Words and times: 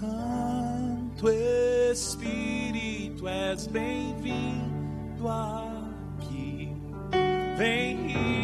Santo 0.00 1.28
Espírito, 1.92 3.28
és 3.28 3.66
bem-vindo 3.66 5.28
aqui. 5.28 6.72
Vem 7.58 8.39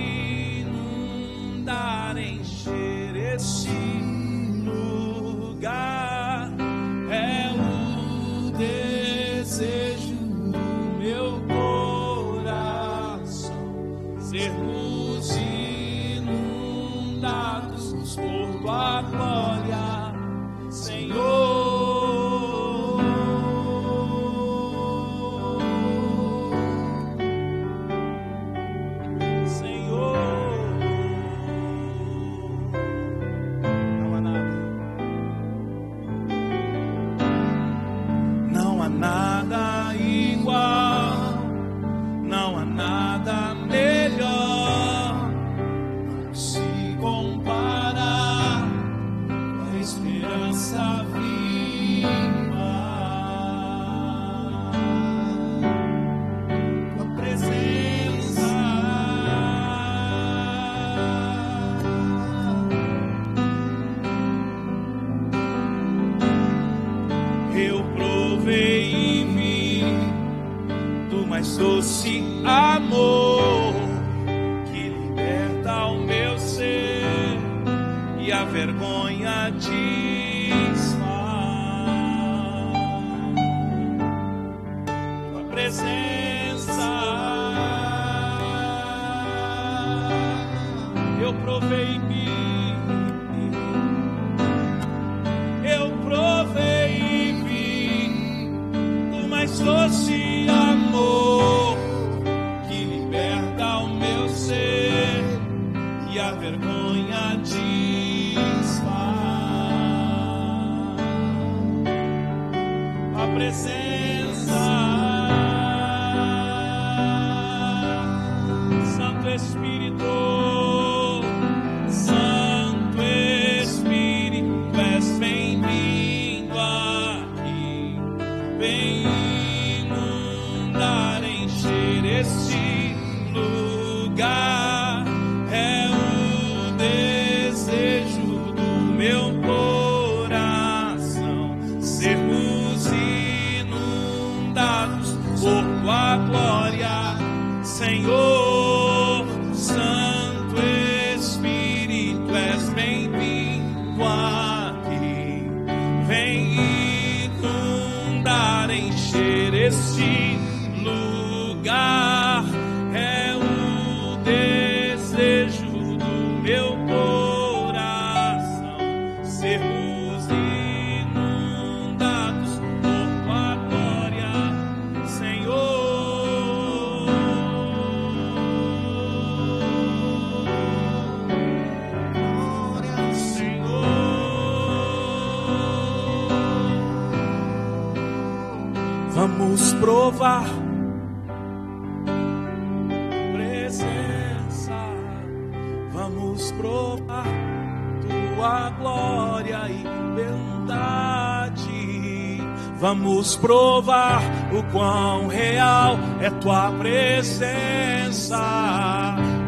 Vamos 202.86 203.34
provar 203.34 204.22
o 204.52 204.62
quão 204.70 205.26
real 205.26 205.98
é 206.20 206.30
tua 206.30 206.70
presença. 206.70 208.38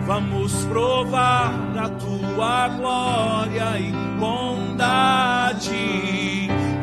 Vamos 0.05 0.65
provar 0.65 1.55
a 1.79 1.89
tua 1.89 2.69
glória 2.71 3.79
e 3.79 3.93
bondade. 4.19 5.69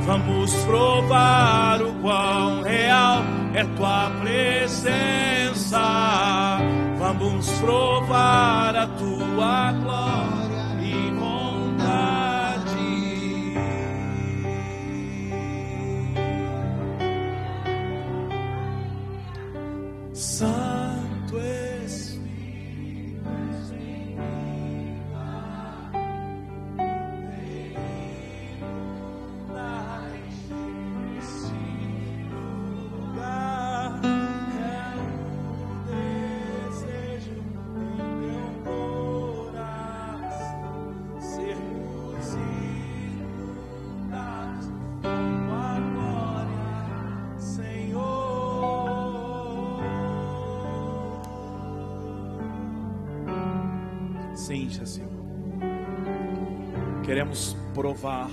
Vamos 0.06 0.56
provar 0.64 1.82
o 1.82 1.92
quão 1.96 2.62
real 2.62 3.22
é 3.54 3.66
tua 3.76 4.10
presença. 4.22 5.82
Vamos 6.98 7.50
provar 7.60 8.78
a 8.78 8.88
tua 8.88 9.74
glória 9.74 10.05
Seja, 54.36 54.86
Senhor. 54.86 55.10
Queremos 57.04 57.56
provar 57.74 58.30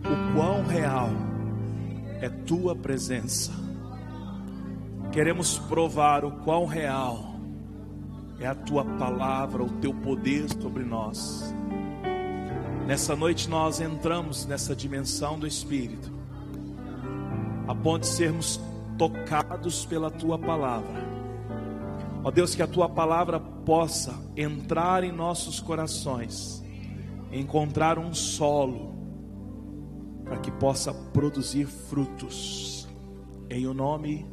o 0.00 0.34
quão 0.34 0.64
real 0.64 1.10
é 2.20 2.28
tua 2.28 2.74
presença. 2.74 3.52
Queremos 5.12 5.58
provar 5.58 6.24
o 6.24 6.30
quão 6.30 6.64
real 6.64 7.34
é 8.40 8.46
a 8.46 8.54
tua 8.54 8.84
palavra, 8.84 9.62
o 9.62 9.70
teu 9.80 9.92
poder 9.92 10.48
sobre 10.60 10.84
nós. 10.84 11.54
Nessa 12.86 13.14
noite 13.14 13.48
nós 13.48 13.80
entramos 13.80 14.46
nessa 14.46 14.74
dimensão 14.74 15.38
do 15.38 15.46
Espírito, 15.46 16.12
a 17.68 17.74
ponto 17.74 18.02
de 18.02 18.08
sermos 18.08 18.60
tocados 18.98 19.84
pela 19.84 20.10
tua 20.10 20.38
palavra. 20.38 21.04
Ó 22.22 22.30
Deus, 22.30 22.54
que 22.54 22.62
a 22.62 22.66
tua 22.66 22.88
palavra 22.88 23.40
possa 23.64 24.14
entrar 24.36 25.04
em 25.04 25.12
nossos 25.12 25.60
corações, 25.60 26.62
encontrar 27.32 27.98
um 27.98 28.14
solo, 28.14 28.94
para 30.24 30.38
que 30.38 30.50
possa 30.50 30.92
produzir 30.92 31.66
frutos, 31.66 32.88
em 33.50 33.66
o 33.66 33.74
nome 33.74 34.26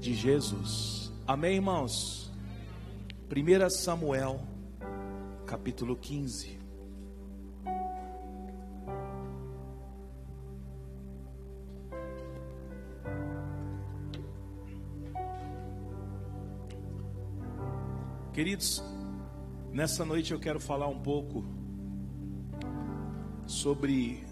de 0.00 0.14
Jesus. 0.14 1.12
Amém, 1.26 1.56
irmãos? 1.56 2.32
1 3.30 3.70
Samuel, 3.70 4.40
capítulo 5.46 5.96
15. 5.96 6.63
Queridos, 18.34 18.82
nessa 19.72 20.04
noite 20.04 20.32
eu 20.32 20.40
quero 20.40 20.58
falar 20.58 20.88
um 20.88 20.98
pouco 21.00 21.44
sobre 23.46 24.24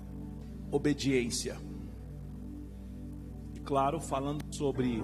obediência. 0.73 1.57
E 3.55 3.61
claro, 3.61 4.01
falando 4.01 4.43
sobre 4.53 5.01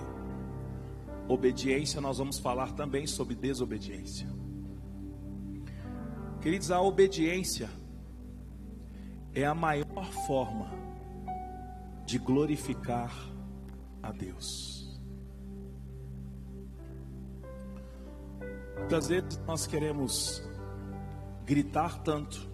obediência, 1.29 2.01
nós 2.01 2.19
vamos 2.19 2.41
falar 2.41 2.73
também 2.73 3.07
sobre 3.07 3.37
desobediência. 3.37 4.27
Queridos, 6.41 6.73
a 6.73 6.83
obediência 6.83 7.71
é 9.33 9.47
a 9.47 9.55
maior 9.55 10.11
forma 10.27 10.73
de 12.05 12.19
glorificar 12.19 13.13
a 14.03 14.11
Deus. 14.11 14.78
Muitas 18.79 19.09
vezes 19.09 19.41
nós 19.47 19.67
queremos 19.67 20.43
gritar 21.45 22.03
tanto, 22.03 22.49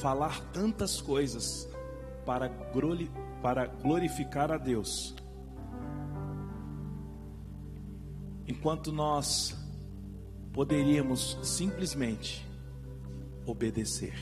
falar 0.00 0.40
tantas 0.52 1.00
coisas 1.00 1.68
para, 2.24 2.48
glorificar 3.82 4.50
a 4.50 4.58
Deus, 4.58 5.14
enquanto 8.46 8.92
nós 8.92 9.56
poderíamos 10.52 11.38
simplesmente 11.42 12.46
obedecer. 13.46 14.14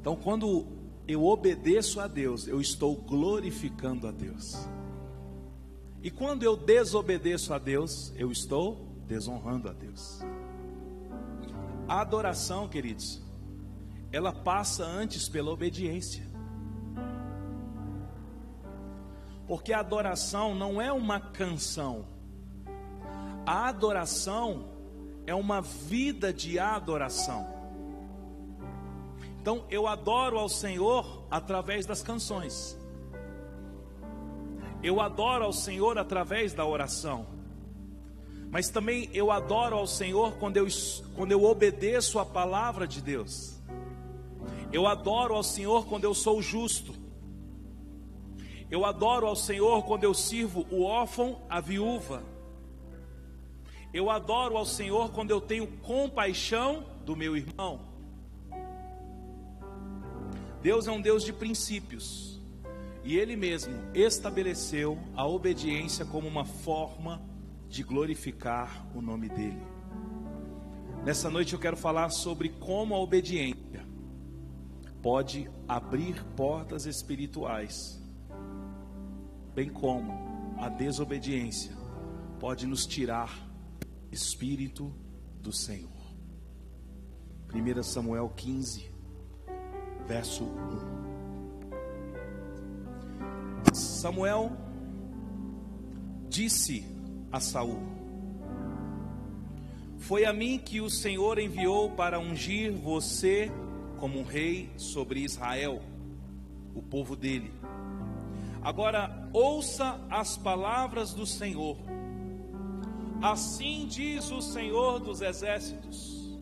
Então, 0.00 0.16
quando 0.16 0.66
eu 1.08 1.24
obedeço 1.24 2.00
a 2.00 2.06
Deus, 2.06 2.46
eu 2.46 2.60
estou 2.60 2.94
glorificando 2.94 4.06
a 4.06 4.10
Deus. 4.10 4.54
E 6.04 6.10
quando 6.10 6.42
eu 6.42 6.54
desobedeço 6.54 7.54
a 7.54 7.58
Deus, 7.58 8.12
eu 8.14 8.30
estou 8.30 8.94
desonrando 9.06 9.70
a 9.70 9.72
Deus. 9.72 10.20
A 11.88 12.02
adoração, 12.02 12.68
queridos, 12.68 13.22
ela 14.12 14.30
passa 14.30 14.84
antes 14.84 15.30
pela 15.30 15.50
obediência. 15.50 16.30
Porque 19.48 19.72
a 19.72 19.80
adoração 19.80 20.54
não 20.54 20.78
é 20.78 20.92
uma 20.92 21.18
canção. 21.18 22.06
A 23.46 23.70
adoração 23.70 24.68
é 25.26 25.34
uma 25.34 25.62
vida 25.62 26.34
de 26.34 26.58
adoração. 26.58 27.46
Então 29.40 29.64
eu 29.70 29.86
adoro 29.86 30.38
ao 30.38 30.50
Senhor 30.50 31.26
através 31.30 31.86
das 31.86 32.02
canções. 32.02 32.78
Eu 34.84 35.00
adoro 35.00 35.46
ao 35.46 35.52
Senhor 35.52 35.96
através 35.96 36.52
da 36.52 36.66
oração. 36.66 37.26
Mas 38.50 38.68
também 38.68 39.08
eu 39.14 39.30
adoro 39.30 39.76
ao 39.76 39.86
Senhor 39.86 40.34
quando 40.34 40.58
eu, 40.58 40.66
quando 41.16 41.32
eu 41.32 41.42
obedeço 41.42 42.18
a 42.18 42.26
palavra 42.26 42.86
de 42.86 43.00
Deus. 43.00 43.58
Eu 44.70 44.86
adoro 44.86 45.34
ao 45.34 45.42
Senhor 45.42 45.86
quando 45.86 46.04
eu 46.04 46.12
sou 46.12 46.42
justo. 46.42 46.94
Eu 48.70 48.84
adoro 48.84 49.26
ao 49.26 49.34
Senhor 49.34 49.84
quando 49.84 50.04
eu 50.04 50.12
sirvo 50.12 50.66
o 50.70 50.82
órfão, 50.82 51.40
a 51.48 51.62
viúva. 51.62 52.22
Eu 53.90 54.10
adoro 54.10 54.58
ao 54.58 54.66
Senhor 54.66 55.12
quando 55.12 55.30
eu 55.30 55.40
tenho 55.40 55.66
compaixão 55.78 56.84
do 57.06 57.16
meu 57.16 57.34
irmão. 57.34 57.80
Deus 60.60 60.86
é 60.86 60.92
um 60.92 61.00
Deus 61.00 61.24
de 61.24 61.32
princípios. 61.32 62.33
E 63.04 63.18
ele 63.18 63.36
mesmo 63.36 63.74
estabeleceu 63.92 64.98
a 65.14 65.26
obediência 65.26 66.06
como 66.06 66.26
uma 66.26 66.46
forma 66.46 67.22
de 67.68 67.82
glorificar 67.82 68.86
o 68.94 69.02
nome 69.02 69.28
dele. 69.28 69.62
Nessa 71.04 71.28
noite 71.28 71.52
eu 71.52 71.58
quero 71.58 71.76
falar 71.76 72.08
sobre 72.08 72.48
como 72.48 72.94
a 72.94 72.98
obediência 72.98 73.84
pode 75.02 75.50
abrir 75.68 76.24
portas 76.34 76.86
espirituais, 76.86 78.02
bem 79.54 79.68
como 79.68 80.10
a 80.58 80.70
desobediência 80.70 81.76
pode 82.40 82.66
nos 82.66 82.86
tirar 82.86 83.30
espírito 84.10 84.90
do 85.42 85.52
Senhor. 85.52 85.90
1 87.52 87.82
Samuel 87.82 88.30
15, 88.30 88.90
verso 90.06 90.44
1. 90.44 90.93
Samuel 93.72 94.52
disse 96.28 96.84
a 97.32 97.40
Saul: 97.40 97.80
Foi 99.98 100.24
a 100.24 100.32
mim 100.32 100.58
que 100.58 100.80
o 100.80 100.90
Senhor 100.90 101.38
enviou 101.38 101.90
para 101.90 102.18
ungir 102.18 102.72
você 102.72 103.50
como 103.98 104.22
rei 104.22 104.70
sobre 104.76 105.20
Israel, 105.20 105.80
o 106.74 106.82
povo 106.82 107.16
dele. 107.16 107.52
Agora 108.62 109.28
ouça 109.32 110.00
as 110.10 110.36
palavras 110.36 111.12
do 111.12 111.26
Senhor. 111.26 111.76
Assim 113.22 113.86
diz 113.86 114.30
o 114.30 114.42
Senhor 114.42 115.00
dos 115.00 115.20
exércitos: 115.20 116.38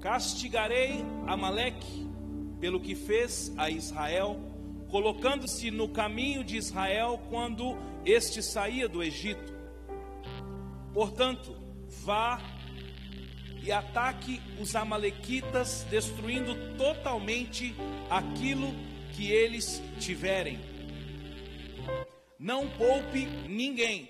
Castigarei 0.00 1.04
Amaleque 1.26 2.08
pelo 2.60 2.80
que 2.80 2.94
fez 2.94 3.52
a 3.56 3.68
Israel 3.68 4.38
colocando-se 4.90 5.70
no 5.70 5.88
caminho 5.88 6.44
de 6.44 6.56
Israel 6.56 7.20
quando 7.28 7.76
este 8.04 8.42
saía 8.42 8.88
do 8.88 9.02
Egito. 9.02 9.52
Portanto, 10.92 11.56
vá 12.02 12.40
e 13.62 13.72
ataque 13.72 14.40
os 14.60 14.76
Amalequitas, 14.76 15.86
destruindo 15.90 16.54
totalmente 16.76 17.74
aquilo 18.10 18.74
que 19.14 19.30
eles 19.30 19.82
tiverem. 19.98 20.60
Não 22.38 22.68
poupe 22.68 23.26
ninguém. 23.48 24.08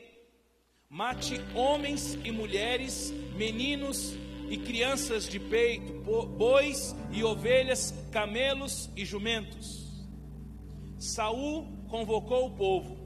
Mate 0.90 1.40
homens 1.54 2.18
e 2.24 2.30
mulheres, 2.30 3.12
meninos 3.36 4.14
e 4.50 4.58
crianças 4.58 5.28
de 5.28 5.38
peito, 5.38 5.92
bois 6.36 6.94
e 7.12 7.24
ovelhas, 7.24 7.94
camelos 8.12 8.90
e 8.96 9.04
jumentos 9.04 9.83
Saul 11.04 11.66
convocou 11.88 12.46
o 12.46 12.50
povo 12.56 12.96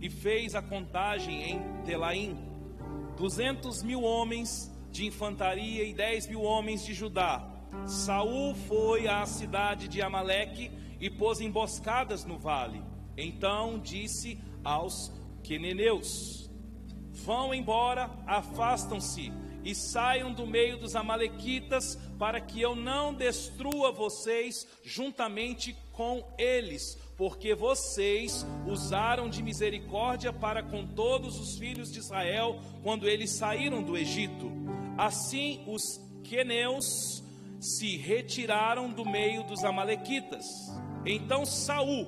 e 0.00 0.08
fez 0.08 0.54
a 0.54 0.62
contagem 0.62 1.50
em 1.50 1.82
Telaim: 1.84 2.38
duzentos 3.18 3.82
mil 3.82 4.02
homens 4.02 4.72
de 4.90 5.04
infantaria 5.04 5.84
e 5.84 5.92
dez 5.92 6.26
mil 6.26 6.40
homens 6.40 6.82
de 6.86 6.94
Judá. 6.94 7.46
Saul 7.86 8.54
foi 8.54 9.06
à 9.06 9.26
cidade 9.26 9.88
de 9.88 10.00
Amaleque 10.00 10.70
e 10.98 11.10
pôs 11.10 11.38
emboscadas 11.42 12.24
no 12.24 12.38
vale. 12.38 12.82
Então 13.14 13.78
disse 13.78 14.38
aos 14.64 15.12
queneneus: 15.42 16.50
Vão 17.12 17.52
embora, 17.52 18.10
afastam-se 18.26 19.30
e 19.62 19.74
saiam 19.74 20.32
do 20.32 20.46
meio 20.46 20.78
dos 20.78 20.96
amalequitas, 20.96 21.96
para 22.18 22.40
que 22.40 22.58
eu 22.58 22.74
não 22.74 23.12
destrua 23.12 23.92
vocês 23.92 24.66
juntamente 24.82 25.76
com 25.96 26.24
eles, 26.38 26.96
porque 27.16 27.54
vocês 27.54 28.44
usaram 28.66 29.28
de 29.28 29.42
misericórdia 29.42 30.32
para 30.32 30.62
com 30.62 30.86
todos 30.86 31.38
os 31.38 31.56
filhos 31.56 31.90
de 31.90 31.98
Israel 31.98 32.60
quando 32.82 33.08
eles 33.08 33.30
saíram 33.32 33.82
do 33.82 33.96
Egito. 33.96 34.50
Assim 34.98 35.64
os 35.66 36.00
queneus 36.22 37.22
se 37.60 37.96
retiraram 37.96 38.90
do 38.90 39.04
meio 39.04 39.44
dos 39.44 39.64
amalequitas. 39.64 40.44
Então 41.06 41.46
Saul 41.46 42.06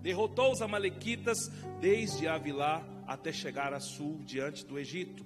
derrotou 0.00 0.52
os 0.52 0.62
amalequitas 0.62 1.50
desde 1.80 2.28
Avilá 2.28 2.86
até 3.06 3.32
chegar 3.32 3.72
a 3.72 3.80
sul 3.80 4.20
diante 4.24 4.64
do 4.64 4.78
Egito. 4.78 5.24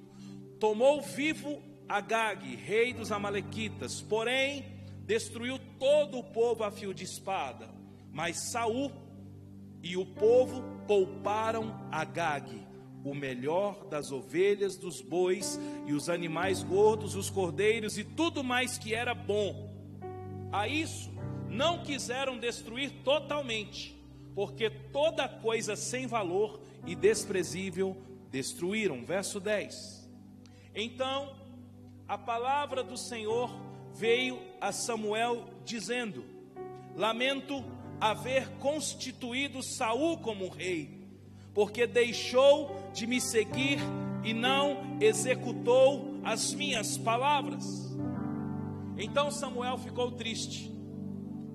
Tomou 0.59 1.01
vivo 1.03 1.63
Agag, 1.89 2.55
rei 2.57 2.93
dos 2.93 3.11
Amalequitas, 3.11 4.03
porém 4.03 4.65
destruiu 5.07 5.59
todo 5.79 6.19
o 6.19 6.25
povo 6.25 6.65
a 6.65 6.71
fio 6.71 6.93
de 6.93 7.05
espada. 7.05 7.78
Mas 8.13 8.51
Saul 8.51 8.91
e 9.83 9.97
o 9.97 10.05
povo 10.05 10.63
pouparam 10.87 11.89
Agag, 11.91 12.67
o 13.05 13.15
melhor 13.15 13.87
das 13.87 14.11
ovelhas, 14.11 14.77
dos 14.77 15.01
bois 15.01 15.59
e 15.87 15.93
os 15.93 16.09
animais 16.09 16.63
gordos, 16.63 17.15
os 17.15 17.31
cordeiros 17.31 17.97
e 17.97 18.05
tudo 18.05 18.43
mais 18.43 18.77
que 18.77 18.95
era 18.95 19.15
bom. 19.15 19.73
A 20.51 20.67
isso 20.67 21.11
não 21.49 21.83
quiseram 21.83 22.39
destruir 22.39 22.91
totalmente, 23.05 23.97
porque 24.35 24.71
toda 24.71 25.29
coisa 25.29 25.77
sem 25.77 26.07
valor 26.07 26.61
e 26.87 26.95
desprezível 26.95 27.97
destruíram. 28.31 29.05
Verso 29.05 29.41
10. 29.41 30.09
Então 30.75 31.37
a 32.07 32.17
palavra 32.17 32.83
do 32.83 32.97
Senhor 32.97 33.51
veio 33.95 34.41
a 34.61 34.73
Samuel 34.73 35.45
dizendo: 35.65 36.25
Lamento 36.97 37.65
haver 38.01 38.49
constituído 38.59 39.63
Saul 39.63 40.19
como 40.19 40.49
rei, 40.49 41.09
porque 41.55 41.87
deixou 41.87 42.77
de 42.93 43.07
me 43.07 43.21
seguir 43.21 43.79
e 44.25 44.33
não 44.33 44.99
executou 45.01 46.21
as 46.25 46.53
minhas 46.53 46.97
palavras. 46.99 47.65
Então 48.97 49.31
Samuel 49.31 49.79
ficou 49.79 50.11
triste, 50.11 50.71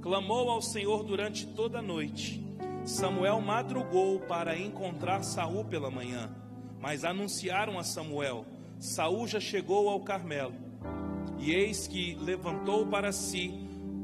clamou 0.01 0.49
ao 0.49 0.61
Senhor 0.61 1.03
durante 1.03 1.45
toda 1.45 1.79
a 1.79 1.81
noite. 1.81 2.41
Samuel 2.85 3.39
madrugou 3.39 4.19
para 4.19 4.57
encontrar 4.57 5.23
Saul 5.23 5.65
pela 5.65 5.89
manhã, 5.89 6.33
mas 6.79 7.05
anunciaram 7.05 7.77
a 7.79 7.83
Samuel: 7.83 8.45
Saul 8.79 9.27
já 9.27 9.39
chegou 9.39 9.89
ao 9.89 10.01
Carmelo. 10.01 10.53
E 11.39 11.51
eis 11.51 11.87
que 11.87 12.15
levantou 12.15 12.87
para 12.87 13.11
si 13.11 13.49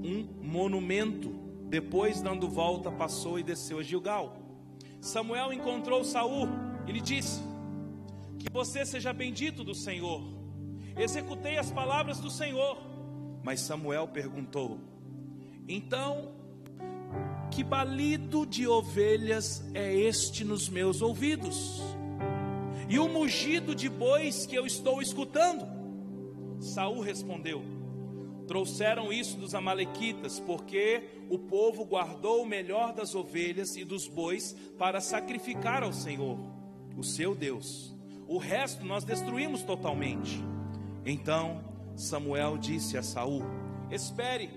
um 0.03 0.27
monumento. 0.41 1.38
Depois, 1.70 2.20
dando 2.20 2.50
volta, 2.50 2.92
passou 2.92 3.38
e 3.38 3.44
desceu 3.44 3.78
a 3.78 3.84
Gilgal. 3.84 4.36
Samuel 5.00 5.54
encontrou 5.54 6.04
Saul 6.04 6.50
e 6.88 6.92
lhe 6.92 7.00
disse: 7.00 7.42
Que 8.40 8.52
você 8.52 8.84
seja 8.86 9.14
bendito 9.14 9.64
do 9.64 9.76
Senhor. 9.76 10.24
Executei 10.98 11.58
as 11.58 11.72
palavras 11.72 12.20
do 12.20 12.30
Senhor. 12.32 12.78
Mas 13.44 13.62
Samuel 13.62 14.08
perguntou: 14.08 14.80
Então, 15.68 16.32
que 17.52 17.64
balido 17.64 18.48
de 18.48 18.68
ovelhas 18.68 19.64
é 19.76 19.94
este 19.94 20.44
nos 20.44 20.68
meus 20.68 21.04
ouvidos? 21.04 21.82
E 22.90 22.98
o 22.98 23.08
mugido 23.08 23.76
de 23.76 23.88
bois 23.88 24.48
que 24.48 24.56
eu 24.56 24.66
estou 24.66 25.04
escutando? 25.04 25.68
Saul 26.60 27.00
respondeu: 27.02 27.78
Trouxeram 28.50 29.13
isso 29.13 29.38
dos 29.38 29.53
amalequitas, 29.53 30.39
porque 30.39 31.03
o 31.29 31.38
povo 31.38 31.86
guardou 31.86 32.41
o 32.41 32.48
melhor 32.48 32.94
das 32.94 33.13
ovelhas 33.13 33.75
e 33.75 33.86
dos 33.86 34.08
bois 34.08 34.53
para 34.75 35.00
sacrificar 35.00 35.84
ao 35.84 35.94
Senhor, 35.94 36.36
o 36.98 37.03
seu 37.03 37.36
Deus. 37.36 37.96
O 38.27 38.39
resto 38.39 38.84
nós 38.84 39.03
destruímos 39.03 39.62
totalmente. 39.62 40.44
Então 41.06 41.63
Samuel 41.96 42.58
disse 42.58 42.98
a 42.98 43.03
Saul: 43.03 43.44
Espere, 43.91 44.50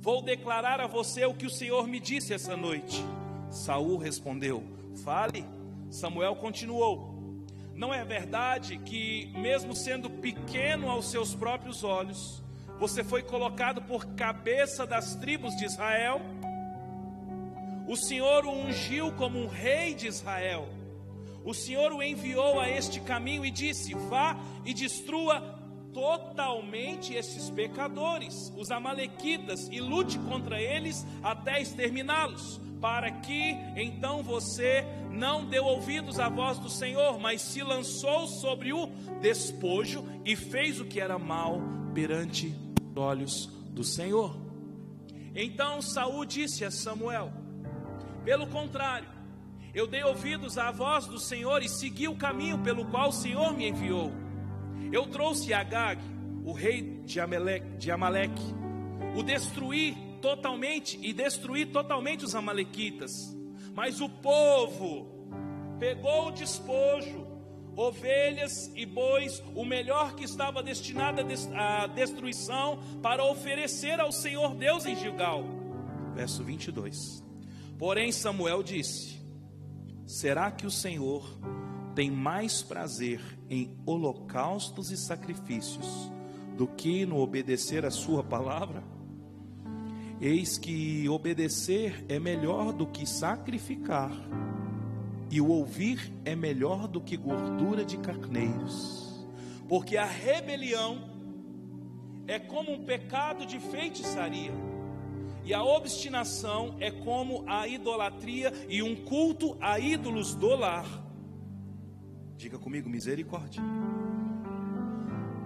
vou 0.00 0.20
declarar 0.20 0.80
a 0.80 0.88
você 0.88 1.24
o 1.24 1.34
que 1.34 1.46
o 1.46 1.50
Senhor 1.50 1.86
me 1.86 2.00
disse 2.00 2.34
essa 2.34 2.56
noite. 2.56 3.00
Saul 3.48 3.96
respondeu: 3.96 4.64
Fale. 5.04 5.44
Samuel 5.88 6.34
continuou: 6.34 7.16
não 7.76 7.94
é 7.94 8.04
verdade 8.04 8.76
que, 8.78 9.30
mesmo 9.36 9.72
sendo 9.72 10.10
pequeno 10.10 10.90
aos 10.90 11.12
seus 11.12 11.32
próprios 11.32 11.84
olhos, 11.84 12.42
você 12.78 13.02
foi 13.02 13.22
colocado 13.22 13.82
por 13.82 14.06
cabeça 14.14 14.86
das 14.86 15.14
tribos 15.16 15.54
de 15.56 15.64
Israel? 15.64 16.20
O 17.86 17.96
Senhor 17.96 18.44
o 18.44 18.50
ungiu 18.50 19.12
como 19.12 19.38
um 19.38 19.46
rei 19.46 19.94
de 19.94 20.06
Israel. 20.06 20.68
O 21.44 21.54
Senhor 21.54 21.92
o 21.92 22.02
enviou 22.02 22.60
a 22.60 22.68
este 22.68 23.00
caminho 23.00 23.44
e 23.44 23.50
disse: 23.50 23.94
Vá 23.94 24.38
e 24.64 24.74
destrua 24.74 25.58
totalmente 25.92 27.14
esses 27.14 27.50
pecadores, 27.50 28.52
os 28.56 28.70
Amalequitas, 28.70 29.68
e 29.68 29.80
lute 29.80 30.18
contra 30.18 30.60
eles 30.60 31.04
até 31.22 31.60
exterminá-los 31.60 32.60
para 32.80 33.10
que 33.10 33.56
então 33.74 34.22
você 34.22 34.84
não 35.10 35.44
deu 35.44 35.64
ouvidos 35.64 36.20
à 36.20 36.28
voz 36.28 36.58
do 36.58 36.68
Senhor, 36.68 37.18
mas 37.18 37.42
se 37.42 37.62
lançou 37.62 38.28
sobre 38.28 38.72
o 38.72 38.86
despojo 39.20 40.04
e 40.24 40.36
fez 40.36 40.80
o 40.80 40.84
que 40.84 41.00
era 41.00 41.18
mal 41.18 41.60
perante 41.92 42.54
olhos 42.98 43.46
do 43.70 43.82
Senhor. 43.82 44.36
Então 45.34 45.80
Saul 45.80 46.24
disse 46.24 46.64
a 46.64 46.70
Samuel: 46.70 47.32
Pelo 48.24 48.46
contrário, 48.46 49.08
eu 49.74 49.86
dei 49.86 50.02
ouvidos 50.02 50.58
à 50.58 50.70
voz 50.70 51.06
do 51.06 51.18
Senhor 51.18 51.62
e 51.62 51.68
segui 51.68 52.08
o 52.08 52.16
caminho 52.16 52.58
pelo 52.58 52.84
qual 52.86 53.10
o 53.10 53.12
Senhor 53.12 53.54
me 53.54 53.68
enviou. 53.68 54.12
Eu 54.92 55.06
trouxe 55.06 55.54
Agag, 55.54 56.02
o 56.44 56.52
rei 56.52 57.02
de 57.04 57.20
Amaleque, 57.20 57.76
de 57.76 57.90
Amaleque 57.90 58.58
o 59.18 59.22
destruí 59.22 59.96
totalmente 60.20 60.98
e 61.02 61.12
destruir 61.12 61.72
totalmente 61.72 62.24
os 62.24 62.34
amalequitas. 62.34 63.10
Mas 63.74 64.00
o 64.00 64.08
povo 64.08 65.28
pegou 65.78 66.28
o 66.28 66.32
despojo, 66.32 67.26
ovelhas 67.78 68.72
e 68.74 68.84
bois, 68.84 69.40
o 69.54 69.64
melhor 69.64 70.16
que 70.16 70.24
estava 70.24 70.62
destinado 70.62 71.22
à 71.54 71.86
destruição, 71.86 72.80
para 73.00 73.24
oferecer 73.24 74.00
ao 74.00 74.10
Senhor 74.10 74.54
Deus 74.56 74.84
em 74.84 74.96
Gilgal. 74.96 75.44
Verso 76.12 76.42
22. 76.42 77.22
Porém 77.78 78.10
Samuel 78.10 78.64
disse: 78.64 79.20
Será 80.04 80.50
que 80.50 80.66
o 80.66 80.70
Senhor 80.70 81.24
tem 81.94 82.10
mais 82.10 82.62
prazer 82.62 83.20
em 83.48 83.78
holocaustos 83.86 84.90
e 84.90 84.96
sacrifícios 84.96 86.10
do 86.56 86.66
que 86.66 87.06
no 87.06 87.18
obedecer 87.18 87.84
a 87.86 87.90
sua 87.92 88.24
palavra? 88.24 88.82
Eis 90.20 90.58
que 90.58 91.08
obedecer 91.08 92.04
é 92.08 92.18
melhor 92.18 92.72
do 92.72 92.88
que 92.88 93.06
sacrificar, 93.06 94.10
e 95.30 95.40
o 95.40 95.48
ouvir 95.48 96.12
é 96.24 96.34
melhor 96.34 96.88
do 96.88 97.00
que 97.00 97.16
gordura 97.16 97.84
de 97.84 97.96
carneiros, 97.98 99.26
porque 99.68 99.96
a 99.96 100.04
rebelião 100.04 101.10
é 102.26 102.38
como 102.38 102.72
um 102.72 102.84
pecado 102.84 103.46
de 103.46 103.58
feitiçaria, 103.58 104.52
e 105.44 105.54
a 105.54 105.62
obstinação 105.64 106.76
é 106.78 106.90
como 106.90 107.44
a 107.46 107.66
idolatria 107.66 108.52
e 108.68 108.82
um 108.82 108.94
culto 108.94 109.56
a 109.60 109.78
ídolos 109.78 110.34
do 110.34 110.54
lar. 110.54 110.86
Diga 112.36 112.58
comigo, 112.58 112.88
misericórdia 112.88 113.62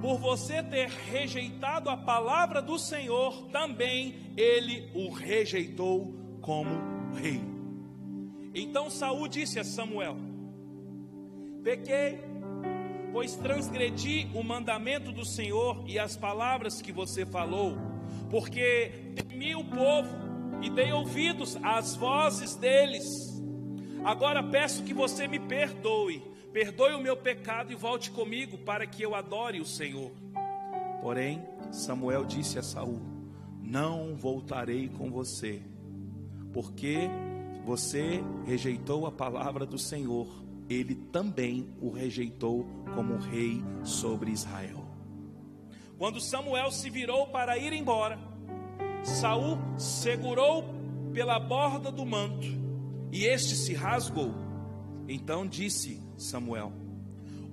por 0.03 0.19
você 0.19 0.61
ter 0.65 0.89
rejeitado 0.89 1.89
a 1.89 1.97
palavra 1.97 2.61
do 2.61 2.77
Senhor, 2.77 3.47
também 3.53 4.33
ele 4.37 4.91
o 4.93 5.11
rejeitou 5.11 6.13
como 6.41 6.71
rei. 7.15 7.52
Então 8.55 8.91
Saul 8.91 9.29
disse 9.29 9.59
a 9.59 9.65
Samuel: 9.65 10.17
Pequei, 11.63 12.21
pois 13.13 13.37
transgredi 13.37 14.29
o 14.35 14.43
mandamento 14.43 15.13
do 15.13 15.25
Senhor 15.25 15.85
e 15.87 15.99
as 15.99 16.17
palavras 16.17 16.83
que 16.83 16.93
você 16.93 17.25
falou, 17.25 17.77
porque 18.31 19.13
temi 19.15 19.55
o 19.55 19.65
povo 19.65 20.17
e 20.63 20.71
dei 20.71 20.93
ouvidos 20.93 21.57
às 21.63 21.97
vozes 21.97 22.55
deles. 22.57 23.05
Agora 24.05 24.43
peço 24.43 24.83
que 24.83 24.93
você 24.93 25.29
me 25.29 25.39
perdoe 25.39 26.33
Perdoe 26.53 26.93
o 26.93 27.01
meu 27.01 27.17
pecado 27.17 27.73
e 27.73 27.75
volte 27.75 28.11
comigo 28.11 28.59
para 28.59 28.87
que 28.87 29.03
eu 29.03 29.15
adore 29.15 29.59
o 29.59 29.65
Senhor. 29.65 30.11
Porém, 31.01 31.43
Samuel 31.71 32.27
disse 32.27 32.59
a 32.59 32.63
Saul: 32.63 33.01
Não 33.63 34.15
voltarei 34.15 34.91
com 34.91 35.11
você, 35.11 35.63
porque 36.53 37.09
você 37.65 38.23
rejeitou 38.45 39.07
a 39.07 39.13
palavra 39.13 39.65
do 39.65 39.79
Senhor, 39.79 40.27
ele 40.69 40.95
também 40.95 41.69
o 41.81 41.91
rejeitou 41.91 42.67
como 42.95 43.19
rei 43.19 43.63
sobre 43.85 44.31
Israel. 44.31 44.85
Quando 45.99 46.21
Samuel 46.21 46.71
se 46.71 46.91
virou 46.91 47.29
para 47.29 47.57
ir 47.57 47.73
embora, 47.73 48.19
Saul 49.05 49.59
segurou 49.77 50.65
pela 51.13 51.39
borda 51.39 51.93
do 51.93 52.05
manto, 52.05 52.47
e 53.13 53.25
este 53.25 53.55
se 53.55 53.75
rasgou. 53.75 54.33
Então 55.07 55.47
disse 55.47 56.03
Samuel: 56.17 56.73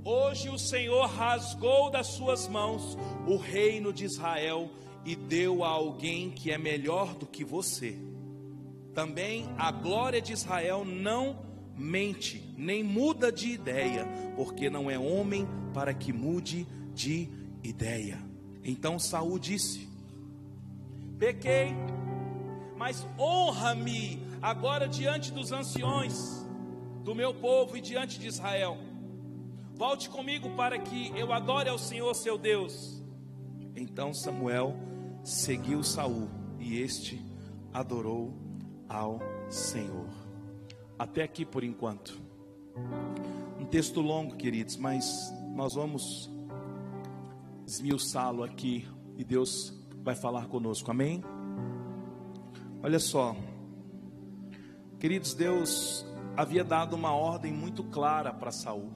Hoje 0.03 0.49
o 0.49 0.57
Senhor 0.57 1.07
rasgou 1.07 1.91
das 1.91 2.07
suas 2.07 2.47
mãos 2.47 2.97
o 3.27 3.35
reino 3.35 3.91
de 3.91 4.05
Israel 4.05 4.71
e 5.05 5.15
deu 5.15 5.63
a 5.63 5.69
alguém 5.69 6.31
que 6.31 6.51
é 6.51 6.57
melhor 6.57 7.13
do 7.13 7.25
que 7.25 7.43
você. 7.43 8.08
Também 8.93 9.49
a 9.57 9.71
glória 9.71 10.21
de 10.21 10.33
Israel 10.33 10.83
não 10.83 11.39
mente, 11.75 12.53
nem 12.57 12.83
muda 12.83 13.31
de 13.31 13.49
ideia, 13.49 14.05
porque 14.35 14.69
não 14.69 14.89
é 14.91 14.99
homem 14.99 15.47
para 15.73 15.93
que 15.93 16.11
mude 16.11 16.67
de 16.93 17.29
ideia. 17.63 18.19
Então 18.63 18.99
Saul 18.99 19.39
disse: 19.39 19.87
Pequei, 21.17 21.73
mas 22.75 23.07
honra-me 23.17 24.21
agora 24.41 24.87
diante 24.87 25.31
dos 25.31 25.51
anciões 25.51 26.45
do 27.03 27.15
meu 27.15 27.33
povo 27.33 27.77
e 27.77 27.81
diante 27.81 28.19
de 28.19 28.27
Israel. 28.27 28.77
Volte 29.73 30.09
comigo 30.09 30.49
para 30.57 30.77
que 30.77 31.11
eu 31.17 31.31
adore 31.31 31.69
ao 31.69 31.77
Senhor 31.77 32.13
seu 32.13 32.37
Deus. 32.37 33.01
Então 33.75 34.13
Samuel 34.13 34.75
seguiu 35.23 35.83
Saul 35.83 36.29
e 36.59 36.81
este 36.81 37.21
adorou 37.73 38.48
ao 38.89 39.19
Senhor. 39.47 40.09
Até 40.97 41.23
aqui 41.23 41.45
por 41.45 41.63
enquanto. 41.63 42.19
Um 43.59 43.65
texto 43.65 44.01
longo, 44.01 44.35
queridos, 44.35 44.75
mas 44.75 45.31
nós 45.55 45.75
vamos 45.75 46.29
esmiuçá-lo 47.67 48.43
aqui 48.43 48.87
e 49.15 49.23
Deus 49.23 49.73
vai 50.03 50.15
falar 50.15 50.47
conosco. 50.47 50.89
Amém? 50.89 51.23
Olha 52.81 52.99
só. 52.99 53.35
Queridos, 54.99 55.33
Deus 55.33 56.05
havia 56.35 56.63
dado 56.63 56.95
uma 56.95 57.13
ordem 57.13 57.53
muito 57.53 57.83
clara 57.83 58.33
para 58.33 58.51
Saul. 58.51 58.91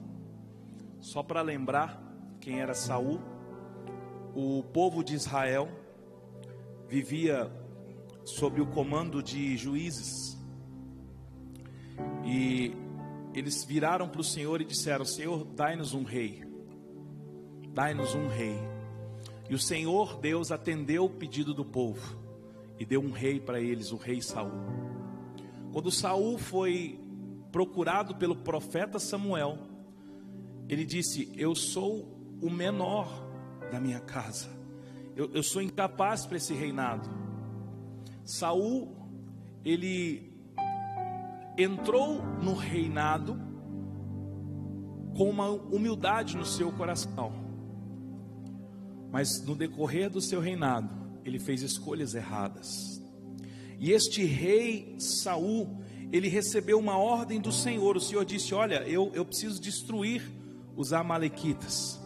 Só 1.00 1.22
para 1.22 1.42
lembrar 1.42 2.02
quem 2.40 2.60
era 2.60 2.74
Saul, 2.74 3.20
o 4.34 4.62
povo 4.62 5.04
de 5.04 5.14
Israel 5.14 5.68
vivia 6.88 7.50
sob 8.24 8.60
o 8.60 8.66
comando 8.66 9.22
de 9.22 9.56
juízes. 9.56 10.38
E 12.24 12.74
eles 13.34 13.64
viraram 13.64 14.08
para 14.08 14.20
o 14.20 14.24
Senhor 14.24 14.60
e 14.60 14.64
disseram: 14.64 15.04
Senhor, 15.04 15.44
dai-nos 15.44 15.92
um 15.92 16.04
rei. 16.04 16.42
Dai-nos 17.72 18.14
um 18.14 18.28
rei. 18.28 18.58
E 19.48 19.54
o 19.54 19.58
Senhor 19.58 20.18
Deus 20.18 20.50
atendeu 20.50 21.04
o 21.04 21.10
pedido 21.10 21.52
do 21.52 21.64
povo 21.64 22.18
e 22.78 22.84
deu 22.84 23.00
um 23.00 23.10
rei 23.10 23.38
para 23.38 23.60
eles, 23.60 23.92
o 23.92 23.96
rei 23.96 24.22
Saul. 24.22 24.52
Quando 25.72 25.90
Saul 25.90 26.38
foi 26.38 26.98
procurado 27.52 28.14
pelo 28.16 28.36
profeta 28.36 28.98
Samuel, 28.98 29.58
ele 30.68 30.84
disse: 30.84 31.30
Eu 31.36 31.54
sou 31.54 32.08
o 32.40 32.48
menor 32.48 33.08
da 33.70 33.80
minha 33.80 34.00
casa. 34.00 34.48
Eu, 35.16 35.30
eu 35.32 35.42
sou 35.42 35.62
incapaz 35.62 36.26
para 36.26 36.36
esse 36.36 36.54
reinado. 36.54 37.23
Saul, 38.24 38.96
ele 39.64 40.32
entrou 41.56 42.22
no 42.42 42.54
reinado 42.54 43.38
com 45.16 45.30
uma 45.30 45.48
humildade 45.48 46.36
no 46.36 46.44
seu 46.44 46.72
coração. 46.72 47.32
Mas 49.10 49.44
no 49.44 49.54
decorrer 49.54 50.10
do 50.10 50.20
seu 50.20 50.40
reinado, 50.40 50.90
ele 51.24 51.38
fez 51.38 51.62
escolhas 51.62 52.14
erradas. 52.14 53.00
E 53.78 53.92
este 53.92 54.24
rei 54.24 54.96
Saul, 54.98 55.78
ele 56.12 56.28
recebeu 56.28 56.78
uma 56.78 56.96
ordem 56.96 57.40
do 57.40 57.52
Senhor. 57.52 57.96
O 57.96 58.00
Senhor 58.00 58.24
disse: 58.24 58.54
Olha, 58.54 58.82
eu, 58.88 59.10
eu 59.14 59.24
preciso 59.24 59.60
destruir 59.60 60.22
os 60.76 60.92
Amalequitas. 60.92 62.00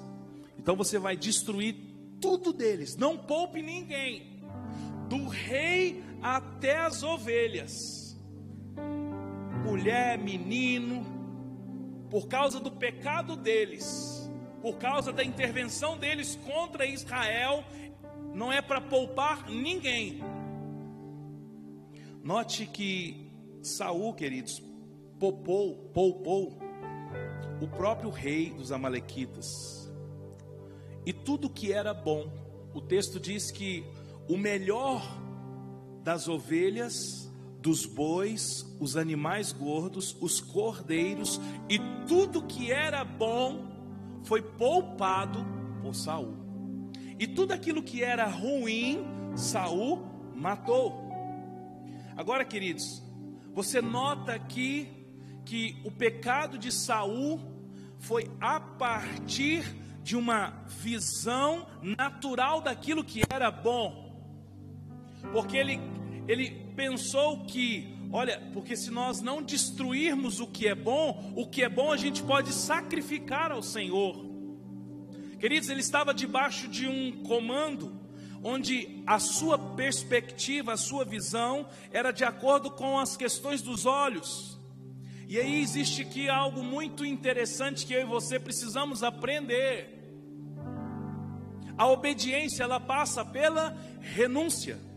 Então 0.59 0.77
você 0.77 0.99
vai 0.99 1.17
destruir 1.17 1.77
tudo 2.21 2.53
deles, 2.53 2.97
não 2.97 3.17
poupe 3.17 3.63
ninguém, 3.63 4.43
do 5.09 5.29
rei 5.29 6.03
até 6.23 6.79
as 6.79 7.03
ovelhas, 7.03 8.17
mulher, 9.65 10.19
menino, 10.19 11.05
por 12.11 12.27
causa 12.27 12.59
do 12.59 12.71
pecado 12.71 13.37
deles, 13.37 14.31
por 14.63 14.77
causa 14.79 15.13
da 15.13 15.23
intervenção 15.23 15.97
deles 15.97 16.37
contra 16.45 16.87
Israel, 16.87 17.65
não 18.35 18.53
é 18.53 18.61
para 18.61 18.81
poupar 18.81 19.49
ninguém. 19.51 20.21
Note 22.23 22.67
que 22.67 23.31
Saul, 23.63 24.15
queridos, 24.15 24.63
poupou, 25.19 25.77
poupou 25.93 26.59
o 27.61 27.69
próprio 27.69 28.11
rei 28.11 28.51
dos 28.51 28.73
amalequitas. 28.73 29.47
E 31.05 31.13
tudo 31.13 31.49
que 31.49 31.73
era 31.73 31.95
bom, 31.95 32.31
o 32.75 32.81
texto 32.81 33.19
diz 33.19 33.51
que 33.51 33.85
o 34.29 34.37
melhor 34.37 35.03
das 36.09 36.27
ovelhas, 36.27 37.31
dos 37.61 37.85
bois, 37.85 38.65
os 38.81 38.97
animais 38.97 39.53
gordos, 39.53 40.17
os 40.23 40.41
cordeiros 40.41 41.39
e 41.69 41.79
tudo 42.07 42.47
que 42.47 42.73
era 42.73 43.05
bom 43.05 43.67
foi 44.25 44.41
poupado 44.41 45.45
por 45.83 45.95
Saul. 45.95 46.35
E 47.19 47.27
tudo 47.27 47.53
aquilo 47.53 47.83
que 47.83 48.03
era 48.03 48.27
ruim, 48.27 49.05
Saul 49.37 50.03
matou. 50.35 50.99
Agora, 52.17 52.43
queridos, 52.43 53.03
você 53.53 53.83
nota 53.83 54.33
aqui 54.33 54.89
que 55.45 55.79
o 55.85 55.91
pecado 55.91 56.57
de 56.57 56.73
Saul 56.73 57.39
foi 57.99 58.31
a 58.41 58.59
partir 58.59 59.63
de 60.03 60.17
uma 60.17 60.65
visão 60.69 61.67
natural 61.83 62.63
daquilo 62.63 63.05
que 63.05 63.21
era 63.29 63.51
bom. 63.51 64.08
Porque 65.33 65.57
ele 65.57 65.81
ele 66.29 66.51
pensou 66.77 67.47
que, 67.47 67.97
olha, 68.13 68.39
porque 68.53 68.77
se 68.77 68.91
nós 68.91 69.23
não 69.23 69.43
destruirmos 69.43 70.41
o 70.41 70.47
que 70.47 70.69
é 70.69 70.75
bom, 70.75 71.33
o 71.35 71.47
que 71.47 71.63
é 71.63 71.69
bom 71.71 71.91
a 71.91 71.97
gente 71.97 72.23
pode 72.23 72.53
sacrificar 72.53 73.51
ao 73.51 73.63
Senhor. 73.63 74.29
Queridos, 75.41 75.71
ele 75.71 75.81
estava 75.81 76.13
debaixo 76.13 76.69
de 76.69 76.87
um 76.87 77.23
comando 77.23 77.99
onde 78.43 79.03
a 79.07 79.19
sua 79.19 79.59
perspectiva, 79.59 80.75
a 80.75 80.77
sua 80.77 81.05
visão 81.05 81.67
era 81.91 82.13
de 82.13 82.25
acordo 82.25 82.71
com 82.71 82.99
as 82.99 83.17
questões 83.17 83.63
dos 83.63 83.87
olhos. 83.87 84.61
E 85.27 85.39
aí 85.39 85.63
existe 85.63 86.03
aqui 86.03 86.29
algo 86.29 86.63
muito 86.63 87.07
interessante 87.07 87.87
que 87.87 87.95
eu 87.95 88.03
e 88.03 88.05
você 88.05 88.39
precisamos 88.39 89.03
aprender. 89.03 89.97
A 91.77 91.87
obediência 91.89 92.65
ela 92.65 92.79
passa 92.79 93.25
pela 93.25 93.77
renúncia. 94.01 94.88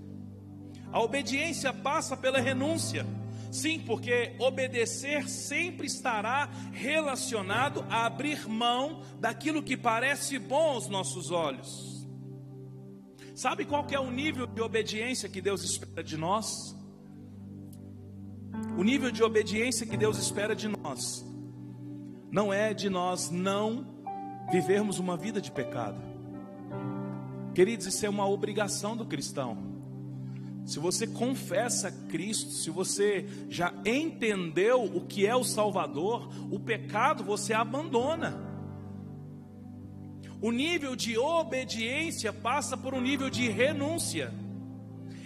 A 0.92 1.02
obediência 1.02 1.74
passa 1.74 2.18
pela 2.18 2.40
renúncia. 2.40 3.06
Sim, 3.52 3.80
porque 3.80 4.34
obedecer 4.40 5.28
sempre 5.28 5.86
estará 5.86 6.50
relacionado 6.72 7.86
a 7.90 8.06
abrir 8.06 8.48
mão 8.48 9.02
daquilo 9.20 9.62
que 9.62 9.76
parece 9.76 10.40
bom 10.40 10.72
aos 10.72 10.88
nossos 10.88 11.32
olhos. 11.32 12.08
Sabe 13.36 13.66
qual 13.66 13.86
que 13.86 13.96
é 13.96 14.00
o 14.00 14.12
nível 14.12 14.48
de 14.48 14.62
obediência 14.62 15.28
que 15.28 15.42
Deus 15.42 15.64
espera 15.64 16.04
de 16.04 16.16
nós? 16.16 16.76
O 18.78 18.84
nível 18.84 19.12
de 19.12 19.24
obediência 19.24 19.86
que 19.86 19.98
Deus 19.98 20.18
espera 20.18 20.56
de 20.56 20.68
nós 20.68 21.26
não 22.32 22.54
é 22.54 22.74
de 22.74 22.90
nós 22.90 23.30
não 23.30 23.86
vivermos 24.50 25.00
uma 25.00 25.18
vida 25.18 25.42
de 25.42 25.52
pecado. 25.52 26.02
Queridos, 27.54 27.88
isso 27.88 28.06
é 28.06 28.10
uma 28.10 28.26
obrigação 28.26 28.96
do 28.96 29.06
cristão. 29.06 29.71
Se 30.66 30.80
você 30.80 31.08
confessa 31.08 31.92
Cristo, 32.10 32.52
se 32.52 32.70
você 32.70 33.26
já 33.50 33.74
entendeu 33.86 34.84
o 34.84 35.02
que 35.02 35.26
é 35.26 35.36
o 35.36 35.44
Salvador, 35.44 36.30
o 36.52 36.60
pecado 36.60 37.24
você 37.24 37.54
abandona. 37.54 38.50
O 40.42 40.52
nível 40.52 40.96
de 40.96 41.18
obediência 41.18 42.34
passa 42.34 42.76
por 42.76 42.94
um 42.94 43.02
nível 43.02 43.30
de 43.30 43.48
renúncia. 43.50 44.34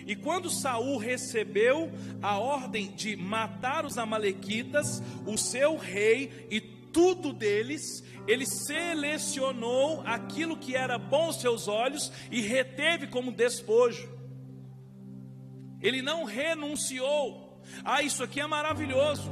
E 0.06 0.16
quando 0.16 0.50
Saul 0.50 0.98
recebeu 0.98 1.90
a 2.22 2.38
ordem 2.38 2.92
de 2.92 3.16
matar 3.16 3.86
os 3.86 3.98
amalequitas, 3.98 5.02
o 5.26 5.38
seu 5.38 5.78
rei 5.78 6.48
e 6.52 6.62
tudo 6.62 7.34
deles, 7.34 8.04
ele 8.28 8.46
selecionou 8.46 10.02
aquilo 10.06 10.58
que 10.58 10.76
era 10.76 10.98
bom 10.98 11.26
aos 11.26 11.42
seus 11.42 11.68
olhos 11.68 12.12
e 12.32 12.42
reteve 12.42 13.08
como 13.08 13.32
despojo. 13.32 14.15
Ele 15.82 16.02
não 16.02 16.24
renunciou. 16.24 17.62
Ah, 17.84 18.02
isso 18.02 18.24
aqui 18.24 18.40
é 18.40 18.48
maravilhoso. 18.48 19.32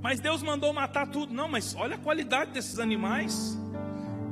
Mas 0.00 0.20
Deus 0.20 0.42
mandou 0.42 0.72
matar 0.72 1.08
tudo. 1.08 1.32
Não, 1.34 1.48
mas 1.48 1.74
olha 1.74 1.96
a 1.96 1.98
qualidade 1.98 2.52
desses 2.52 2.78
animais. 2.78 3.56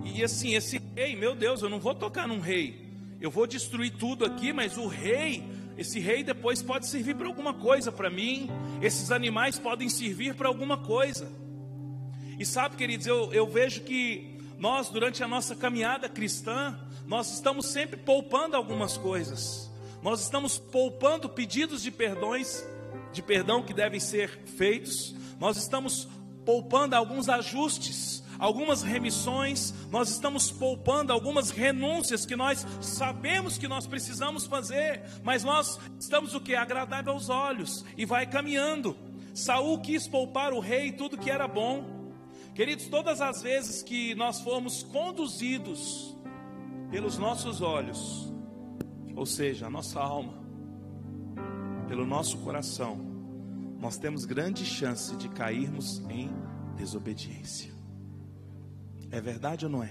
E 0.04 0.22
assim, 0.22 0.54
esse 0.54 0.80
rei, 0.94 1.16
meu 1.16 1.34
Deus, 1.34 1.62
eu 1.62 1.68
não 1.68 1.80
vou 1.80 1.94
tocar 1.94 2.28
num 2.28 2.40
rei. 2.40 2.86
Eu 3.20 3.30
vou 3.30 3.46
destruir 3.46 3.90
tudo 3.96 4.24
aqui, 4.24 4.52
mas 4.52 4.76
o 4.76 4.86
rei, 4.86 5.42
esse 5.76 5.98
rei 5.98 6.22
depois 6.22 6.62
pode 6.62 6.86
servir 6.86 7.16
para 7.16 7.26
alguma 7.26 7.52
coisa 7.52 7.90
para 7.90 8.08
mim. 8.08 8.48
Esses 8.80 9.10
animais 9.10 9.58
podem 9.58 9.88
servir 9.88 10.34
para 10.34 10.48
alguma 10.48 10.78
coisa. 10.78 11.30
E 12.38 12.44
sabe, 12.44 12.76
queridos, 12.76 13.06
eu, 13.06 13.32
eu 13.32 13.46
vejo 13.46 13.80
que 13.82 14.38
nós, 14.58 14.88
durante 14.88 15.22
a 15.22 15.28
nossa 15.28 15.56
caminhada 15.56 16.08
cristã, 16.08 16.78
nós 17.06 17.32
estamos 17.34 17.66
sempre 17.66 17.96
poupando 17.96 18.56
algumas 18.56 18.96
coisas. 18.96 19.70
Nós 20.06 20.20
estamos 20.20 20.56
poupando 20.56 21.28
pedidos 21.28 21.82
de 21.82 21.90
perdões, 21.90 22.64
de 23.12 23.20
perdão 23.20 23.60
que 23.60 23.74
devem 23.74 23.98
ser 23.98 24.30
feitos. 24.56 25.12
Nós 25.36 25.56
estamos 25.56 26.06
poupando 26.44 26.94
alguns 26.94 27.28
ajustes 27.28 28.24
algumas 28.38 28.82
remissões, 28.82 29.74
nós 29.90 30.10
estamos 30.10 30.52
poupando 30.52 31.10
algumas 31.10 31.48
renúncias 31.48 32.24
que 32.26 32.36
nós 32.36 32.66
sabemos 32.82 33.56
que 33.56 33.66
nós 33.66 33.86
precisamos 33.86 34.46
fazer, 34.46 35.02
mas 35.24 35.42
nós 35.42 35.80
estamos 35.98 36.34
o 36.34 36.40
que? 36.40 36.54
Agradável 36.54 37.14
aos 37.14 37.30
olhos 37.30 37.82
e 37.96 38.04
vai 38.04 38.26
caminhando. 38.26 38.94
Saul 39.34 39.80
quis 39.80 40.06
poupar 40.06 40.52
o 40.52 40.60
rei 40.60 40.92
tudo 40.92 41.16
que 41.16 41.30
era 41.30 41.48
bom. 41.48 42.12
Queridos, 42.54 42.86
todas 42.88 43.22
as 43.22 43.40
vezes 43.40 43.82
que 43.82 44.14
nós 44.14 44.40
formos 44.40 44.82
conduzidos 44.82 46.14
pelos 46.90 47.16
nossos 47.16 47.62
olhos, 47.62 48.35
ou 49.16 49.24
seja, 49.24 49.66
a 49.66 49.70
nossa 49.70 49.98
alma, 49.98 50.34
pelo 51.88 52.06
nosso 52.06 52.36
coração, 52.38 52.98
nós 53.80 53.96
temos 53.96 54.26
grande 54.26 54.64
chance 54.64 55.16
de 55.16 55.28
cairmos 55.30 56.00
em 56.10 56.30
desobediência. 56.76 57.72
É 59.10 59.18
verdade 59.18 59.64
ou 59.64 59.70
não 59.70 59.82
é? 59.82 59.90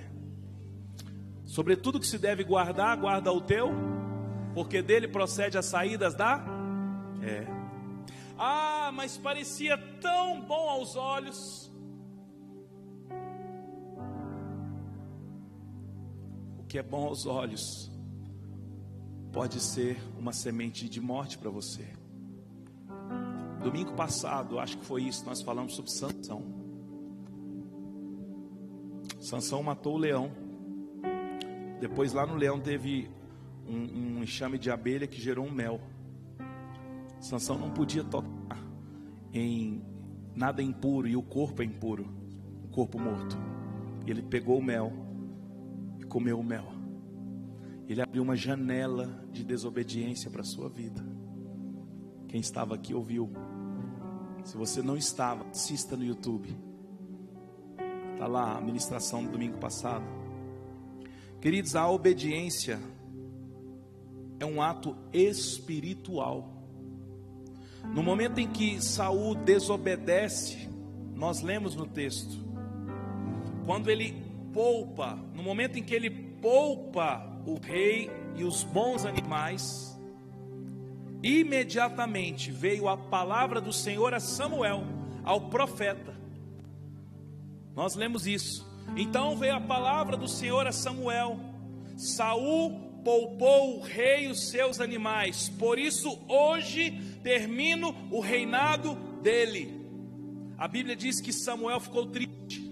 Sobretudo 1.43 1.99
que 1.99 2.05
se 2.05 2.19
deve 2.19 2.43
guardar, 2.43 2.95
guarda 2.97 3.31
o 3.31 3.41
teu, 3.41 3.69
porque 4.53 4.83
dele 4.83 5.07
procede 5.07 5.57
as 5.57 5.65
saídas 5.65 6.13
da. 6.13 6.45
É. 7.21 7.47
Ah, 8.37 8.91
mas 8.93 9.17
parecia 9.17 9.75
tão 9.99 10.41
bom 10.41 10.69
aos 10.69 10.95
olhos. 10.95 11.65
que 16.67 16.79
é 16.79 16.83
bom 16.83 17.05
aos 17.05 17.25
olhos 17.25 17.94
pode 19.35 19.59
ser 19.59 19.97
uma 20.17 20.31
semente 20.31 20.87
de 20.87 21.01
morte 21.01 21.37
para 21.37 21.49
você. 21.49 21.85
Domingo 23.61 23.91
passado, 23.91 24.57
acho 24.57 24.77
que 24.77 24.85
foi 24.85 25.03
isso, 25.03 25.25
nós 25.25 25.41
falamos 25.41 25.75
sobre 25.75 25.91
Sansão. 25.91 26.41
Sansão 29.19 29.61
matou 29.61 29.95
o 29.95 29.97
leão. 29.97 30.31
Depois 31.81 32.13
lá 32.13 32.25
no 32.25 32.35
leão 32.35 32.61
teve 32.61 33.11
um, 33.67 34.19
um 34.19 34.23
enxame 34.23 34.57
de 34.57 34.71
abelha 34.71 35.05
que 35.05 35.19
gerou 35.19 35.45
um 35.45 35.51
mel. 35.51 35.81
Sansão 37.19 37.57
não 37.57 37.71
podia 37.71 38.05
tocar 38.05 38.57
em 39.33 39.83
nada 40.33 40.63
impuro 40.63 41.09
e 41.09 41.17
o 41.17 41.21
corpo 41.21 41.61
é 41.61 41.65
impuro, 41.65 42.07
o 42.63 42.69
corpo 42.69 42.97
morto. 42.97 43.37
Ele 44.07 44.21
pegou 44.21 44.57
o 44.57 44.63
mel 44.63 45.05
comeu 46.15 46.39
o 46.39 46.43
mel. 46.43 46.74
Ele 47.87 48.01
abriu 48.01 48.23
uma 48.23 48.35
janela 48.35 49.25
de 49.31 49.43
desobediência 49.43 50.29
para 50.31 50.41
a 50.41 50.45
sua 50.45 50.67
vida. 50.67 51.05
Quem 52.27 52.39
estava 52.39 52.75
aqui 52.75 52.93
ouviu. 52.93 53.31
Se 54.43 54.57
você 54.57 54.81
não 54.81 54.97
estava, 54.97 55.47
assista 55.49 55.95
no 55.95 56.03
YouTube. 56.03 56.55
Está 58.13 58.27
lá 58.27 58.57
a 58.57 58.61
ministração 58.61 59.23
do 59.23 59.31
domingo 59.31 59.57
passado. 59.57 60.05
Queridos, 61.39 61.75
a 61.75 61.87
obediência 61.89 62.79
é 64.39 64.45
um 64.45 64.61
ato 64.61 64.95
espiritual. 65.13 66.63
No 67.93 68.01
momento 68.01 68.39
em 68.39 68.47
que 68.47 68.83
Saul 68.83 69.35
desobedece, 69.35 70.67
nós 71.13 71.41
lemos 71.41 71.75
no 71.75 71.85
texto, 71.85 72.43
quando 73.65 73.89
ele 73.89 74.15
poupa, 74.51 75.15
no 75.35 75.43
momento 75.43 75.77
em 75.77 75.83
que 75.83 75.93
ele 75.93 76.09
poupa 76.09 77.34
o 77.45 77.59
rei 77.59 78.09
e 78.35 78.43
os 78.43 78.63
bons 78.63 79.05
animais, 79.05 79.97
imediatamente 81.21 82.51
veio 82.51 82.87
a 82.87 82.97
palavra 82.97 83.61
do 83.61 83.71
Senhor 83.71 84.13
a 84.13 84.19
Samuel, 84.19 84.83
ao 85.23 85.49
profeta. 85.49 86.15
Nós 87.75 87.95
lemos 87.95 88.25
isso. 88.25 88.65
Então 88.95 89.35
veio 89.35 89.55
a 89.55 89.61
palavra 89.61 90.15
do 90.15 90.27
Senhor 90.27 90.67
a 90.67 90.71
Samuel. 90.71 91.39
Saul 91.97 92.79
poupou 93.03 93.77
o 93.77 93.81
rei 93.81 94.25
e 94.25 94.27
os 94.29 94.49
seus 94.49 94.79
animais. 94.79 95.49
Por 95.49 95.77
isso 95.77 96.19
hoje 96.27 96.91
termino 97.23 97.95
o 98.11 98.19
reinado 98.19 98.95
dele. 99.21 99.85
A 100.57 100.67
Bíblia 100.67 100.95
diz 100.95 101.19
que 101.19 101.33
Samuel 101.33 101.79
ficou 101.79 102.05
triste. 102.05 102.63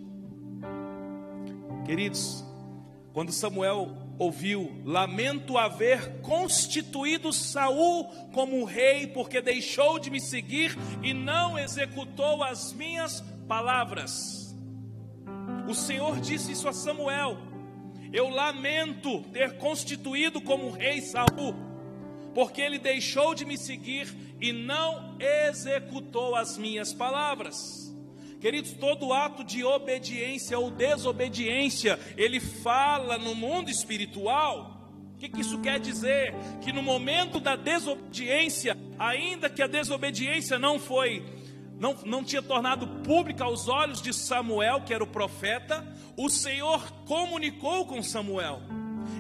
Queridos, 1.86 2.44
quando 3.12 3.32
Samuel 3.32 4.03
ouviu: 4.17 4.82
Lamento 4.84 5.58
haver 5.58 6.21
constituído 6.21 7.32
Saul 7.34 8.06
como 8.32 8.63
rei, 8.63 9.08
porque 9.08 9.41
deixou 9.41 9.99
de 9.99 10.10
me 10.10 10.19
seguir 10.19 10.78
e 11.02 11.13
não 11.13 11.58
executou 11.58 12.43
as 12.43 12.73
minhas 12.73 13.21
palavras. 13.47 14.56
O 15.67 15.73
Senhor 15.73 16.19
disse 16.19 16.52
isso 16.52 16.67
a 16.67 16.73
Samuel: 16.73 17.38
Eu 18.12 18.30
lamento 18.30 19.21
ter 19.32 19.58
constituído 19.58 20.41
como 20.41 20.71
rei 20.71 21.02
Saul, 21.02 21.56
porque 22.34 22.62
ele 22.62 22.80
deixou 22.80 23.34
de 23.34 23.45
me 23.45 23.58
seguir 23.58 24.13
e 24.39 24.52
não 24.52 25.17
executou 25.19 26.36
as 26.36 26.58
minhas 26.58 26.93
palavras. 26.93 27.83
Queridos, 28.44 28.74
todo 28.74 29.14
ato 29.14 29.42
de 29.42 29.64
obediência 29.64 30.60
ou 30.60 30.70
desobediência, 30.70 31.98
ele 32.18 32.42
fala 32.42 33.18
no 33.18 33.34
mundo 33.34 33.70
espiritual. 33.70 34.92
O 35.16 35.18
que, 35.18 35.30
que 35.30 35.40
isso 35.40 35.62
quer 35.62 35.80
dizer? 35.80 36.36
Que 36.60 36.74
no 36.74 36.84
momento 36.84 37.40
da 37.40 37.56
desobediência, 37.56 38.78
ainda 39.00 39.50
que 39.50 39.62
a 39.62 39.68
desobediência 39.68 40.60
não 40.60 40.78
foi 40.78 41.24
não, 41.80 41.96
não 42.06 42.22
tinha 42.22 42.42
tornado 42.42 42.86
pública 43.06 43.46
aos 43.46 43.70
olhos 43.70 44.02
de 44.02 44.14
Samuel, 44.14 44.82
que 44.82 44.94
era 44.94 45.06
o 45.06 45.08
profeta, 45.08 45.88
o 46.18 46.30
Senhor 46.30 46.92
comunicou 47.06 47.86
com 47.86 48.04
Samuel. 48.04 48.60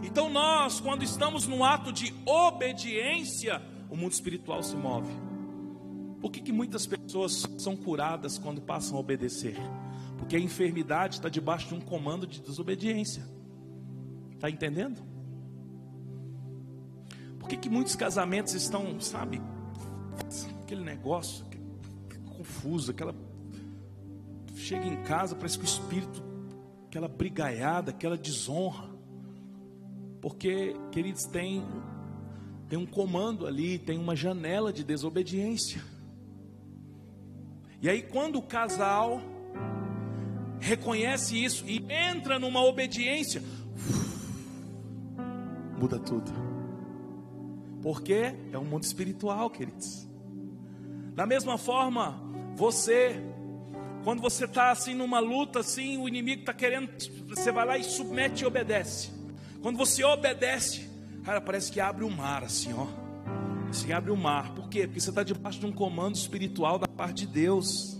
Então 0.03 0.29
nós, 0.29 0.81
quando 0.81 1.01
estamos 1.01 1.47
num 1.47 1.63
ato 1.63 1.93
de 1.93 2.13
obediência, 2.25 3.61
o 3.89 3.95
mundo 3.95 4.11
espiritual 4.11 4.61
se 4.61 4.75
move. 4.75 5.22
Por 6.23 6.31
que, 6.31 6.39
que 6.39 6.53
muitas 6.53 6.87
pessoas 6.87 7.45
são 7.57 7.75
curadas 7.75 8.37
quando 8.37 8.61
passam 8.61 8.95
a 8.95 8.99
obedecer? 9.01 9.57
Porque 10.17 10.37
a 10.37 10.39
enfermidade 10.39 11.15
está 11.15 11.27
debaixo 11.27 11.67
de 11.67 11.73
um 11.73 11.81
comando 11.81 12.25
de 12.25 12.39
desobediência. 12.39 13.27
Está 14.31 14.49
entendendo? 14.49 15.03
Por 17.37 17.49
que, 17.49 17.57
que 17.57 17.69
muitos 17.69 17.93
casamentos 17.97 18.53
estão, 18.53 19.01
sabe, 19.01 19.41
aquele 20.61 20.81
negócio 20.81 21.45
confuso, 22.37 22.91
aquela. 22.91 23.13
Chega 24.55 24.87
em 24.87 25.03
casa, 25.03 25.35
parece 25.35 25.59
que 25.59 25.65
o 25.65 25.67
espírito, 25.67 26.23
aquela 26.87 27.09
brigaiada, 27.09 27.91
aquela 27.91 28.17
desonra. 28.17 28.89
Porque, 30.21 30.73
queridos, 30.89 31.25
tem, 31.25 31.65
tem 32.69 32.79
um 32.79 32.85
comando 32.85 33.45
ali, 33.45 33.77
tem 33.77 33.99
uma 33.99 34.15
janela 34.15 34.71
de 34.71 34.85
desobediência. 34.85 35.91
E 37.83 37.89
aí, 37.89 38.01
quando 38.01 38.37
o 38.37 38.41
casal 38.41 39.21
reconhece 40.57 41.43
isso 41.43 41.65
e 41.67 41.85
entra 41.91 42.39
numa 42.39 42.63
obediência, 42.63 43.43
muda 45.77 45.99
tudo. 45.99 46.31
Porque 47.81 48.33
é 48.53 48.57
um 48.57 48.63
mundo 48.63 48.83
espiritual, 48.83 49.49
queridos. 49.49 50.07
Da 51.13 51.25
mesma 51.25 51.57
forma, 51.57 52.23
você, 52.55 53.21
quando 54.05 54.21
você 54.21 54.45
está 54.45 54.71
assim 54.71 54.93
numa 54.93 55.19
luta, 55.19 55.59
assim, 55.59 55.97
o 55.97 56.07
inimigo 56.07 56.39
está 56.39 56.53
querendo, 56.53 56.89
você 57.27 57.51
vai 57.51 57.65
lá 57.65 57.77
e 57.77 57.83
submete 57.83 58.45
e 58.45 58.47
obedece. 58.47 59.11
Quando 59.61 59.75
você 59.75 60.05
obedece, 60.05 60.89
cara, 61.25 61.41
parece 61.41 61.69
que 61.69 61.81
abre 61.81 62.05
o 62.05 62.09
mar, 62.09 62.45
assim, 62.45 62.71
ó 62.71 63.02
se 63.73 63.91
abre 63.91 64.11
o 64.11 64.17
mar. 64.17 64.53
Por 64.53 64.69
quê? 64.69 64.87
Porque 64.87 64.99
você 64.99 65.09
está 65.09 65.23
debaixo 65.23 65.59
de 65.59 65.65
um 65.65 65.71
comando 65.71 66.15
espiritual 66.15 66.77
da 66.77 66.87
parte 66.87 67.25
de 67.25 67.33
Deus. 67.33 67.99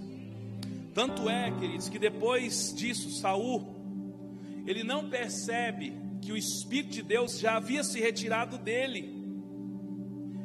Tanto 0.94 1.28
é, 1.30 1.52
queridos, 1.52 1.90
que 1.90 1.98
depois 1.98 2.74
disso, 2.76 3.10
Saul, 3.20 3.76
ele 4.66 4.84
não 4.84 5.10
percebe 5.10 5.94
que 6.22 6.32
o 6.32 6.38
Espírito 6.38 6.94
de 6.94 7.02
Deus 7.02 7.40
já 7.40 7.58
havia 7.58 7.84
se 7.84 8.00
retirado 8.00 8.58
dele. 8.58 9.12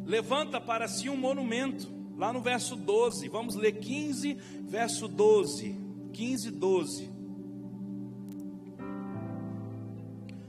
Levanta 0.06 0.60
para 0.60 0.88
si 0.88 1.10
um 1.10 1.16
monumento, 1.16 1.88
lá 2.16 2.32
no 2.32 2.40
verso 2.40 2.74
12. 2.74 3.28
Vamos 3.28 3.54
ler 3.54 3.72
15, 3.72 4.34
verso 4.66 5.06
12. 5.06 5.76
15, 6.12 6.50
12. 6.50 7.10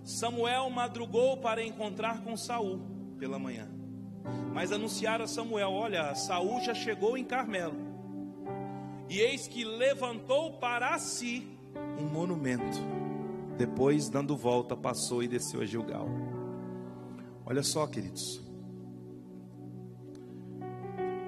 Samuel 0.04 0.70
madrugou 0.70 1.38
para 1.38 1.64
encontrar 1.64 2.24
com 2.24 2.36
Saul 2.36 2.80
pela 3.20 3.38
manhã. 3.38 3.79
Mas 4.54 4.72
anunciaram 4.72 5.26
a 5.26 5.28
Samuel: 5.28 5.72
Olha, 5.72 6.14
Saul 6.16 6.62
já 6.62 6.74
chegou 6.74 7.18
em 7.18 7.24
Carmelo. 7.24 7.76
E 9.10 9.20
eis 9.20 9.48
que 9.48 9.64
levantou 9.64 10.54
para 10.60 10.98
si 11.00 11.48
um 12.00 12.06
monumento. 12.06 12.78
Depois, 13.58 14.10
dando 14.10 14.38
volta, 14.38 14.76
passou 14.76 15.24
e 15.24 15.28
desceu 15.28 15.62
a 15.62 15.66
Gilgal. 15.66 16.08
Olha 17.46 17.64
só, 17.64 17.86
queridos. 17.88 18.42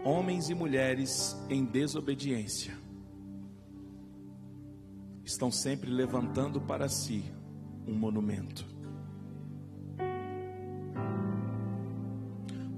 Homens 0.05 0.49
e 0.49 0.55
mulheres 0.55 1.35
em 1.49 1.65
desobediência 1.65 2.73
estão 5.23 5.51
sempre 5.51 5.89
levantando 5.89 6.61
para 6.61 6.89
si 6.89 7.23
um 7.87 7.93
monumento. 7.93 8.70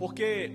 Porque 0.03 0.51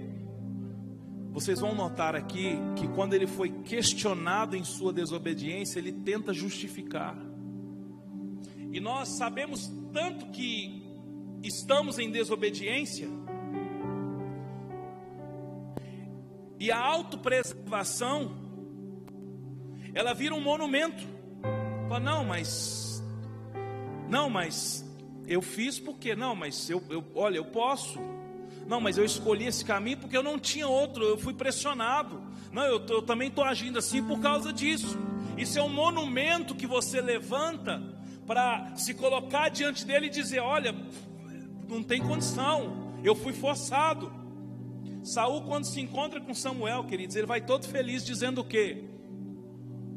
vocês 1.33 1.59
vão 1.59 1.75
notar 1.75 2.15
aqui 2.15 2.59
que 2.77 2.87
quando 2.89 3.15
ele 3.15 3.27
foi 3.27 3.49
questionado 3.49 4.55
em 4.55 4.63
sua 4.63 4.93
desobediência, 4.93 5.79
ele 5.79 5.91
tenta 5.91 6.35
justificar. 6.35 7.17
E 8.71 8.79
nós 8.79 9.17
sabemos 9.17 9.73
tanto 9.91 10.27
que 10.33 10.83
estamos 11.43 11.99
em 11.99 12.11
desobediência, 12.11 13.09
e 16.61 16.71
a 16.71 16.79
autopreservação, 16.79 18.37
ela 19.95 20.13
vira 20.13 20.35
um 20.35 20.43
monumento. 20.43 21.03
Fala, 21.89 22.01
não, 22.01 22.23
mas, 22.23 23.03
não, 24.11 24.29
mas 24.29 24.85
eu 25.27 25.41
fiz 25.41 25.81
porque, 25.81 26.15
não, 26.15 26.37
mas 26.37 26.69
eu, 26.69 26.83
eu 26.91 27.03
olha, 27.15 27.39
eu 27.39 27.47
posso. 27.47 27.99
Não, 28.69 28.83
mas 28.83 28.99
eu 28.99 29.05
escolhi 29.05 29.47
esse 29.47 29.65
caminho 29.65 29.97
porque 29.97 30.17
eu 30.17 30.23
não 30.23 30.39
tinha 30.39 30.69
outro, 30.69 31.03
eu 31.03 31.17
fui 31.17 31.33
pressionado. 31.33 32.21
Não, 32.53 32.63
eu, 32.63 32.85
eu 32.87 33.01
também 33.01 33.29
estou 33.29 33.43
agindo 33.43 33.79
assim 33.79 34.03
por 34.05 34.21
causa 34.21 34.53
disso. 34.53 34.99
Isso 35.39 35.59
é 35.59 35.63
um 35.63 35.71
monumento 35.71 36.55
que 36.55 36.67
você 36.67 37.01
levanta 37.01 37.83
para 38.27 38.77
se 38.77 38.93
colocar 38.93 39.49
diante 39.49 39.87
dele 39.87 40.07
e 40.07 40.11
dizer: 40.11 40.41
olha, 40.41 40.75
não 41.67 41.83
tem 41.83 42.03
condição, 42.03 42.93
eu 43.03 43.15
fui 43.15 43.33
forçado. 43.33 44.13
Saul, 45.03 45.43
quando 45.43 45.65
se 45.65 45.81
encontra 45.81 46.21
com 46.21 46.35
Samuel, 46.35 46.85
queridos, 46.85 47.17
ele 47.17 47.27
vai 47.27 47.41
todo 47.41 47.67
feliz 47.67 48.05
dizendo 48.05 48.43
o 48.43 48.45
quê? 48.45 48.85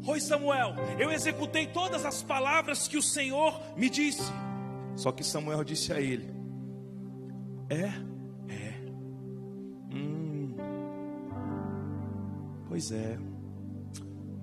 Oi 0.08 0.22
Samuel, 0.22 0.76
eu 0.98 1.12
executei 1.12 1.68
todas 1.68 2.06
as 2.06 2.24
palavras 2.24 2.88
que 2.88 2.98
o 2.98 3.04
Senhor 3.04 3.62
me 3.76 3.90
disse. 3.90 4.32
Só 4.96 5.12
que 5.12 5.24
Samuel 5.26 5.64
disse 5.66 5.92
a 5.92 6.00
ele: 6.00 6.30
É, 7.70 7.92
Pois 12.72 12.90
é. 12.90 13.20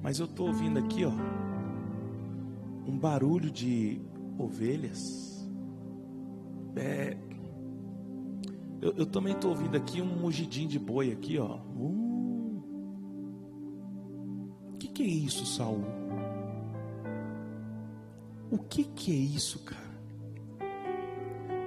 Mas 0.02 0.18
eu 0.20 0.26
estou 0.26 0.48
ouvindo 0.48 0.78
aqui, 0.78 1.02
ó, 1.02 1.10
um 2.86 2.98
barulho 2.98 3.50
de 3.50 4.02
ovelhas. 4.36 5.48
É, 6.76 7.16
eu, 8.82 8.92
eu 8.98 9.06
também 9.06 9.32
estou 9.32 9.52
ouvindo 9.52 9.74
aqui 9.78 10.02
um 10.02 10.04
mugidinho 10.04 10.68
de 10.68 10.78
boi 10.78 11.10
aqui, 11.10 11.38
ó. 11.38 11.56
Uh, 11.74 12.62
o 14.74 14.76
que, 14.78 14.88
que 14.88 15.02
é 15.02 15.06
isso, 15.06 15.46
Saul? 15.46 15.86
O 18.50 18.58
que, 18.58 18.84
que 18.84 19.10
é 19.10 19.16
isso, 19.16 19.60
cara? 19.60 19.88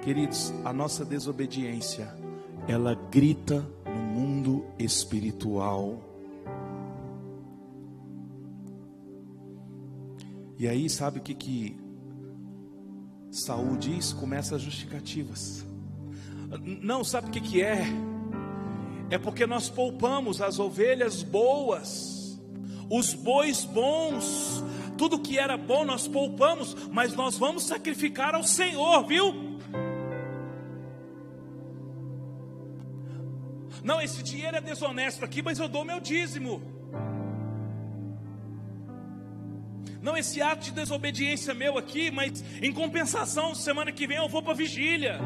Queridos, 0.02 0.54
a 0.64 0.72
nossa 0.72 1.04
desobediência, 1.04 2.14
ela 2.68 2.94
grita 3.10 3.66
no 3.84 4.00
mundo 4.00 4.64
espiritual. 4.78 6.11
E 10.62 10.68
aí, 10.68 10.88
sabe 10.88 11.18
o 11.18 11.20
que 11.20 11.34
que 11.34 11.76
Saul 13.32 13.76
diz? 13.76 14.12
Começa 14.12 14.54
as 14.54 14.62
justificativas. 14.62 15.66
Não, 16.80 17.02
sabe 17.02 17.26
o 17.26 17.30
que 17.32 17.40
que 17.40 17.60
é? 17.60 17.82
É 19.10 19.18
porque 19.18 19.44
nós 19.44 19.68
poupamos 19.68 20.40
as 20.40 20.60
ovelhas 20.60 21.24
boas, 21.24 22.40
os 22.88 23.12
bois 23.12 23.64
bons, 23.64 24.62
tudo 24.96 25.18
que 25.18 25.36
era 25.36 25.56
bom 25.56 25.84
nós 25.84 26.06
poupamos, 26.06 26.76
mas 26.92 27.12
nós 27.12 27.36
vamos 27.36 27.64
sacrificar 27.64 28.32
ao 28.36 28.44
Senhor, 28.44 29.04
viu? 29.04 29.58
Não, 33.82 34.00
esse 34.00 34.22
dinheiro 34.22 34.58
é 34.58 34.60
desonesto 34.60 35.24
aqui, 35.24 35.42
mas 35.42 35.58
eu 35.58 35.68
dou 35.68 35.84
meu 35.84 35.98
dízimo. 35.98 36.62
Não 40.02 40.16
esse 40.16 40.42
ato 40.42 40.64
de 40.64 40.72
desobediência 40.72 41.54
meu 41.54 41.78
aqui, 41.78 42.10
mas 42.10 42.44
em 42.60 42.72
compensação, 42.72 43.54
semana 43.54 43.92
que 43.92 44.04
vem 44.04 44.16
eu 44.16 44.28
vou 44.28 44.42
para 44.42 44.52
vigília. 44.52 45.20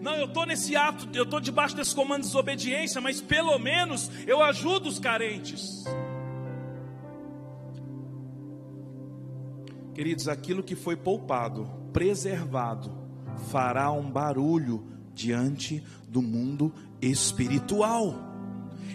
Não, 0.00 0.14
eu 0.14 0.24
estou 0.24 0.46
nesse 0.46 0.74
ato, 0.74 1.06
eu 1.12 1.24
estou 1.24 1.38
debaixo 1.38 1.76
desse 1.76 1.94
comando 1.94 2.22
de 2.22 2.28
desobediência, 2.28 2.98
mas 2.98 3.20
pelo 3.20 3.58
menos 3.58 4.10
eu 4.26 4.42
ajudo 4.42 4.88
os 4.88 4.98
carentes. 4.98 5.84
Queridos, 9.94 10.26
aquilo 10.26 10.62
que 10.62 10.74
foi 10.74 10.96
poupado, 10.96 11.68
preservado, 11.92 12.90
fará 13.50 13.92
um 13.92 14.10
barulho 14.10 14.86
diante 15.14 15.84
do 16.08 16.22
mundo 16.22 16.72
espiritual. 17.02 18.14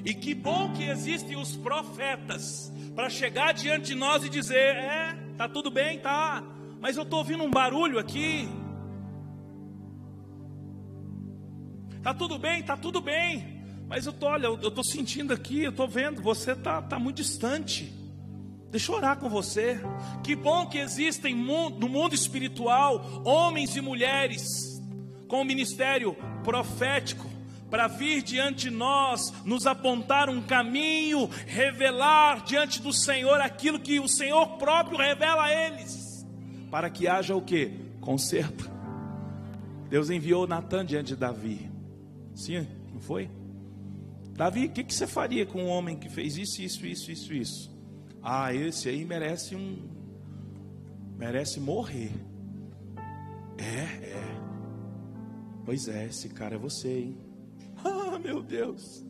E 0.04 0.16
que 0.16 0.34
bom 0.34 0.74
que 0.74 0.84
existem 0.84 1.38
os 1.38 1.56
profetas 1.56 2.72
para 2.96 3.10
chegar 3.10 3.54
diante 3.54 3.88
de 3.88 3.96
nós 3.96 4.24
e 4.24 4.30
dizer: 4.30 4.58
é, 4.58 5.18
tá 5.38 5.48
tudo 5.48 5.72
bem, 5.72 6.00
tá, 6.00 6.44
mas 6.80 6.98
eu 6.98 7.04
estou 7.04 7.20
ouvindo 7.20 7.44
um 7.44 7.52
barulho 7.52 8.00
aqui. 8.00 8.50
Tá 12.02 12.14
tudo 12.14 12.40
bem, 12.40 12.64
tá 12.64 12.76
tudo 12.76 13.00
bem, 13.00 13.64
mas 13.88 14.08
eu 14.08 14.14
tô, 14.14 14.26
olha, 14.26 14.48
eu 14.48 14.56
estou 14.56 14.84
sentindo 14.84 15.34
aqui, 15.34 15.64
eu 15.64 15.70
estou 15.70 15.88
vendo, 15.88 16.22
você 16.22 16.56
tá, 16.56 16.82
tá 16.82 16.98
muito 16.98 17.18
distante. 17.18 17.94
Deixa 18.72 18.92
eu 18.92 18.96
orar 18.96 19.18
com 19.18 19.30
você. 19.30 19.82
Que 20.24 20.34
bom 20.34 20.66
que 20.66 20.78
existem 20.78 21.36
no 21.36 21.90
mundo 21.90 22.16
espiritual 22.16 23.22
homens 23.26 23.76
e 23.76 23.82
mulheres 23.82 24.82
com 25.28 25.42
o 25.42 25.46
ministério 25.46 26.16
profético 26.44 27.30
para 27.72 27.88
vir 27.88 28.22
diante 28.22 28.70
de 28.70 28.70
nós, 28.70 29.34
nos 29.46 29.66
apontar 29.66 30.30
um 30.30 30.42
caminho, 30.42 31.28
revelar 31.48 32.44
diante 32.44 32.82
do 32.82 32.92
Senhor 32.92 33.40
aquilo 33.40 33.80
que 33.80 33.98
o 33.98 34.10
Senhor 34.10 34.58
próprio 34.58 34.98
revela 34.98 35.46
a 35.46 35.68
eles, 35.68 36.28
para 36.70 36.90
que 36.90 37.08
haja 37.08 37.34
o 37.34 37.42
que? 37.42 37.72
Conserto. 38.02 38.70
Deus 39.90 40.10
enviou 40.10 40.46
Natan 40.46 40.86
diante 40.86 41.08
de 41.08 41.16
Davi. 41.16 41.72
Sim, 42.36 42.68
não 42.94 43.00
foi? 43.00 43.30
Davi, 44.34 44.66
o 44.66 44.70
que, 44.70 44.84
que 44.84 44.94
você 44.94 45.08
faria 45.08 45.46
com 45.46 45.64
um 45.64 45.68
homem 45.68 45.98
que 45.98 46.10
fez 46.10 46.36
isso, 46.36 46.62
isso, 46.62 46.86
isso, 46.86 47.12
isso, 47.12 47.34
isso? 47.34 47.72
Ah, 48.22 48.54
esse 48.54 48.90
aí 48.90 49.06
merece 49.06 49.56
um. 49.56 49.78
merece 51.18 51.60
morrer. 51.60 52.12
É, 53.58 54.08
é. 54.08 54.42
Pois 55.66 55.88
é, 55.88 56.08
esse 56.08 56.30
cara 56.30 56.56
é 56.56 56.58
você, 56.58 57.00
hein? 57.00 57.31
Meu 58.24 58.42
Deus. 58.42 59.04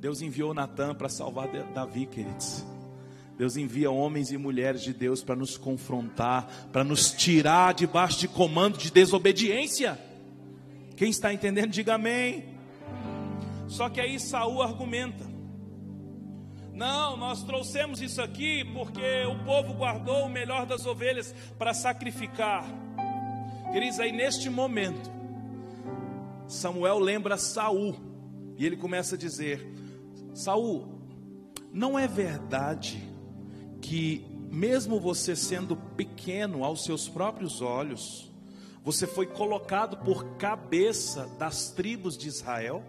Deus 0.00 0.22
enviou 0.22 0.54
Natan 0.54 0.94
para 0.94 1.08
salvar 1.08 1.48
Davi, 1.74 2.06
queridos. 2.06 2.64
Deus 3.36 3.56
envia 3.56 3.90
homens 3.90 4.30
e 4.30 4.36
mulheres 4.36 4.82
de 4.82 4.92
Deus 4.92 5.22
para 5.22 5.34
nos 5.34 5.56
confrontar, 5.56 6.68
para 6.72 6.84
nos 6.84 7.10
tirar 7.12 7.72
debaixo 7.72 8.18
de 8.20 8.28
comando 8.28 8.76
de 8.76 8.90
desobediência. 8.90 9.98
Quem 10.96 11.10
está 11.10 11.32
entendendo, 11.32 11.70
diga 11.70 11.94
amém. 11.94 12.44
Só 13.66 13.88
que 13.88 14.00
aí 14.00 14.20
Saul 14.20 14.60
argumenta: 14.62 15.24
Não, 16.74 17.16
nós 17.16 17.42
trouxemos 17.42 18.02
isso 18.02 18.20
aqui 18.20 18.64
porque 18.74 19.24
o 19.24 19.44
povo 19.44 19.72
guardou 19.74 20.26
o 20.26 20.30
melhor 20.30 20.66
das 20.66 20.84
ovelhas 20.84 21.34
para 21.58 21.72
sacrificar. 21.72 22.64
Queridos, 23.72 24.00
aí 24.00 24.12
neste 24.12 24.50
momento, 24.50 25.10
Samuel 26.46 26.98
lembra 26.98 27.38
Saul 27.38 28.09
e 28.60 28.66
ele 28.66 28.76
começa 28.76 29.14
a 29.14 29.18
dizer: 29.18 29.66
Saul, 30.34 30.86
não 31.72 31.98
é 31.98 32.06
verdade 32.06 33.02
que 33.80 34.26
mesmo 34.50 35.00
você 35.00 35.34
sendo 35.34 35.74
pequeno 35.74 36.62
aos 36.62 36.84
seus 36.84 37.08
próprios 37.08 37.62
olhos, 37.62 38.30
você 38.84 39.06
foi 39.06 39.24
colocado 39.24 39.96
por 40.04 40.36
cabeça 40.36 41.26
das 41.38 41.70
tribos 41.70 42.18
de 42.18 42.28
Israel? 42.28 42.84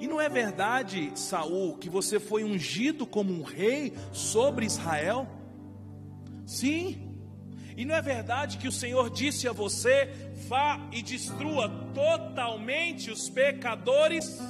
E 0.00 0.08
não 0.08 0.20
é 0.20 0.28
verdade, 0.28 1.12
Saul, 1.14 1.78
que 1.78 1.88
você 1.88 2.18
foi 2.18 2.42
ungido 2.42 3.06
como 3.06 3.32
um 3.32 3.44
rei 3.44 3.94
sobre 4.12 4.66
Israel? 4.66 5.28
Sim. 6.44 7.05
E 7.76 7.84
não 7.84 7.94
é 7.94 8.00
verdade 8.00 8.56
que 8.56 8.66
o 8.66 8.72
Senhor 8.72 9.10
disse 9.10 9.46
a 9.46 9.52
você: 9.52 10.06
vá 10.48 10.80
e 10.90 11.02
destrua 11.02 11.68
totalmente 11.92 13.10
os 13.10 13.28
pecadores? 13.28 14.40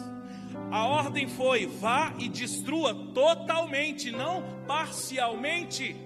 A 0.70 0.86
ordem 0.86 1.26
foi: 1.28 1.66
vá 1.66 2.14
e 2.18 2.28
destrua 2.28 2.94
totalmente, 3.12 4.10
não 4.10 4.42
parcialmente. 4.66 5.96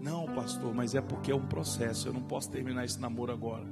Não, 0.00 0.26
pastor, 0.26 0.74
mas 0.74 0.94
é 0.94 1.00
porque 1.00 1.32
é 1.32 1.34
um 1.34 1.46
processo, 1.46 2.08
eu 2.08 2.12
não 2.12 2.22
posso 2.22 2.50
terminar 2.50 2.84
esse 2.84 3.00
namoro 3.00 3.32
agora. 3.32 3.66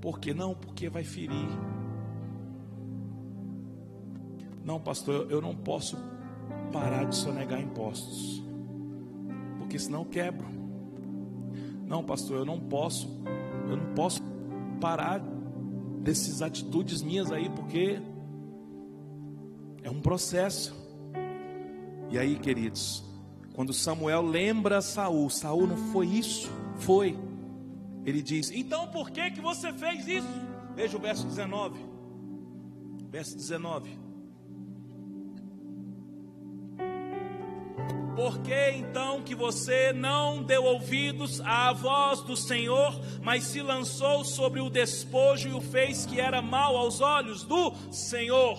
Por 0.00 0.20
que 0.20 0.32
não? 0.32 0.54
Porque 0.54 0.88
vai 0.88 1.02
ferir. 1.02 1.48
Não, 4.64 4.78
pastor, 4.78 5.26
eu 5.30 5.40
não 5.40 5.56
posso 5.56 5.96
parar 6.70 7.04
de 7.04 7.16
sonegar 7.16 7.60
impostos, 7.60 8.42
porque 9.70 9.78
senão 9.78 10.00
eu 10.00 10.06
quebro. 10.06 10.48
Não, 11.86 12.02
pastor, 12.02 12.38
eu 12.38 12.44
não 12.44 12.58
posso, 12.58 13.22
eu 13.68 13.76
não 13.76 13.94
posso 13.94 14.20
parar 14.80 15.20
dessas 16.00 16.42
atitudes 16.42 17.02
minhas 17.02 17.30
aí, 17.30 17.48
porque 17.50 18.00
é 19.84 19.88
um 19.88 20.00
processo. 20.00 20.74
E 22.10 22.18
aí, 22.18 22.36
queridos, 22.36 23.04
quando 23.54 23.72
Samuel 23.72 24.22
lembra 24.22 24.82
Saul, 24.82 25.30
Saul 25.30 25.68
não 25.68 25.76
foi 25.92 26.06
isso, 26.08 26.50
foi. 26.78 27.16
Ele 28.04 28.22
diz: 28.22 28.50
"Então 28.50 28.88
por 28.88 29.12
que 29.12 29.30
que 29.30 29.40
você 29.40 29.72
fez 29.72 30.08
isso?" 30.08 30.26
Veja 30.74 30.96
o 30.96 31.00
verso 31.00 31.24
19. 31.28 31.78
Verso 33.08 33.36
19. 33.36 33.96
Por 38.20 38.38
que 38.42 38.72
então 38.72 39.22
que 39.22 39.34
você 39.34 39.94
não 39.94 40.42
deu 40.42 40.62
ouvidos 40.62 41.40
à 41.40 41.72
voz 41.72 42.20
do 42.20 42.36
Senhor, 42.36 42.92
mas 43.22 43.44
se 43.44 43.62
lançou 43.62 44.26
sobre 44.26 44.60
o 44.60 44.68
despojo 44.68 45.48
e 45.48 45.54
o 45.54 45.60
fez 45.62 46.04
que 46.04 46.20
era 46.20 46.42
mal 46.42 46.76
aos 46.76 47.00
olhos 47.00 47.44
do 47.44 47.72
Senhor? 47.90 48.58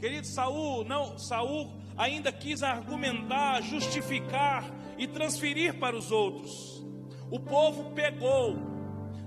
Querido 0.00 0.26
Saul, 0.26 0.84
não, 0.84 1.16
Saul 1.16 1.80
ainda 1.96 2.32
quis 2.32 2.64
argumentar, 2.64 3.62
justificar 3.62 4.68
e 4.98 5.06
transferir 5.06 5.78
para 5.78 5.96
os 5.96 6.10
outros. 6.10 6.84
O 7.30 7.38
povo 7.38 7.92
pegou. 7.92 8.56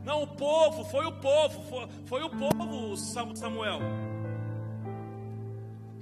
Não, 0.03 0.23
o 0.23 0.27
povo, 0.27 0.83
foi 0.83 1.05
o 1.05 1.13
povo, 1.13 1.63
foi, 1.69 1.87
foi 2.07 2.23
o 2.23 2.29
povo, 2.29 2.97
Samuel. 2.97 3.79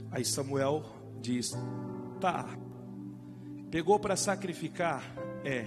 Aí 0.10 0.26
Samuel 0.26 0.82
diz: 1.22 1.52
Tá, 2.20 2.48
pegou 3.72 3.98
para 3.98 4.18
sacrificar? 4.18 5.02
É, 5.46 5.66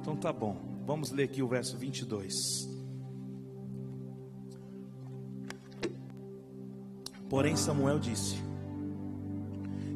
então 0.00 0.14
tá 0.14 0.32
bom, 0.32 0.82
vamos 0.86 1.10
ler 1.10 1.24
aqui 1.24 1.42
o 1.42 1.48
verso 1.48 1.76
22. 1.78 2.68
Porém, 7.28 7.56
Samuel 7.56 7.98
disse: 7.98 8.36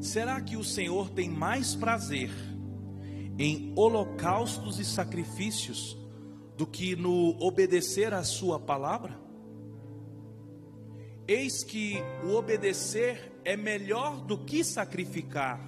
Será 0.01 0.41
que 0.41 0.57
o 0.57 0.65
Senhor 0.65 1.11
tem 1.11 1.29
mais 1.29 1.75
prazer 1.75 2.31
em 3.39 3.73
holocaustos 3.77 4.79
e 4.79 4.85
sacrifícios 4.85 5.99
do 6.57 6.67
que 6.67 6.95
no 6.97 7.37
obedecer 7.41 8.15
à 8.15 8.23
Sua 8.23 8.59
palavra? 8.59 9.21
Eis 11.27 11.65
que 11.65 11.97
o 12.23 12.35
obedecer 12.35 13.33
é 13.45 13.57
melhor 13.57 14.21
do 14.21 14.39
que 14.39 14.63
sacrificar, 14.63 15.59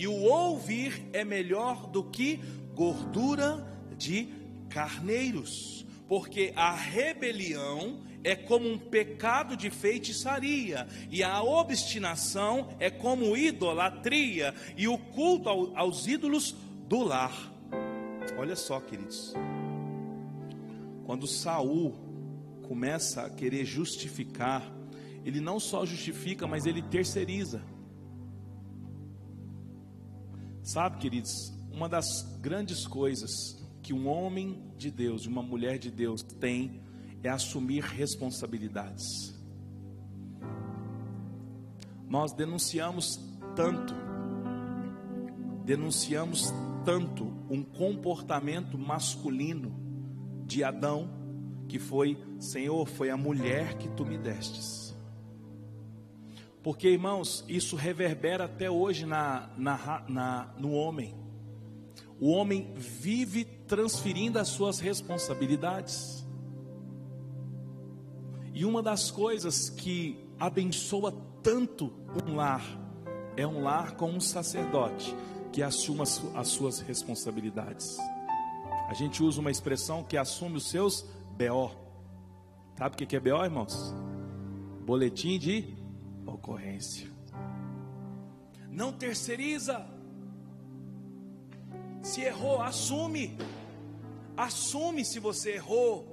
e 0.00 0.08
o 0.08 0.22
ouvir 0.22 1.10
é 1.12 1.22
melhor 1.22 1.86
do 1.90 2.02
que 2.02 2.40
gordura 2.74 3.70
de 3.98 4.28
carneiros, 4.70 5.84
porque 6.08 6.54
a 6.56 6.74
rebelião 6.74 8.00
é 8.24 8.34
como 8.34 8.66
um 8.66 8.78
pecado 8.78 9.54
de 9.54 9.68
feitiçaria, 9.68 10.88
e 11.10 11.22
a 11.22 11.42
obstinação 11.42 12.70
é 12.78 12.88
como 12.88 13.36
idolatria, 13.36 14.54
e 14.74 14.88
o 14.88 14.96
culto 14.96 15.50
ao, 15.50 15.76
aos 15.76 16.06
ídolos 16.06 16.56
do 16.88 17.02
lar. 17.04 17.52
Olha 18.38 18.56
só, 18.56 18.80
queridos. 18.80 19.34
Quando 21.04 21.26
Saul 21.26 21.94
começa 22.66 23.26
a 23.26 23.28
querer 23.28 23.66
justificar, 23.66 24.64
ele 25.26 25.42
não 25.42 25.60
só 25.60 25.84
justifica, 25.84 26.46
mas 26.46 26.64
ele 26.64 26.80
terceiriza. 26.80 27.62
Sabe, 30.62 30.98
queridos, 30.98 31.52
uma 31.72 31.88
das 31.88 32.06
grandes 32.40 32.86
coisas 32.86 33.30
que 33.82 33.92
um 33.92 34.08
homem 34.08 34.72
de 34.76 34.90
Deus, 34.90 35.26
uma 35.26 35.42
mulher 35.42 35.78
de 35.78 35.90
Deus 35.90 36.22
tem 36.22 36.80
é 37.22 37.28
assumir 37.28 37.82
responsabilidades. 37.82 39.04
Nós 42.08 42.32
denunciamos 42.32 43.20
tanto, 43.54 43.94
denunciamos 45.64 46.52
tanto 46.84 47.24
um 47.48 47.62
comportamento 47.62 48.76
masculino 48.76 49.72
de 50.44 50.64
Adão, 50.64 51.08
que 51.68 51.78
foi, 51.78 52.18
Senhor, 52.40 52.86
foi 52.88 53.10
a 53.10 53.16
mulher 53.16 53.78
que 53.78 53.88
tu 53.90 54.04
me 54.04 54.18
destes. 54.18 54.89
Porque, 56.62 56.88
irmãos, 56.88 57.44
isso 57.48 57.74
reverbera 57.74 58.44
até 58.44 58.70
hoje 58.70 59.06
na, 59.06 59.50
na, 59.56 60.04
na, 60.08 60.54
no 60.58 60.72
homem. 60.72 61.14
O 62.20 62.30
homem 62.30 62.74
vive 62.76 63.44
transferindo 63.44 64.38
as 64.38 64.48
suas 64.48 64.78
responsabilidades. 64.78 66.26
E 68.52 68.64
uma 68.64 68.82
das 68.82 69.10
coisas 69.10 69.70
que 69.70 70.22
abençoa 70.38 71.12
tanto 71.42 71.92
um 72.26 72.36
lar 72.36 72.62
é 73.36 73.46
um 73.46 73.62
lar 73.62 73.96
com 73.96 74.10
um 74.10 74.20
sacerdote 74.20 75.16
que 75.50 75.62
assuma 75.62 76.04
as 76.34 76.48
suas 76.48 76.80
responsabilidades. 76.80 77.96
A 78.88 78.92
gente 78.92 79.22
usa 79.22 79.40
uma 79.40 79.50
expressão 79.50 80.04
que 80.04 80.16
assume 80.16 80.56
os 80.56 80.68
seus 80.68 81.06
BO. 81.38 81.70
Sabe 82.76 83.02
o 83.02 83.06
que 83.06 83.16
é 83.16 83.20
BO, 83.20 83.44
irmãos? 83.44 83.94
Boletim 84.84 85.38
de 85.38 85.79
ocorrência. 86.34 87.08
Não 88.68 88.92
terceiriza. 88.92 89.86
Se 92.02 92.22
errou, 92.22 92.62
assume. 92.62 93.36
Assume 94.36 95.04
se 95.04 95.18
você 95.18 95.52
errou. 95.52 96.10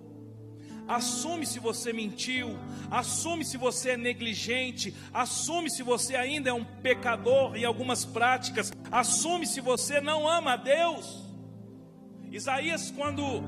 Assume 0.87 1.45
se 1.45 1.59
você 1.59 1.91
mentiu, 1.91 2.57
assume 2.89 3.43
se 3.43 3.57
você 3.57 3.89
é 3.89 3.97
negligente, 3.97 4.95
assume 5.13 5.69
se 5.69 5.83
você 5.83 6.15
ainda 6.15 6.49
é 6.49 6.53
um 6.53 6.63
pecador 6.63 7.57
em 7.57 7.65
algumas 7.65 8.05
práticas, 8.05 8.71
assume 8.89 9.45
se 9.45 9.59
você 9.59 9.99
não 9.99 10.25
ama 10.25 10.53
a 10.53 10.55
Deus. 10.55 11.25
Isaías, 12.31 12.89
quando 12.89 13.43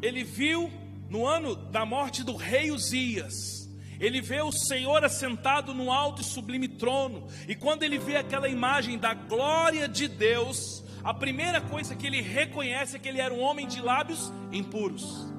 ele 0.00 0.24
viu 0.24 0.70
no 1.10 1.26
ano 1.26 1.54
da 1.54 1.84
morte 1.84 2.24
do 2.24 2.34
rei 2.34 2.70
Uzias, 2.70 3.59
ele 4.00 4.22
vê 4.22 4.40
o 4.40 4.50
Senhor 4.50 5.04
assentado 5.04 5.74
no 5.74 5.92
alto 5.92 6.22
e 6.22 6.24
sublime 6.24 6.66
trono, 6.66 7.28
e 7.46 7.54
quando 7.54 7.82
ele 7.82 7.98
vê 7.98 8.16
aquela 8.16 8.48
imagem 8.48 8.98
da 8.98 9.12
glória 9.12 9.86
de 9.86 10.08
Deus, 10.08 10.82
a 11.04 11.12
primeira 11.12 11.60
coisa 11.60 11.94
que 11.94 12.06
ele 12.06 12.22
reconhece 12.22 12.96
é 12.96 12.98
que 12.98 13.08
ele 13.08 13.20
era 13.20 13.32
um 13.32 13.40
homem 13.40 13.68
de 13.68 13.80
lábios 13.80 14.32
impuros. 14.50 15.30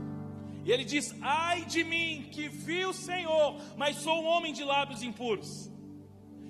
E 0.64 0.72
ele 0.72 0.84
diz: 0.84 1.16
Ai 1.22 1.66
de 1.66 1.84
mim, 1.84 2.28
que 2.32 2.48
vi 2.48 2.86
o 2.86 2.94
Senhor, 2.94 3.58
mas 3.76 3.98
sou 3.98 4.22
um 4.22 4.28
homem 4.28 4.54
de 4.54 4.64
lábios 4.64 5.02
impuros. 5.02 5.72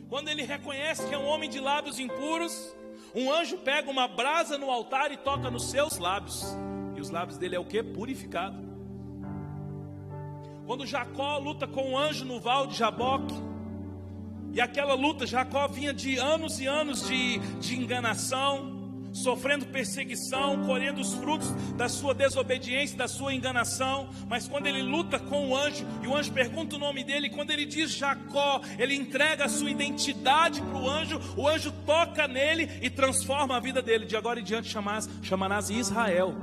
Quando 0.10 0.28
ele 0.28 0.44
reconhece 0.44 1.08
que 1.08 1.16
é 1.16 1.18
um 1.18 1.26
homem 1.26 1.50
de 1.50 1.62
lábios 1.62 1.98
impuros, 1.98 2.76
um 3.16 3.32
anjo 3.32 3.58
pega 3.60 3.90
uma 3.90 4.08
brasa 4.08 4.58
no 4.58 4.70
altar 4.70 5.12
e 5.14 5.18
toca 5.18 5.50
nos 5.50 5.70
seus 5.70 5.98
lábios. 5.98 6.44
E 6.96 7.00
os 7.00 7.10
lábios 7.10 7.38
dele 7.38 7.56
é 7.56 7.60
o 7.60 7.66
que? 7.66 7.82
Purificado. 7.82 8.71
Quando 10.72 10.88
Jacó 10.88 11.38
luta 11.38 11.68
com 11.68 11.92
o 11.92 11.98
anjo 11.98 12.24
no 12.24 12.40
val 12.40 12.66
de 12.66 12.78
Jaboque, 12.78 13.36
e 14.54 14.62
aquela 14.62 14.94
luta, 14.94 15.28
Jacó 15.28 15.68
vinha 15.68 15.94
de 15.94 16.16
anos 16.16 16.62
e 16.62 16.66
anos 16.66 17.06
de, 17.06 17.40
de 17.60 17.76
enganação, 17.76 19.10
sofrendo 19.12 19.66
perseguição, 19.66 20.66
colhendo 20.66 21.02
os 21.02 21.14
frutos 21.16 21.52
da 21.76 21.90
sua 21.90 22.14
desobediência, 22.14 22.98
da 22.98 23.10
sua 23.10 23.34
enganação. 23.34 24.12
Mas 24.30 24.48
quando 24.48 24.66
ele 24.66 24.82
luta 24.82 25.20
com 25.20 25.50
o 25.50 25.58
anjo, 25.58 25.86
e 26.02 26.08
o 26.08 26.16
anjo 26.16 26.32
pergunta 26.32 26.78
o 26.78 26.80
nome 26.80 27.04
dele, 27.04 27.30
quando 27.30 27.52
ele 27.52 27.66
diz 27.66 27.92
Jacó, 27.92 28.62
ele 28.80 28.96
entrega 28.96 29.44
a 29.44 29.50
sua 29.50 29.70
identidade 29.70 30.62
para 30.62 30.80
o 30.80 30.90
anjo, 30.90 31.20
o 31.36 31.50
anjo 31.50 31.74
toca 31.86 32.30
nele 32.30 32.80
e 32.82 32.90
transforma 32.90 33.58
a 33.58 33.60
vida 33.60 33.82
dele. 33.82 34.06
De 34.06 34.16
agora 34.16 34.40
em 34.40 34.44
diante 34.44 34.70
chamarás, 34.70 35.10
chamarás 35.22 35.70
Israel, 35.70 36.34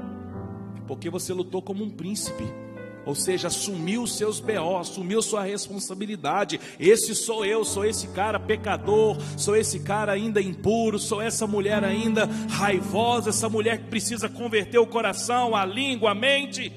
porque 0.87 1.09
você 1.09 1.33
lutou 1.33 1.62
como 1.62 1.83
um 1.83 1.89
príncipe 1.89 2.68
ou 3.09 3.14
seja, 3.14 3.48
assumiu 3.48 4.06
seus 4.06 4.38
BO, 4.38 4.76
assumiu 4.76 5.22
sua 5.22 5.42
responsabilidade. 5.42 6.61
Esse 6.78 7.14
sou 7.14 7.42
eu, 7.42 7.64
sou 7.64 7.86
esse 7.86 8.09
cara 8.09 8.38
pecador, 8.38 9.16
sou 9.34 9.56
esse 9.56 9.80
cara 9.80 10.12
ainda 10.12 10.42
impuro, 10.42 10.98
sou 10.98 11.22
essa 11.22 11.46
mulher 11.46 11.82
ainda 11.82 12.26
raivosa, 12.50 13.30
essa 13.30 13.48
mulher 13.48 13.78
que 13.78 13.88
precisa 13.88 14.28
converter 14.28 14.76
o 14.78 14.86
coração, 14.86 15.56
a 15.56 15.64
língua, 15.64 16.11
a 16.11 16.14
mente. 16.14 16.70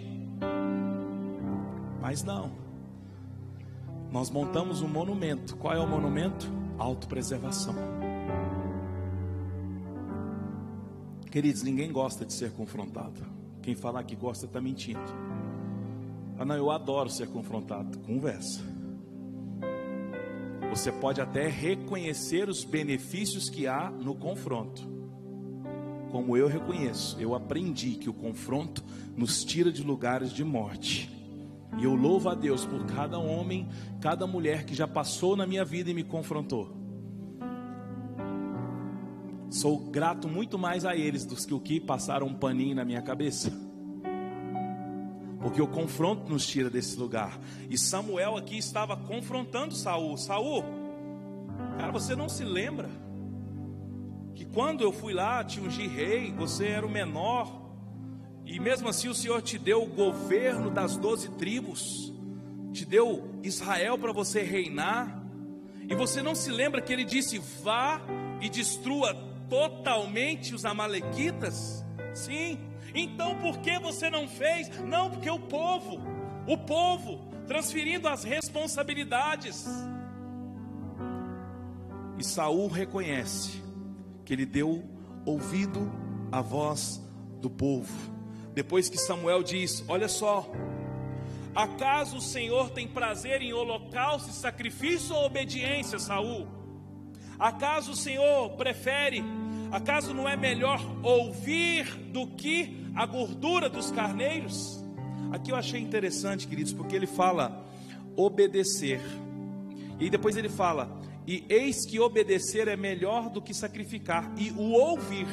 Mas 1.99 2.23
não. 2.23 2.53
Nós 4.09 4.29
montamos 4.29 4.81
um 4.81 4.87
monumento. 4.87 5.57
Qual 5.57 5.73
é 5.73 5.79
o 5.79 5.85
monumento? 5.85 6.49
Autopreservação. 6.79 7.75
Queridos, 11.29 11.61
ninguém 11.61 11.91
gosta 11.91 12.25
de 12.25 12.31
ser 12.31 12.53
confrontado. 12.53 13.21
Quem 13.61 13.75
falar 13.75 14.05
que 14.05 14.15
gosta 14.15 14.45
está 14.45 14.61
mentindo. 14.61 15.30
Ah, 16.41 16.45
não, 16.45 16.55
eu 16.55 16.71
adoro 16.71 17.07
ser 17.07 17.27
confrontado. 17.27 17.99
Conversa. 17.99 18.61
você 20.71 20.91
pode 20.91 21.21
até 21.21 21.47
reconhecer 21.47 22.49
os 22.49 22.63
benefícios 22.63 23.47
que 23.47 23.67
há 23.67 23.91
no 23.91 24.15
confronto. 24.15 24.81
Como 26.09 26.35
eu 26.35 26.47
reconheço, 26.47 27.15
eu 27.19 27.35
aprendi 27.35 27.91
que 27.91 28.09
o 28.09 28.13
confronto 28.13 28.83
nos 29.15 29.45
tira 29.45 29.71
de 29.71 29.83
lugares 29.83 30.33
de 30.33 30.43
morte. 30.43 31.11
E 31.77 31.83
eu 31.83 31.93
louvo 31.93 32.29
a 32.29 32.33
Deus 32.33 32.65
por 32.65 32.87
cada 32.87 33.19
homem, 33.19 33.67
cada 33.99 34.25
mulher 34.25 34.65
que 34.65 34.73
já 34.73 34.87
passou 34.87 35.37
na 35.37 35.45
minha 35.45 35.63
vida 35.63 35.91
e 35.91 35.93
me 35.93 36.03
confrontou. 36.03 36.75
Sou 39.51 39.77
grato 39.77 40.27
muito 40.27 40.57
mais 40.57 40.85
a 40.85 40.95
eles 40.95 41.23
do 41.23 41.35
que 41.35 41.53
o 41.53 41.59
que 41.59 41.79
passaram 41.79 42.25
um 42.25 42.33
paninho 42.33 42.75
na 42.75 42.83
minha 42.83 43.03
cabeça. 43.03 43.69
Porque 45.41 45.61
o 45.61 45.67
confronto 45.67 46.31
nos 46.31 46.45
tira 46.45 46.69
desse 46.69 46.97
lugar. 46.97 47.39
E 47.69 47.77
Samuel 47.77 48.37
aqui 48.37 48.57
estava 48.57 48.95
confrontando 48.95 49.73
Saul. 49.73 50.15
Saul, 50.17 50.63
cara, 51.77 51.91
você 51.91 52.15
não 52.15 52.29
se 52.29 52.43
lembra 52.43 52.89
que 54.35 54.45
quando 54.45 54.81
eu 54.81 54.91
fui 54.91 55.13
lá 55.13 55.43
te 55.43 55.59
ungir 55.59 55.89
rei, 55.89 56.31
você 56.31 56.67
era 56.67 56.85
o 56.85 56.89
menor. 56.89 57.59
E 58.45 58.59
mesmo 58.59 58.87
assim 58.87 59.07
o 59.07 59.15
Senhor 59.15 59.41
te 59.41 59.57
deu 59.57 59.83
o 59.83 59.87
governo 59.87 60.69
das 60.69 60.97
doze 60.97 61.29
tribos, 61.29 62.13
te 62.71 62.85
deu 62.85 63.29
Israel 63.43 63.97
para 63.97 64.11
você 64.11 64.41
reinar. 64.41 65.23
E 65.87 65.95
você 65.95 66.21
não 66.21 66.35
se 66.35 66.51
lembra 66.51 66.81
que 66.81 66.93
ele 66.93 67.03
disse: 67.03 67.39
vá 67.63 68.01
e 68.39 68.49
destrua 68.49 69.13
totalmente 69.49 70.53
os 70.53 70.65
amalequitas? 70.65 71.83
Sim. 72.13 72.70
Então 72.93 73.37
por 73.39 73.59
que 73.59 73.79
você 73.79 74.09
não 74.09 74.27
fez? 74.27 74.69
Não, 74.81 75.09
porque 75.09 75.29
o 75.29 75.39
povo, 75.39 76.01
o 76.47 76.57
povo 76.57 77.19
transferindo 77.47 78.07
as 78.07 78.23
responsabilidades. 78.23 79.65
E 82.17 82.23
Saul 82.23 82.67
reconhece 82.67 83.61
que 84.25 84.33
ele 84.33 84.45
deu 84.45 84.83
ouvido 85.25 85.91
à 86.31 86.41
voz 86.41 87.01
do 87.41 87.49
povo. 87.49 87.93
Depois 88.53 88.89
que 88.89 88.97
Samuel 88.97 89.41
diz: 89.41 89.83
Olha 89.87 90.07
só, 90.07 90.51
acaso 91.55 92.17
o 92.17 92.21
Senhor 92.21 92.69
tem 92.71 92.87
prazer 92.87 93.41
em 93.41 93.53
holocausto 93.53 94.29
e 94.29 94.33
sacrifício 94.33 95.15
ou 95.15 95.25
obediência, 95.25 95.97
Saul? 95.97 96.47
Acaso 97.39 97.93
o 97.93 97.95
Senhor 97.95 98.51
prefere 98.51 99.23
Acaso 99.71 100.13
não 100.13 100.27
é 100.27 100.35
melhor 100.35 100.81
ouvir 101.01 101.85
do 102.11 102.27
que 102.27 102.80
a 102.95 103.05
gordura 103.05 103.69
dos 103.69 103.91
carneiros? 103.91 104.83
Aqui 105.31 105.51
eu 105.51 105.55
achei 105.55 105.79
interessante, 105.79 106.47
queridos, 106.47 106.73
porque 106.73 106.95
ele 106.95 107.07
fala 107.07 107.65
obedecer. 108.15 109.01
E 109.99 110.09
depois 110.09 110.35
ele 110.35 110.49
fala: 110.49 110.99
"E 111.25 111.45
eis 111.49 111.85
que 111.85 111.99
obedecer 111.99 112.67
é 112.67 112.75
melhor 112.75 113.29
do 113.29 113.41
que 113.41 113.53
sacrificar", 113.53 114.31
e 114.37 114.51
o 114.51 114.71
ouvir. 114.71 115.27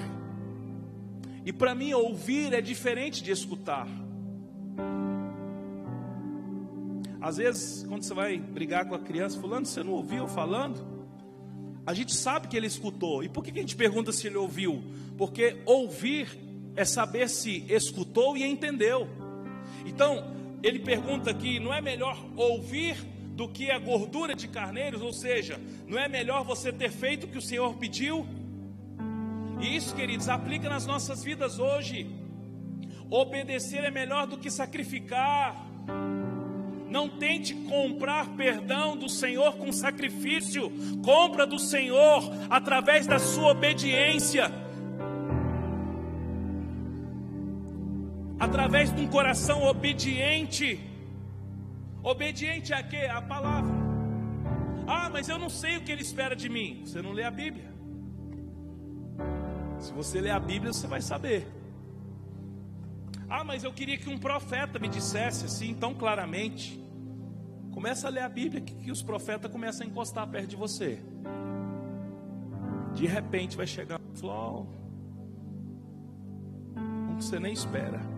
E 1.45 1.53
para 1.53 1.75
mim 1.75 1.93
ouvir 1.93 2.53
é 2.53 2.61
diferente 2.61 3.23
de 3.23 3.31
escutar. 3.31 3.89
Às 7.21 7.39
vezes, 7.39 7.85
quando 7.89 8.03
você 8.03 8.15
vai 8.15 8.39
brigar 8.39 8.87
com 8.87 8.95
a 8.95 8.99
criança, 8.99 9.41
fulano, 9.41 9.67
você 9.67 9.83
não 9.83 9.93
ouviu 9.93 10.29
falando? 10.29 10.87
A 11.85 11.93
gente 11.93 12.15
sabe 12.15 12.49
que 12.49 12.57
ele 12.57 12.67
escutou. 12.67 13.25
E 13.25 13.29
por 13.29 13.43
que 13.43 13.51
a 13.51 13.63
gente 13.63 13.75
pergunta 13.75 14.13
se 14.13 14.27
ele 14.27 14.37
ouviu? 14.37 14.83
Porque 15.17 15.57
ouvir 15.65 16.29
é 16.79 16.85
saber 16.85 17.29
se 17.29 17.65
escutou 17.69 18.37
e 18.37 18.45
entendeu. 18.45 19.09
Então, 19.85 20.25
ele 20.63 20.79
pergunta 20.79 21.29
aqui: 21.29 21.59
não 21.59 21.75
é 21.75 21.81
melhor 21.81 22.17
ouvir 22.37 22.97
do 23.35 23.49
que 23.49 23.69
a 23.69 23.81
gordura 23.81 24.33
de 24.33 24.47
carneiros? 24.47 25.03
Ou 25.03 25.13
seja, 25.13 25.61
não 25.89 25.99
é 25.99 26.09
melhor 26.09 26.45
você 26.45 26.73
ter 26.73 26.91
feito 26.91 27.25
o 27.25 27.29
que 27.29 27.37
o 27.37 27.43
Senhor 27.43 27.75
pediu? 27.75 28.25
E 29.61 29.75
isso, 29.75 29.93
queridos, 29.93 30.29
aplica 30.29 30.69
nas 30.69 30.87
nossas 30.87 31.25
vidas 31.25 31.59
hoje. 31.59 32.09
Obedecer 33.11 33.83
é 33.83 33.91
melhor 33.91 34.29
do 34.29 34.39
que 34.39 34.49
sacrificar. 34.49 35.67
Não 36.89 37.09
tente 37.09 37.55
comprar 37.55 38.37
perdão 38.37 38.97
do 38.97 39.09
Senhor 39.09 39.57
com 39.57 39.73
sacrifício. 39.73 40.71
Compra 41.05 41.45
do 41.45 41.59
Senhor 41.59 42.23
através 42.49 43.05
da 43.05 43.19
sua 43.19 43.51
obediência. 43.51 44.68
Através 48.39 48.95
de 48.95 49.01
um 49.03 49.09
coração 49.09 49.65
obediente. 49.65 50.81
Obediente 52.03 52.73
a 52.73 52.83
quê? 52.83 53.09
A 53.11 53.21
palavra. 53.21 53.75
Ah, 54.87 55.11
mas 55.11 55.29
eu 55.29 55.39
não 55.39 55.51
sei 55.51 55.77
o 55.77 55.83
que 55.83 55.93
ele 55.93 56.03
espera 56.03 56.35
de 56.35 56.49
mim. 56.49 56.83
Você 56.85 57.03
não 57.03 57.13
lê 57.13 57.25
a 57.25 57.31
Bíblia. 57.31 57.69
Se 59.79 59.93
você 59.93 60.21
ler 60.21 60.31
a 60.31 60.41
Bíblia, 60.41 60.73
você 60.73 60.87
vai 60.87 61.03
saber. 61.03 61.47
Ah, 63.29 63.45
mas 63.45 63.65
eu 63.65 63.73
queria 63.73 63.99
que 63.99 64.09
um 64.09 64.19
profeta 64.19 64.79
me 64.79 64.89
dissesse 64.89 65.45
assim 65.45 65.75
tão 65.75 65.93
claramente. 65.95 66.83
Começa 67.73 68.07
a 68.07 68.11
ler 68.11 68.23
a 68.23 68.29
Bíblia 68.29 68.61
que, 68.61 68.75
que 68.75 68.91
os 68.91 69.03
profetas 69.03 69.51
começam 69.53 69.87
a 69.87 69.91
encostar 69.91 70.27
perto 70.27 70.49
de 70.49 70.57
você. 70.57 70.99
De 72.95 73.07
repente 73.07 73.57
vai 73.57 73.67
chegar 73.67 74.01
um 74.01 74.17
flor, 74.17 74.67
um 76.77 77.17
que 77.17 77.25
você 77.25 77.39
nem 77.39 77.53
espera. 77.53 78.18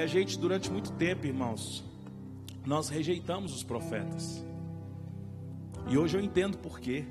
A 0.00 0.06
gente, 0.06 0.38
durante 0.38 0.70
muito 0.70 0.92
tempo, 0.92 1.26
irmãos, 1.26 1.84
nós 2.64 2.88
rejeitamos 2.88 3.54
os 3.54 3.62
profetas. 3.62 4.42
E 5.90 5.98
hoje 5.98 6.16
eu 6.16 6.22
entendo 6.22 6.56
por 6.56 6.80
quê. 6.80 7.04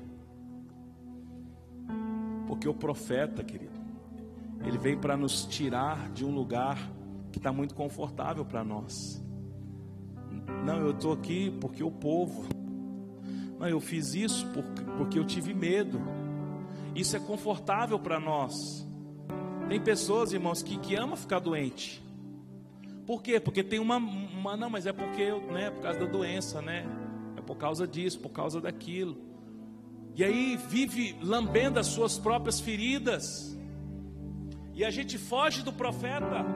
Porque 2.48 2.68
o 2.68 2.74
profeta, 2.74 3.44
querido, 3.44 3.78
ele 4.64 4.76
vem 4.76 4.98
para 4.98 5.16
nos 5.16 5.44
tirar 5.44 6.10
de 6.10 6.24
um 6.24 6.34
lugar 6.34 6.90
que 7.30 7.38
está 7.38 7.52
muito 7.52 7.76
confortável 7.76 8.44
para 8.44 8.64
nós. 8.64 9.22
Não, 10.64 10.78
eu 10.78 10.90
estou 10.90 11.12
aqui 11.12 11.56
porque 11.60 11.84
o 11.84 11.92
povo. 11.92 12.48
Não, 13.56 13.68
eu 13.68 13.80
fiz 13.80 14.14
isso 14.14 14.44
porque, 14.98 15.16
eu 15.16 15.24
tive 15.24 15.54
medo. 15.54 16.00
Isso 16.92 17.16
é 17.16 17.20
confortável 17.20 18.00
para 18.00 18.18
nós. 18.18 18.52
Tem 19.68 19.80
pessoas, 19.80 20.32
irmãos, 20.32 20.60
que, 20.60 20.76
que 20.76 20.96
amam 20.96 21.16
ficar 21.16 21.38
doente. 21.38 22.09
Por 23.10 23.24
quê? 23.24 23.40
Porque 23.40 23.64
tem 23.64 23.80
uma, 23.80 23.96
uma 23.96 24.56
não, 24.56 24.70
mas 24.70 24.86
é 24.86 24.92
porque, 24.92 25.32
né, 25.52 25.64
é 25.64 25.70
por 25.70 25.82
causa 25.82 25.98
da 25.98 26.06
doença, 26.06 26.62
né? 26.62 26.86
É 27.36 27.40
por 27.40 27.56
causa 27.56 27.84
disso, 27.84 28.20
por 28.20 28.28
causa 28.28 28.60
daquilo. 28.60 29.16
E 30.14 30.22
aí 30.22 30.56
vive 30.68 31.16
lambendo 31.20 31.80
as 31.80 31.88
suas 31.88 32.16
próprias 32.16 32.60
feridas. 32.60 33.58
E 34.72 34.84
a 34.84 34.92
gente 34.92 35.18
foge 35.18 35.64
do 35.64 35.72
profeta, 35.72 36.46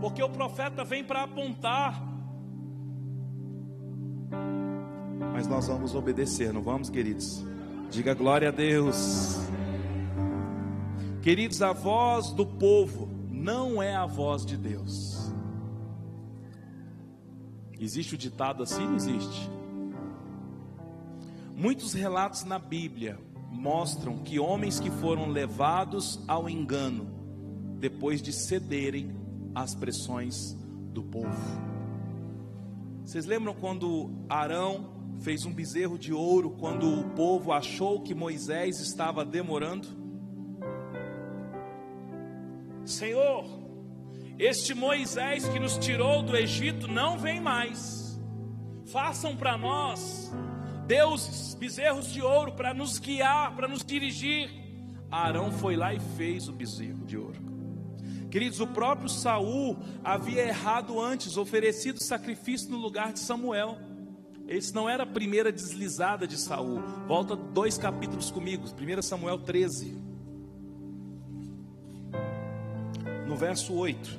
porque 0.00 0.20
o 0.20 0.28
profeta 0.28 0.82
vem 0.82 1.04
para 1.04 1.22
apontar. 1.22 2.02
Mas 5.32 5.46
nós 5.46 5.68
vamos 5.68 5.94
obedecer, 5.94 6.52
não 6.52 6.62
vamos, 6.62 6.90
queridos? 6.90 7.44
Diga 7.92 8.12
glória 8.12 8.48
a 8.48 8.50
Deus. 8.50 9.38
Queridos, 11.22 11.62
a 11.62 11.72
voz 11.72 12.32
do 12.32 12.44
povo 12.44 13.08
não 13.30 13.80
é 13.80 13.94
a 13.94 14.04
voz 14.04 14.44
de 14.44 14.56
Deus. 14.56 15.17
Existe 17.78 18.14
o 18.14 18.18
ditado 18.18 18.62
assim? 18.62 18.84
Não 18.84 18.96
existe. 18.96 19.50
Muitos 21.54 21.92
relatos 21.92 22.44
na 22.44 22.58
Bíblia 22.58 23.18
mostram 23.50 24.18
que 24.18 24.38
homens 24.38 24.78
que 24.78 24.90
foram 24.90 25.28
levados 25.28 26.22
ao 26.28 26.48
engano 26.48 27.06
depois 27.78 28.20
de 28.20 28.32
cederem 28.32 29.12
às 29.54 29.74
pressões 29.74 30.54
do 30.92 31.02
povo. 31.02 31.68
Vocês 33.04 33.24
lembram 33.24 33.54
quando 33.54 34.10
Arão 34.28 34.98
fez 35.20 35.44
um 35.44 35.52
bezerro 35.52 35.98
de 35.98 36.12
ouro 36.12 36.50
quando 36.50 37.00
o 37.00 37.10
povo 37.10 37.52
achou 37.52 38.00
que 38.02 38.14
Moisés 38.14 38.80
estava 38.80 39.24
demorando? 39.24 39.88
Senhor, 42.84 43.44
este 44.38 44.72
Moisés 44.74 45.48
que 45.48 45.58
nos 45.58 45.76
tirou 45.78 46.22
do 46.22 46.36
Egito 46.36 46.86
não 46.86 47.18
vem 47.18 47.40
mais. 47.40 48.18
Façam 48.86 49.36
para 49.36 49.58
nós 49.58 50.32
deuses, 50.86 51.54
bezerros 51.54 52.10
de 52.10 52.22
ouro 52.22 52.52
para 52.52 52.72
nos 52.72 52.98
guiar, 52.98 53.54
para 53.54 53.68
nos 53.68 53.84
dirigir. 53.84 54.48
Arão 55.10 55.50
foi 55.50 55.76
lá 55.76 55.92
e 55.92 56.00
fez 56.16 56.48
o 56.48 56.52
bezerro 56.52 57.04
de 57.04 57.18
ouro. 57.18 57.48
Queridos, 58.30 58.60
o 58.60 58.66
próprio 58.66 59.08
Saul 59.08 59.76
havia 60.04 60.46
errado 60.46 61.00
antes, 61.00 61.36
oferecido 61.36 62.02
sacrifício 62.02 62.70
no 62.70 62.78
lugar 62.78 63.12
de 63.12 63.18
Samuel. 63.18 63.76
Esse 64.46 64.74
não 64.74 64.88
era 64.88 65.02
a 65.02 65.06
primeira 65.06 65.50
deslizada 65.50 66.26
de 66.26 66.38
Saul. 66.38 66.80
Volta 67.06 67.34
dois 67.34 67.76
capítulos 67.76 68.30
comigo, 68.30 68.64
1 68.64 69.02
Samuel 69.02 69.38
13. 69.38 70.07
verso 73.38 73.72
8. 73.72 74.18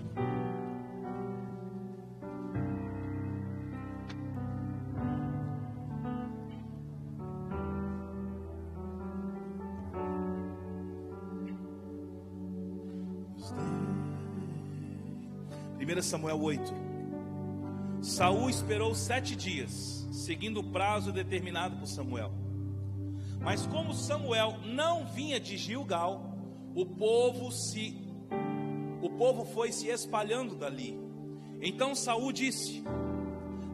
Primeira 15.76 16.02
Samuel 16.02 16.42
8. 16.42 16.74
Saul 18.02 18.50
esperou 18.50 18.96
sete 18.96 19.36
dias, 19.36 20.08
seguindo 20.14 20.62
o 20.62 20.64
prazo 20.64 21.12
determinado 21.12 21.76
por 21.76 21.88
Samuel. 21.88 22.32
Mas 23.42 23.66
como 23.66 23.94
Samuel 23.94 24.60
não 24.64 25.06
vinha 25.06 25.40
de 25.40 25.58
Gilgal, 25.58 26.38
o 26.74 26.86
povo 26.86 27.52
se 27.52 28.09
povo 29.20 29.44
foi 29.44 29.74
se 29.74 29.90
espalhando 29.90 30.56
dali. 30.56 30.98
Então 31.62 31.94
Saul 31.94 32.32
disse: 32.32 32.82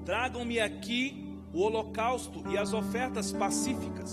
Tragam-me 0.03 0.59
aqui 0.59 1.39
o 1.53 1.61
holocausto 1.61 2.43
e 2.49 2.57
as 2.57 2.73
ofertas 2.73 3.31
pacíficas. 3.31 4.11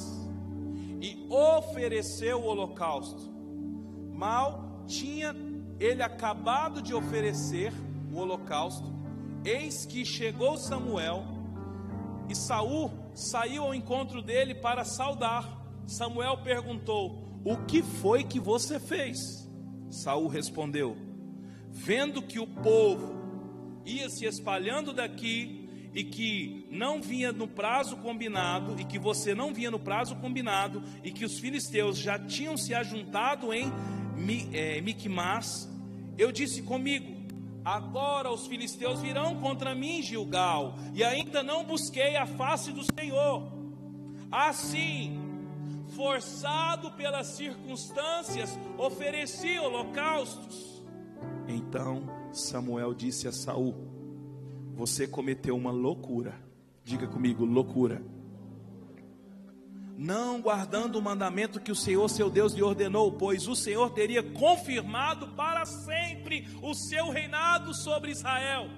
E 1.01 1.27
ofereceu 1.31 2.39
o 2.39 2.45
holocausto. 2.45 3.33
Mal 4.13 4.85
tinha 4.87 5.35
ele 5.81 6.03
acabado 6.03 6.83
de 6.83 6.95
oferecer 6.95 7.73
o 8.13 8.19
holocausto, 8.19 8.93
eis 9.43 9.87
que 9.87 10.05
chegou 10.05 10.59
Samuel 10.59 11.25
e 12.29 12.37
Saul 12.37 12.91
saiu 13.15 13.65
ao 13.65 13.75
encontro 13.75 14.21
dele 14.21 14.55
para 14.55 14.85
saudar. 14.85 15.49
Samuel 15.87 16.43
perguntou: 16.45 17.41
"O 17.43 17.57
que 17.65 17.83
foi 17.83 18.23
que 18.23 18.39
você 18.39 18.79
fez?" 18.79 19.49
Saul 19.89 20.29
respondeu: 20.29 21.12
"Vendo 21.73 22.23
que 22.23 22.39
o 22.39 22.47
povo 22.47 23.15
ia 23.85 24.09
se 24.09 24.25
espalhando 24.27 24.93
daqui 24.93 25.69
e 25.95 26.05
que 26.05 26.67
não 26.71 27.03
vinha 27.03 27.33
no 27.33 27.47
prazo 27.47 27.97
combinado, 27.99 28.81
e 28.81 28.85
que 28.85 28.99
você 28.99 29.35
não 29.35 29.53
vinha 29.53 29.71
no 29.71 29.79
prazo 29.79 30.17
combinado, 30.17 30.83
e 31.05 31.11
que 31.11 31.25
os 31.25 31.39
filisteus 31.39 31.99
já 31.99 32.19
tinham 32.19 32.57
se 32.57 32.75
ajuntado 32.75 33.53
em 33.53 33.71
é, 34.53 34.83
eu 36.17 36.31
disse 36.31 36.63
comigo: 36.63 37.13
Agora 37.65 38.31
os 38.31 38.47
filisteus 38.47 39.01
virão 39.01 39.41
contra 39.41 39.75
mim, 39.75 40.03
Gilgal, 40.03 40.77
e 40.95 41.03
ainda 41.03 41.43
não 41.43 41.65
busquei 41.65 42.17
a 42.17 42.27
face 42.27 42.73
do 42.73 42.83
Senhor. 42.99 43.53
Assim, 44.31 45.19
forçado 45.95 46.91
pelas 46.93 47.29
circunstâncias, 47.29 48.59
ofereci 48.79 49.59
holocaustos. 49.59 50.72
Então 51.49 52.09
Samuel 52.33 52.95
disse 52.95 53.29
a 53.29 53.33
Saul: 53.33 53.75
Você 54.75 55.07
cometeu 55.07 55.57
uma 55.57 55.71
loucura. 55.71 56.35
Diga 56.85 57.07
comigo, 57.07 57.45
loucura 57.45 58.03
não 60.03 60.41
guardando 60.41 60.97
o 60.97 61.03
mandamento 61.03 61.61
que 61.61 61.71
o 61.71 61.77
Senhor 61.77 62.09
seu 62.09 62.29
Deus 62.29 62.55
lhe 62.55 62.63
ordenou, 62.63 63.13
pois 63.13 63.47
o 63.47 63.55
Senhor 63.55 63.91
teria 63.91 64.23
confirmado 64.23 65.29
para 65.29 65.65
sempre 65.65 66.49
o 66.61 66.75
seu 66.75 67.11
reinado 67.11 67.73
sobre 67.73 68.11
Israel. 68.11 68.69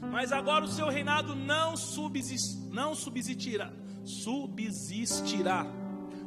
Mas 0.00 0.30
agora 0.30 0.64
o 0.64 0.68
seu 0.68 0.88
reinado 0.88 1.34
não, 1.34 1.76
subsist, 1.76 2.68
não 2.70 2.94
subsistirá, 2.94 3.72
subsistirá. 4.04 5.66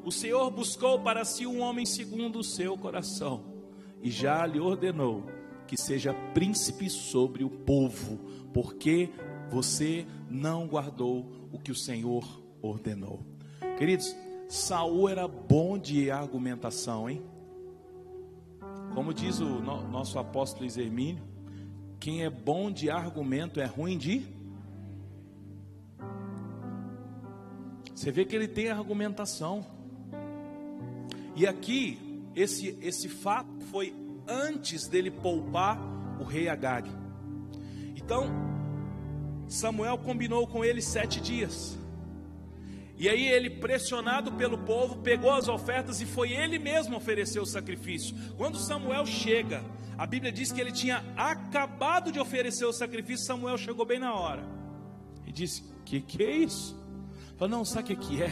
O 0.04 0.12
Senhor 0.12 0.50
buscou 0.50 1.00
para 1.02 1.24
si 1.24 1.45
um 1.45 1.60
homem 1.60 1.86
segundo 1.86 2.39
o 2.39 2.43
seu 2.43 2.76
coração 2.78 3.43
e 4.02 4.10
já 4.10 4.45
lhe 4.45 4.60
ordenou 4.60 5.26
que 5.68 5.78
seja 5.78 6.13
príncipe 6.34 6.89
sobre 6.89 7.43
o 7.43 7.49
povo, 7.49 8.18
porque 8.53 9.09
você 9.49 10.07
não 10.30 10.68
guardou 10.68 11.49
o 11.51 11.59
que 11.59 11.72
o 11.72 11.76
Senhor 11.76 12.41
ordenou. 12.61 13.20
Queridos, 13.78 14.15
Saul 14.47 15.09
era 15.09 15.28
bom 15.28 15.78
de 15.78 16.09
argumentação, 16.09 17.09
hein? 17.09 17.22
Como 18.93 19.13
diz 19.13 19.39
o 19.39 19.45
no, 19.45 19.88
nosso 19.89 20.18
apóstolo 20.18 20.65
Hermínio, 20.65 21.24
quem 21.99 22.24
é 22.24 22.30
bom 22.30 22.72
de 22.72 22.89
argumento 22.89 23.59
é 23.59 23.65
ruim 23.65 23.97
de. 23.97 24.26
Você 27.93 28.11
vê 28.11 28.26
que 28.26 28.36
ele 28.36 28.47
tem 28.47 28.70
argumentação. 28.70 29.65
E 31.36 31.45
aqui, 31.45 31.99
esse, 32.36 32.78
esse 32.82 33.09
fato 33.09 33.49
foi 33.65 33.93
antes 34.28 34.88
dele 34.88 35.11
poupar 35.11 35.80
o 36.19 36.23
rei 36.23 36.49
Agag. 36.49 36.89
Então, 37.95 38.30
Samuel 39.47 39.97
combinou 39.97 40.47
com 40.47 40.63
ele 40.63 40.82
sete 40.82 41.21
dias. 41.21 41.78
E 42.97 43.07
aí 43.07 43.28
ele, 43.28 43.49
pressionado 43.49 44.32
pelo 44.34 44.57
povo, 44.57 44.97
pegou 44.97 45.32
as 45.32 45.47
ofertas 45.47 46.01
e 46.01 46.05
foi 46.05 46.32
ele 46.32 46.57
mesmo 46.57 46.97
oferecer 46.97 47.39
o 47.39 47.45
sacrifício. 47.45 48.15
Quando 48.36 48.57
Samuel 48.57 49.05
chega, 49.05 49.63
a 49.97 50.05
Bíblia 50.07 50.32
diz 50.32 50.51
que 50.51 50.59
ele 50.59 50.71
tinha 50.71 51.03
acabado 51.15 52.11
de 52.11 52.19
oferecer 52.19 52.65
o 52.65 52.73
sacrifício, 52.73 53.25
Samuel 53.25 53.57
chegou 53.57 53.86
bem 53.86 53.99
na 53.99 54.15
hora. 54.15 54.43
E 55.28 55.32
disse: 55.32 55.63
Que 55.86 56.01
que 56.01 56.23
é 56.23 56.32
isso? 56.32 56.75
Falou: 57.38 57.57
Não, 57.57 57.65
sabe 57.65 57.93
o 57.93 57.97
que, 57.97 58.07
que 58.07 58.23
é? 58.23 58.32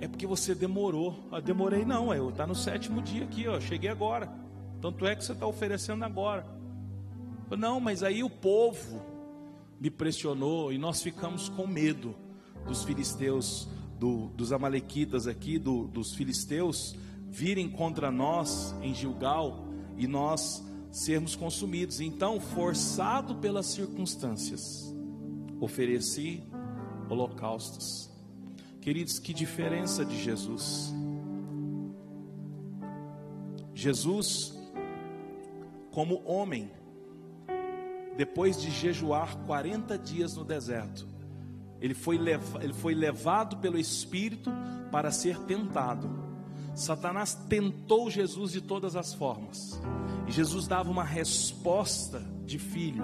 É 0.00 0.06
porque 0.06 0.26
você 0.26 0.54
demorou. 0.54 1.28
Eu 1.32 1.42
demorei 1.42 1.84
não, 1.84 2.14
eu 2.14 2.30
tá 2.30 2.46
no 2.46 2.54
sétimo 2.54 3.02
dia 3.02 3.24
aqui, 3.24 3.48
ó, 3.48 3.58
cheguei 3.58 3.90
agora. 3.90 4.45
Tanto 4.80 5.06
é 5.06 5.16
que 5.16 5.24
você 5.24 5.32
está 5.32 5.46
oferecendo 5.46 6.04
agora. 6.04 6.46
Não, 7.56 7.80
mas 7.80 8.02
aí 8.02 8.22
o 8.24 8.30
povo 8.30 9.02
me 9.80 9.90
pressionou 9.90 10.72
e 10.72 10.78
nós 10.78 11.02
ficamos 11.02 11.48
com 11.48 11.66
medo 11.66 12.14
dos 12.66 12.82
filisteus, 12.82 13.68
do, 13.98 14.28
dos 14.28 14.52
amalequitas 14.52 15.26
aqui, 15.26 15.58
do, 15.58 15.86
dos 15.86 16.14
filisteus, 16.14 16.96
virem 17.28 17.68
contra 17.70 18.10
nós 18.10 18.74
em 18.82 18.94
Gilgal 18.94 19.66
e 19.96 20.06
nós 20.06 20.64
sermos 20.90 21.36
consumidos. 21.36 22.00
Então, 22.00 22.40
forçado 22.40 23.36
pelas 23.36 23.66
circunstâncias, 23.66 24.94
ofereci 25.60 26.42
holocaustos. 27.08 28.10
Queridos, 28.80 29.18
que 29.18 29.34
diferença 29.34 30.04
de 30.04 30.20
Jesus. 30.22 30.92
Jesus, 33.74 34.55
como 35.96 36.22
homem, 36.26 36.70
depois 38.18 38.60
de 38.60 38.70
jejuar 38.70 39.34
40 39.46 39.96
dias 39.96 40.36
no 40.36 40.44
deserto, 40.44 41.08
ele 41.80 41.94
foi, 41.94 42.18
ele 42.60 42.74
foi 42.74 42.94
levado 42.94 43.56
pelo 43.56 43.78
Espírito 43.78 44.52
para 44.92 45.10
ser 45.10 45.38
tentado. 45.44 46.10
Satanás 46.74 47.32
tentou 47.48 48.10
Jesus 48.10 48.52
de 48.52 48.60
todas 48.60 48.94
as 48.94 49.14
formas. 49.14 49.80
E 50.28 50.32
Jesus 50.32 50.68
dava 50.68 50.90
uma 50.90 51.02
resposta 51.02 52.22
de 52.44 52.58
filho. 52.58 53.02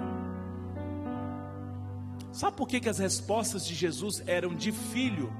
Sabe 2.31 2.55
por 2.55 2.67
que, 2.67 2.79
que 2.79 2.89
as 2.89 2.99
respostas 2.99 3.65
de 3.65 3.73
Jesus 3.73 4.21
eram 4.27 4.53
de 4.53 4.71
filho? 4.71 5.33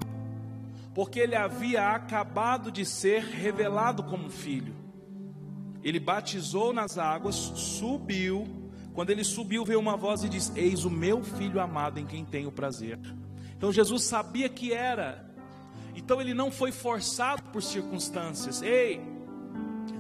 Porque 0.96 1.20
ele 1.20 1.36
havia 1.36 1.92
acabado 1.92 2.72
de 2.72 2.84
ser 2.84 3.22
revelado 3.24 4.02
como 4.02 4.28
filho. 4.28 4.83
Ele 5.84 6.00
batizou 6.00 6.72
nas 6.72 6.98
águas, 6.98 7.36
subiu. 7.36 8.48
Quando 8.94 9.10
ele 9.10 9.24
subiu, 9.24 9.66
veio 9.66 9.80
uma 9.80 9.98
voz 9.98 10.24
e 10.24 10.30
disse: 10.30 10.52
Eis 10.56 10.86
o 10.86 10.90
meu 10.90 11.24
filho 11.24 11.60
amado 11.60 12.00
em 12.00 12.06
quem 12.06 12.24
tenho 12.24 12.52
prazer. 12.52 13.00
Então 13.58 13.72
Jesus 13.72 14.04
sabia 14.04 14.48
que 14.48 14.72
era. 14.72 15.30
Então 15.96 16.22
ele 16.22 16.34
não 16.34 16.52
foi 16.52 16.72
forçado 16.72 17.44
por 17.52 17.62
circunstâncias. 17.62 18.62
Ei, 18.62 19.02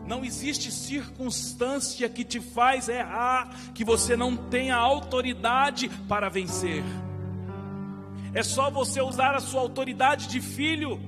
não 0.08 0.24
existe 0.24 0.72
circunstância 0.72 2.10
que 2.10 2.24
te 2.24 2.40
faz 2.40 2.90
errar, 2.90 3.74
que 3.74 3.86
você 3.86 4.16
não 4.16 4.36
tenha 4.36 4.76
autoridade 4.76 5.90
para 6.08 6.30
vencer. 6.30 6.84
É 8.34 8.42
só 8.42 8.70
você 8.70 9.02
usar 9.02 9.36
a 9.36 9.40
sua 9.40 9.62
autoridade 9.62 10.28
de 10.28 10.42
filho. 10.42 11.00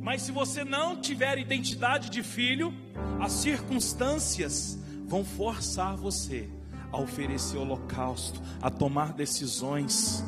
Mas 0.00 0.22
se 0.22 0.32
você 0.32 0.64
não 0.64 0.96
tiver 0.96 1.38
identidade 1.38 2.08
de 2.08 2.22
filho, 2.22 2.72
as 3.20 3.32
circunstâncias 3.32 4.78
vão 5.06 5.24
forçar 5.24 5.96
você 5.96 6.48
a 6.90 7.00
oferecer 7.00 7.58
holocausto, 7.58 8.40
a 8.62 8.70
tomar 8.70 9.12
decisões 9.12 10.24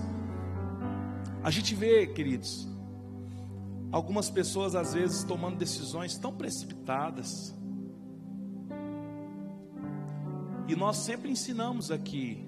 a 1.42 1.50
gente 1.50 1.74
vê, 1.74 2.06
queridos, 2.06 2.68
algumas 3.90 4.28
pessoas 4.28 4.74
às 4.74 4.92
vezes 4.92 5.24
tomando 5.24 5.56
decisões 5.56 6.18
tão 6.18 6.32
precipitadas. 6.32 7.54
E 10.68 10.76
nós 10.76 10.98
sempre 10.98 11.30
ensinamos 11.30 11.90
aqui: 11.90 12.46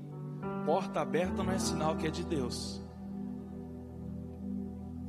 porta 0.67 1.01
aberta 1.01 1.43
não 1.43 1.53
é 1.53 1.59
sinal 1.59 1.97
que 1.97 2.07
é 2.07 2.11
de 2.11 2.23
Deus. 2.23 2.83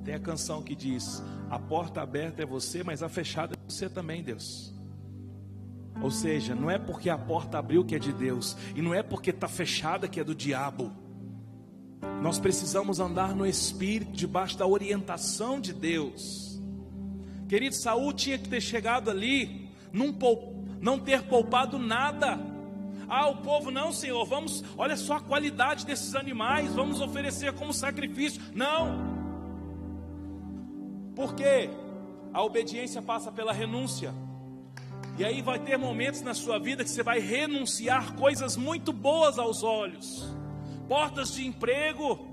Tem 0.06 0.14
a 0.16 0.20
canção 0.20 0.64
que 0.64 0.76
diz: 0.76 1.22
a 1.50 1.60
porta 1.60 2.02
aberta 2.02 2.42
é 2.42 2.46
você, 2.46 2.84
mas 2.84 3.04
a 3.04 3.10
fechada 3.10 3.54
é 3.54 3.72
você 3.72 3.90
também, 3.90 4.24
Deus. 4.24 4.73
Ou 6.04 6.12
seja, 6.12 6.54
não 6.54 6.70
é 6.70 6.78
porque 6.78 7.10
a 7.10 7.18
porta 7.18 7.58
abriu 7.58 7.86
que 7.86 7.96
é 7.96 8.00
de 8.00 8.12
Deus, 8.12 8.58
e 8.76 8.82
não 8.82 8.94
é 8.94 9.02
porque 9.02 9.30
está 9.30 9.48
fechada 9.48 10.06
que 10.06 10.20
é 10.20 10.24
do 10.24 10.36
diabo. 10.36 10.92
Nós 12.22 12.38
precisamos 12.38 13.00
andar 13.00 13.34
no 13.34 13.46
Espírito, 13.46 14.12
debaixo 14.12 14.58
da 14.58 14.68
orientação 14.68 15.62
de 15.62 15.72
Deus. 15.72 16.62
Querido, 17.48 17.76
Saul 17.76 18.12
tinha 18.12 18.38
que 18.38 18.50
ter 18.50 18.60
chegado 18.60 19.10
ali, 19.10 19.70
não, 19.94 20.14
não 20.82 21.00
ter 21.00 21.24
poupado 21.24 21.80
nada. 21.80 22.38
Ah, 23.08 23.30
o 23.30 23.38
povo, 23.38 23.72
não, 23.72 23.94
Senhor, 23.94 24.26
vamos, 24.26 24.62
olha 24.78 24.98
só 24.98 25.16
a 25.16 25.22
qualidade 25.22 25.86
desses 25.86 26.16
animais, 26.16 26.74
vamos 26.74 27.00
oferecer 27.00 27.54
como 27.54 27.74
sacrifício. 27.74 28.42
Não. 28.54 29.14
Porque 31.16 31.70
a 32.34 32.44
obediência 32.44 33.02
passa 33.02 33.32
pela 33.32 33.54
renúncia. 33.54 34.14
E 35.18 35.24
aí 35.24 35.42
vai 35.42 35.60
ter 35.60 35.78
momentos 35.78 36.22
na 36.22 36.34
sua 36.34 36.58
vida 36.58 36.84
que 36.84 36.90
você 36.90 37.04
vai 37.04 37.20
renunciar 37.20 38.16
coisas 38.16 38.58
muito 38.58 38.92
boas 38.92 39.38
aos 39.38 39.62
olhos. 39.62 40.28
Portas 40.88 41.34
de 41.34 41.46
emprego, 41.46 42.28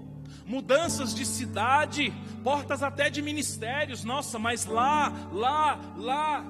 mudanças 0.46 1.14
de 1.14 1.26
cidade, 1.26 2.12
portas 2.42 2.82
até 2.82 3.10
de 3.10 3.20
ministérios. 3.20 4.02
Nossa, 4.02 4.38
mas 4.38 4.64
lá, 4.64 5.12
lá, 5.32 5.78
lá. 5.96 6.44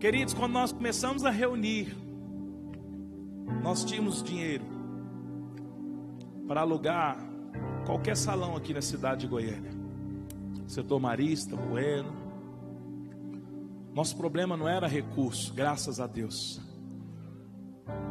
Queridos, 0.00 0.34
quando 0.34 0.52
nós 0.52 0.72
começamos 0.72 1.24
a 1.24 1.30
reunir, 1.30 1.96
nós 3.62 3.84
tínhamos 3.84 4.20
dinheiro 4.20 4.64
para 6.48 6.62
alugar 6.62 7.16
qualquer 7.86 8.16
salão 8.16 8.56
aqui 8.56 8.74
na 8.74 8.82
cidade 8.82 9.22
de 9.22 9.26
Goiânia. 9.28 9.70
Setor 10.66 10.98
Marista, 10.98 11.54
Bueno, 11.54 12.21
nosso 13.94 14.16
problema 14.16 14.56
não 14.56 14.68
era 14.68 14.86
recurso, 14.86 15.52
graças 15.52 16.00
a 16.00 16.06
Deus. 16.06 16.60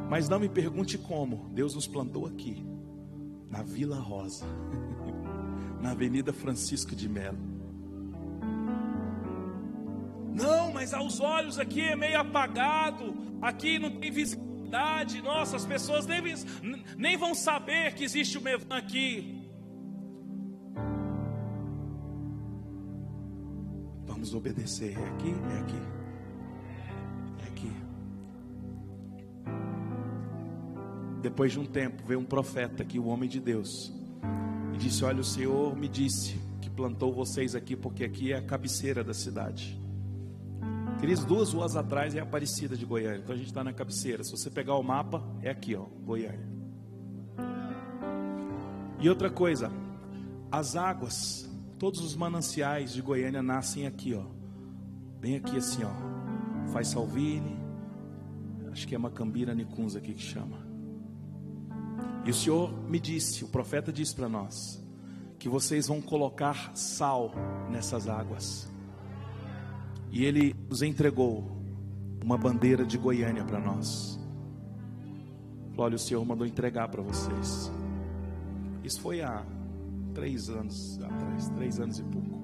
Mas 0.10 0.30
não 0.30 0.40
me 0.40 0.50
pergunte 0.50 0.98
como, 0.98 1.50
Deus 1.54 1.74
nos 1.74 1.88
plantou 1.88 2.28
aqui, 2.28 2.64
na 3.50 3.64
Vila 3.64 3.98
Rosa, 3.98 4.46
na 5.82 5.92
Avenida 5.92 6.32
Francisco 6.32 6.96
de 6.96 7.10
Melo. 7.10 7.52
Não, 10.34 10.72
mas 10.72 10.94
aos 10.94 11.20
olhos 11.20 11.60
aqui 11.60 11.82
é 11.82 11.96
meio 11.96 12.20
apagado, 12.20 13.16
aqui 13.42 13.80
não 13.80 13.92
tem 13.92 14.12
visibilidade. 14.12 15.22
Nossa, 15.22 15.56
as 15.56 15.66
pessoas 15.66 16.06
nem, 16.06 16.22
nem 16.98 17.18
vão 17.18 17.34
saber 17.34 17.94
que 17.96 18.04
existe 18.04 18.38
o 18.38 18.42
Mevan 18.42 18.78
aqui. 18.78 19.41
Vamos 24.22 24.36
obedecer. 24.36 24.96
É 24.96 25.04
aqui, 25.04 25.32
é 25.32 25.60
aqui. 25.62 25.82
É 27.40 27.48
aqui. 27.48 27.72
Depois 31.24 31.52
de 31.52 31.60
um 31.60 31.66
tempo, 31.66 32.04
veio 32.06 32.20
um 32.20 32.24
profeta 32.24 32.84
aqui, 32.84 33.00
o 33.00 33.06
um 33.06 33.10
homem 33.10 33.28
de 33.28 33.40
Deus, 33.40 33.92
e 34.76 34.78
disse: 34.78 35.04
Olha, 35.04 35.22
o 35.22 35.24
Senhor 35.24 35.76
me 35.76 35.88
disse 35.88 36.40
que 36.62 36.70
plantou 36.70 37.12
vocês 37.12 37.56
aqui, 37.56 37.76
porque 37.76 38.04
aqui 38.04 38.32
é 38.32 38.38
a 38.38 38.44
cabeceira 38.44 39.04
da 39.04 39.16
cidade. 39.16 39.82
Queridos, 41.00 41.26
duas 41.26 41.52
ruas 41.52 41.76
atrás 41.76 42.14
é 42.14 42.20
a 42.20 42.24
Aparecida 42.24 42.78
de 42.78 42.86
Goiânia. 42.86 43.22
Então 43.24 43.34
a 43.34 43.38
gente 43.38 43.48
está 43.48 43.64
na 43.64 43.74
cabeceira. 43.74 44.24
Se 44.24 44.30
você 44.30 44.52
pegar 44.52 44.76
o 44.76 44.84
mapa, 44.84 45.28
é 45.42 45.50
aqui, 45.50 45.76
ó, 45.76 45.86
Goiânia. 46.06 46.48
E 49.00 49.10
outra 49.10 49.32
coisa, 49.32 49.72
as 50.52 50.76
águas 50.76 51.50
Todos 51.82 52.02
os 52.02 52.16
mananciais 52.16 52.94
de 52.94 53.02
Goiânia 53.02 53.42
nascem 53.42 53.88
aqui, 53.88 54.14
ó. 54.14 54.24
Bem 55.20 55.38
aqui 55.38 55.58
assim, 55.58 55.82
ó. 55.84 56.72
Faz 56.72 56.90
Salvini, 56.90 57.58
acho 58.72 58.88
que 58.88 58.94
é 58.94 59.00
Macambira 59.00 59.56
Nicuns 59.56 59.96
aqui 59.96 60.14
que 60.14 60.22
chama. 60.22 60.60
E 62.24 62.30
o 62.30 62.34
Senhor 62.36 62.72
me 62.88 63.00
disse, 63.00 63.44
o 63.44 63.48
profeta 63.48 63.92
disse 63.92 64.14
para 64.14 64.30
nós, 64.30 64.80
que 65.40 65.50
vocês 65.50 65.88
vão 65.88 66.00
colocar 66.04 66.70
sal 66.76 67.32
nessas 67.72 68.08
águas. 68.08 68.72
E 70.12 70.24
ele 70.24 70.56
nos 70.70 70.84
entregou 70.84 71.44
uma 72.24 72.38
bandeira 72.38 72.86
de 72.86 72.96
Goiânia 72.96 73.44
para 73.44 73.60
nós. 73.60 74.20
Olha, 75.76 75.96
o 75.96 76.00
Senhor 76.00 76.24
mandou 76.24 76.46
entregar 76.46 76.90
para 76.90 77.02
vocês. 77.02 77.72
Isso 78.84 79.02
foi 79.02 79.24
há 79.24 79.44
três 80.14 80.50
anos 80.50 81.00
atrás, 81.04 81.50
três 81.50 81.80
anos 81.80 82.00
e 82.00 82.04
pouco. 82.04 82.42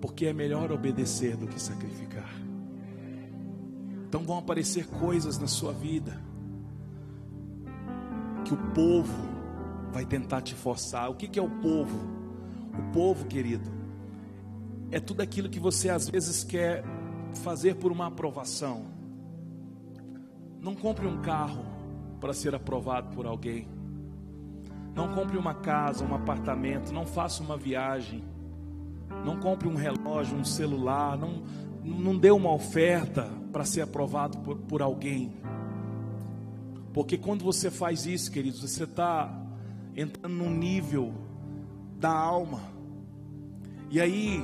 Porque 0.00 0.26
é 0.26 0.32
melhor 0.32 0.70
obedecer 0.70 1.36
do 1.36 1.46
que 1.46 1.60
sacrificar. 1.60 2.30
Então 4.08 4.22
vão 4.24 4.38
aparecer 4.38 4.86
coisas 4.86 5.38
na 5.38 5.46
sua 5.46 5.72
vida 5.72 6.18
que 8.44 8.54
o 8.54 8.56
povo 8.72 9.28
vai 9.92 10.06
tentar 10.06 10.40
te 10.40 10.54
forçar. 10.54 11.10
O 11.10 11.14
que, 11.14 11.38
é 11.38 11.42
o 11.42 11.50
povo? 11.50 11.98
O 12.78 12.92
povo, 12.92 13.26
querido, 13.26 13.70
é 14.90 14.98
tudo 14.98 15.20
aquilo 15.20 15.48
que 15.48 15.60
você 15.60 15.90
às 15.90 16.08
vezes 16.08 16.44
quer 16.44 16.82
fazer 17.42 17.74
por 17.74 17.92
uma 17.92 18.06
aprovação. 18.06 18.86
Não 20.60 20.74
compre 20.74 21.06
um 21.06 21.20
carro 21.20 21.64
para 22.20 22.32
ser 22.32 22.54
aprovado 22.54 23.14
por 23.14 23.26
alguém. 23.26 23.68
Não 24.98 25.14
compre 25.14 25.38
uma 25.38 25.54
casa, 25.54 26.04
um 26.04 26.12
apartamento, 26.12 26.92
não 26.92 27.06
faça 27.06 27.40
uma 27.40 27.56
viagem. 27.56 28.24
Não 29.24 29.38
compre 29.38 29.68
um 29.68 29.76
relógio, 29.76 30.36
um 30.36 30.44
celular, 30.44 31.16
não, 31.16 31.44
não 31.84 32.18
dê 32.18 32.32
uma 32.32 32.52
oferta 32.52 33.30
para 33.52 33.64
ser 33.64 33.82
aprovado 33.82 34.38
por, 34.38 34.58
por 34.58 34.82
alguém. 34.82 35.32
Porque 36.92 37.16
quando 37.16 37.44
você 37.44 37.70
faz 37.70 38.06
isso, 38.06 38.28
queridos, 38.32 38.60
você 38.60 38.82
está 38.82 39.32
entrando 39.94 40.34
num 40.34 40.50
nível 40.50 41.14
da 41.96 42.10
alma. 42.10 42.60
E 43.92 44.00
aí 44.00 44.42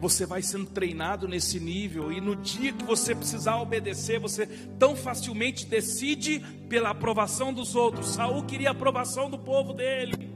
você 0.00 0.24
vai 0.24 0.42
sendo 0.42 0.66
treinado 0.66 1.28
nesse 1.28 1.60
nível, 1.60 2.10
e 2.10 2.20
no 2.20 2.34
dia 2.34 2.72
que 2.72 2.84
você 2.84 3.14
precisar 3.14 3.60
obedecer, 3.60 4.18
você 4.18 4.46
tão 4.78 4.96
facilmente 4.96 5.66
decide 5.66 6.40
pela 6.70 6.90
aprovação 6.90 7.52
dos 7.52 7.76
outros. 7.76 8.14
Saul 8.14 8.44
queria 8.44 8.70
a 8.70 8.72
aprovação 8.72 9.28
do 9.28 9.38
povo 9.38 9.74
dele. 9.74 10.30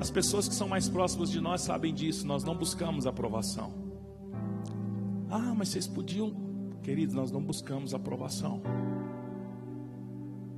As 0.00 0.10
pessoas 0.10 0.48
que 0.48 0.54
são 0.54 0.66
mais 0.66 0.88
próximas 0.88 1.30
de 1.30 1.40
nós 1.40 1.60
sabem 1.60 1.94
disso, 1.94 2.26
nós 2.26 2.42
não 2.42 2.56
buscamos 2.56 3.06
aprovação. 3.06 3.72
Ah, 5.30 5.54
mas 5.56 5.68
vocês 5.68 5.86
podiam, 5.86 6.34
queridos, 6.82 7.14
nós 7.14 7.30
não 7.30 7.40
buscamos 7.40 7.94
aprovação. 7.94 8.60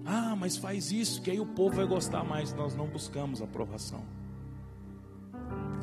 Ah, 0.06 0.34
mas 0.34 0.56
faz 0.56 0.90
isso, 0.90 1.20
que 1.20 1.30
aí 1.30 1.40
o 1.40 1.46
povo 1.46 1.76
vai 1.76 1.86
gostar 1.86 2.24
mais. 2.24 2.54
Nós 2.54 2.74
não 2.74 2.86
buscamos 2.86 3.42
aprovação. 3.42 4.13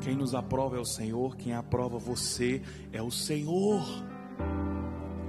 Quem 0.02 0.16
nos 0.16 0.34
aprova 0.34 0.78
é 0.78 0.80
o 0.80 0.86
Senhor, 0.86 1.38
quem 1.38 1.54
aprova 1.54 2.00
você 2.00 2.62
é 2.92 3.02
o 3.02 3.12
Senhor. 3.12 3.86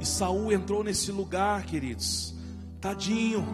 E 0.00 0.06
Saul 0.06 0.50
entrou 0.50 0.82
nesse 0.82 1.12
lugar, 1.12 1.64
queridos. 1.64 2.34
Tadinho, 2.80 3.44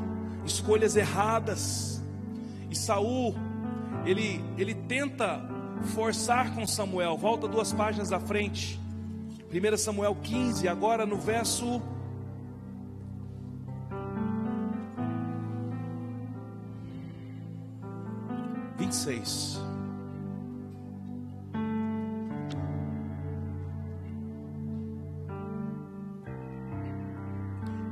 escolhas 0.46 0.96
erradas. 0.96 2.00
E 2.70 2.76
Saul, 2.76 3.34
ele 4.06 4.40
ele 4.56 4.74
tenta 4.74 5.42
forçar 5.94 6.54
com 6.54 6.64
Samuel. 6.66 7.16
Volta 7.16 7.48
duas 7.48 7.72
páginas 7.72 8.12
à 8.12 8.20
frente. 8.20 8.80
1 9.52 9.76
Samuel 9.76 10.16
15, 10.22 10.68
agora 10.68 11.04
no 11.04 11.16
verso 11.16 11.82
26. 18.76 19.67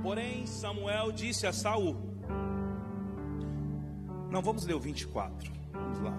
Porém, 0.07 0.47
Samuel 0.47 1.11
disse 1.11 1.49
a 1.49 1.53
Saul: 1.53 1.97
Não, 4.31 4.41
vamos 4.41 4.65
ler 4.65 4.75
o 4.75 4.79
24. 4.79 5.51
Vamos 5.73 5.99
lá. 5.99 6.17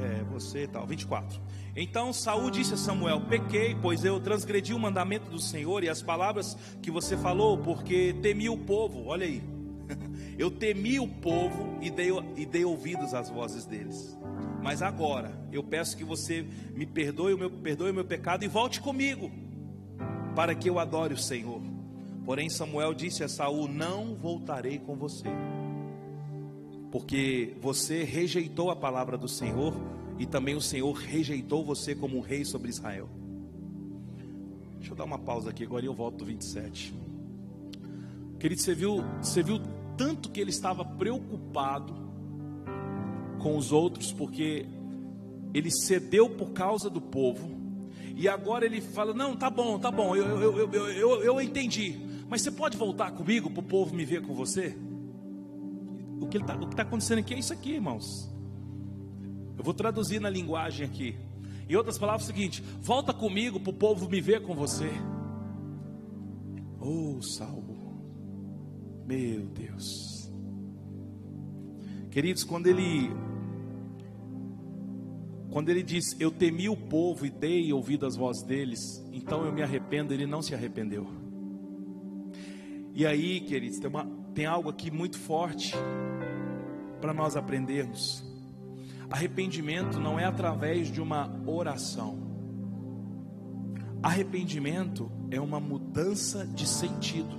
É, 0.00 0.22
você 0.30 0.68
tal. 0.68 0.86
24. 0.86 1.40
Então 1.74 2.12
Saul 2.12 2.52
disse 2.52 2.74
a 2.74 2.76
Samuel: 2.76 3.22
Pequei, 3.22 3.74
pois 3.74 4.04
eu 4.04 4.20
transgredi 4.20 4.72
o 4.72 4.78
mandamento 4.78 5.28
do 5.28 5.40
Senhor 5.40 5.82
e 5.82 5.88
as 5.88 6.00
palavras 6.00 6.56
que 6.80 6.92
você 6.92 7.16
falou, 7.16 7.58
porque 7.58 8.14
temi 8.22 8.48
o 8.48 8.56
povo. 8.56 9.06
Olha 9.06 9.26
aí. 9.26 9.42
Eu 10.38 10.50
temi 10.50 10.98
o 10.98 11.06
povo 11.06 11.78
e 11.80 11.90
dei, 11.90 12.10
e 12.36 12.44
dei 12.44 12.64
ouvidos 12.64 13.14
às 13.14 13.28
vozes 13.28 13.66
deles. 13.66 14.18
Mas 14.60 14.82
agora 14.82 15.30
eu 15.52 15.62
peço 15.62 15.96
que 15.96 16.02
você 16.02 16.44
me 16.74 16.86
perdoe 16.86 17.34
o 17.34 17.38
meu, 17.38 17.50
perdoe 17.50 17.90
o 17.90 17.94
meu 17.94 18.04
pecado 18.04 18.44
e 18.44 18.48
volte 18.48 18.80
comigo, 18.80 19.30
para 20.34 20.54
que 20.54 20.68
eu 20.68 20.78
adore 20.78 21.14
o 21.14 21.18
Senhor. 21.18 21.60
Porém, 22.24 22.48
Samuel 22.48 22.94
disse 22.94 23.22
a 23.22 23.28
Saul: 23.28 23.68
Não 23.68 24.14
voltarei 24.14 24.78
com 24.78 24.96
você, 24.96 25.28
porque 26.90 27.54
você 27.60 28.02
rejeitou 28.02 28.70
a 28.70 28.76
palavra 28.76 29.16
do 29.16 29.28
Senhor 29.28 29.74
e 30.18 30.26
também 30.26 30.54
o 30.54 30.60
Senhor 30.60 30.92
rejeitou 30.92 31.64
você 31.64 31.94
como 31.94 32.20
rei 32.20 32.44
sobre 32.44 32.70
Israel. 32.70 33.08
Deixa 34.78 34.92
eu 34.92 34.96
dar 34.96 35.04
uma 35.04 35.18
pausa 35.18 35.50
aqui, 35.50 35.64
agora 35.64 35.84
eu 35.84 35.94
volto 35.94 36.18
do 36.18 36.24
27. 36.24 36.94
Querido, 38.38 38.60
você 38.60 38.74
viu, 38.74 39.02
você 39.22 39.42
viu 39.42 39.60
tanto 39.96 40.30
que 40.30 40.40
ele 40.40 40.50
estava 40.50 40.84
preocupado 40.84 41.94
com 43.38 43.56
os 43.56 43.72
outros, 43.72 44.12
porque 44.12 44.66
ele 45.52 45.70
cedeu 45.70 46.28
por 46.28 46.50
causa 46.52 46.90
do 46.90 47.00
povo, 47.00 47.63
e 48.16 48.28
agora 48.28 48.64
ele 48.64 48.80
fala: 48.80 49.12
Não, 49.12 49.36
tá 49.36 49.50
bom, 49.50 49.78
tá 49.78 49.90
bom, 49.90 50.14
eu, 50.14 50.40
eu, 50.40 50.72
eu, 50.72 50.90
eu, 50.90 51.22
eu 51.22 51.40
entendi, 51.40 51.98
mas 52.28 52.42
você 52.42 52.50
pode 52.50 52.76
voltar 52.76 53.10
comigo 53.12 53.50
para 53.50 53.60
o 53.60 53.64
povo 53.64 53.94
me 53.94 54.04
ver 54.04 54.22
com 54.22 54.34
você? 54.34 54.76
O 56.20 56.26
que 56.26 56.38
está 56.38 56.56
tá 56.56 56.82
acontecendo 56.82 57.18
aqui 57.18 57.34
é 57.34 57.38
isso 57.38 57.52
aqui, 57.52 57.72
irmãos. 57.72 58.32
Eu 59.56 59.64
vou 59.64 59.74
traduzir 59.74 60.20
na 60.20 60.30
linguagem 60.30 60.86
aqui. 60.86 61.16
Em 61.68 61.76
outras 61.76 61.98
palavras, 61.98 62.28
é 62.28 62.32
o 62.32 62.34
seguinte: 62.34 62.62
volta 62.80 63.12
comigo 63.12 63.58
para 63.58 63.70
o 63.70 63.74
povo 63.74 64.08
me 64.08 64.20
ver 64.20 64.42
com 64.42 64.54
você. 64.54 64.90
Oh, 66.80 67.20
Salmo, 67.22 68.04
meu 69.06 69.46
Deus, 69.46 70.30
queridos, 72.10 72.44
quando 72.44 72.66
ele 72.66 73.10
quando 75.54 75.68
ele 75.68 75.84
diz, 75.84 76.16
Eu 76.18 76.32
temi 76.32 76.68
o 76.68 76.76
povo 76.76 77.24
e 77.24 77.30
dei 77.30 77.72
ouvido 77.72 78.04
às 78.04 78.16
vozes 78.16 78.42
deles, 78.42 79.00
então 79.12 79.46
eu 79.46 79.52
me 79.52 79.62
arrependo, 79.62 80.12
ele 80.12 80.26
não 80.26 80.42
se 80.42 80.52
arrependeu. 80.52 81.06
E 82.92 83.06
aí, 83.06 83.38
queridos, 83.38 83.78
tem, 83.78 83.88
uma, 83.88 84.04
tem 84.34 84.46
algo 84.46 84.68
aqui 84.68 84.90
muito 84.90 85.16
forte 85.16 85.72
para 87.00 87.14
nós 87.14 87.36
aprendermos. 87.36 88.24
Arrependimento 89.08 90.00
não 90.00 90.18
é 90.18 90.24
através 90.24 90.90
de 90.90 91.00
uma 91.00 91.40
oração. 91.46 92.18
Arrependimento 94.02 95.08
é 95.30 95.40
uma 95.40 95.60
mudança 95.60 96.44
de 96.44 96.66
sentido. 96.66 97.38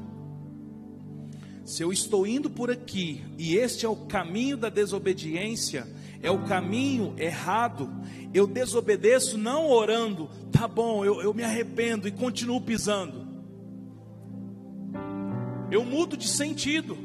Se 1.65 1.83
eu 1.83 1.91
estou 1.91 2.25
indo 2.25 2.49
por 2.49 2.71
aqui 2.71 3.25
e 3.37 3.57
este 3.57 3.85
é 3.85 3.89
o 3.89 4.05
caminho 4.05 4.55
da 4.55 4.69
desobediência, 4.69 5.85
é 6.25 6.31
o 6.31 6.43
caminho 6.43 7.13
errado, 7.17 7.87
eu 8.33 8.47
desobedeço 8.47 9.37
não 9.37 9.69
orando, 9.69 10.27
tá 10.51 10.67
bom, 10.67 11.05
eu, 11.05 11.21
eu 11.21 11.33
me 11.35 11.43
arrependo 11.43 12.07
e 12.07 12.11
continuo 12.11 12.59
pisando. 12.59 13.25
Eu 15.69 15.85
mudo 15.85 16.17
de 16.17 16.27
sentido. 16.27 16.97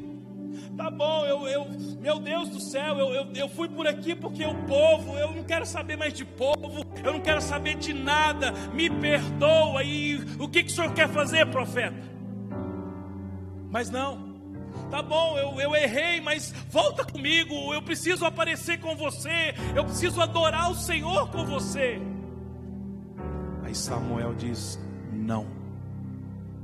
Tá 0.75 0.89
bom, 0.89 1.25
eu, 1.25 1.47
eu 1.47 1.67
meu 1.99 2.19
Deus 2.19 2.49
do 2.49 2.59
céu, 2.59 2.97
eu, 2.97 3.13
eu, 3.13 3.33
eu 3.35 3.49
fui 3.49 3.69
por 3.69 3.85
aqui 3.85 4.15
porque 4.15 4.43
o 4.43 4.55
povo, 4.65 5.15
eu 5.19 5.31
não 5.31 5.43
quero 5.43 5.67
saber 5.67 5.95
mais 5.95 6.13
de 6.13 6.25
povo, 6.25 6.83
eu 7.03 7.13
não 7.13 7.21
quero 7.21 7.41
saber 7.41 7.75
de 7.75 7.93
nada, 7.93 8.51
me 8.73 8.89
perdoa. 8.89 9.83
E 9.83 10.15
o 10.39 10.47
que, 10.47 10.63
que 10.63 10.71
o 10.71 10.73
senhor 10.73 10.93
quer 10.93 11.07
fazer, 11.09 11.45
profeta? 11.47 12.09
Mas 13.69 13.91
não, 13.91 14.30
Tá 14.89 15.01
bom, 15.01 15.37
eu, 15.37 15.59
eu 15.59 15.75
errei, 15.75 16.19
mas 16.21 16.53
volta 16.69 17.03
comigo. 17.05 17.73
Eu 17.73 17.81
preciso 17.81 18.25
aparecer 18.25 18.79
com 18.79 18.95
você. 18.95 19.53
Eu 19.75 19.85
preciso 19.85 20.21
adorar 20.21 20.71
o 20.71 20.75
Senhor 20.75 21.29
com 21.29 21.45
você. 21.45 22.01
Aí 23.63 23.75
Samuel 23.75 24.33
diz: 24.33 24.79
Não, 25.13 25.47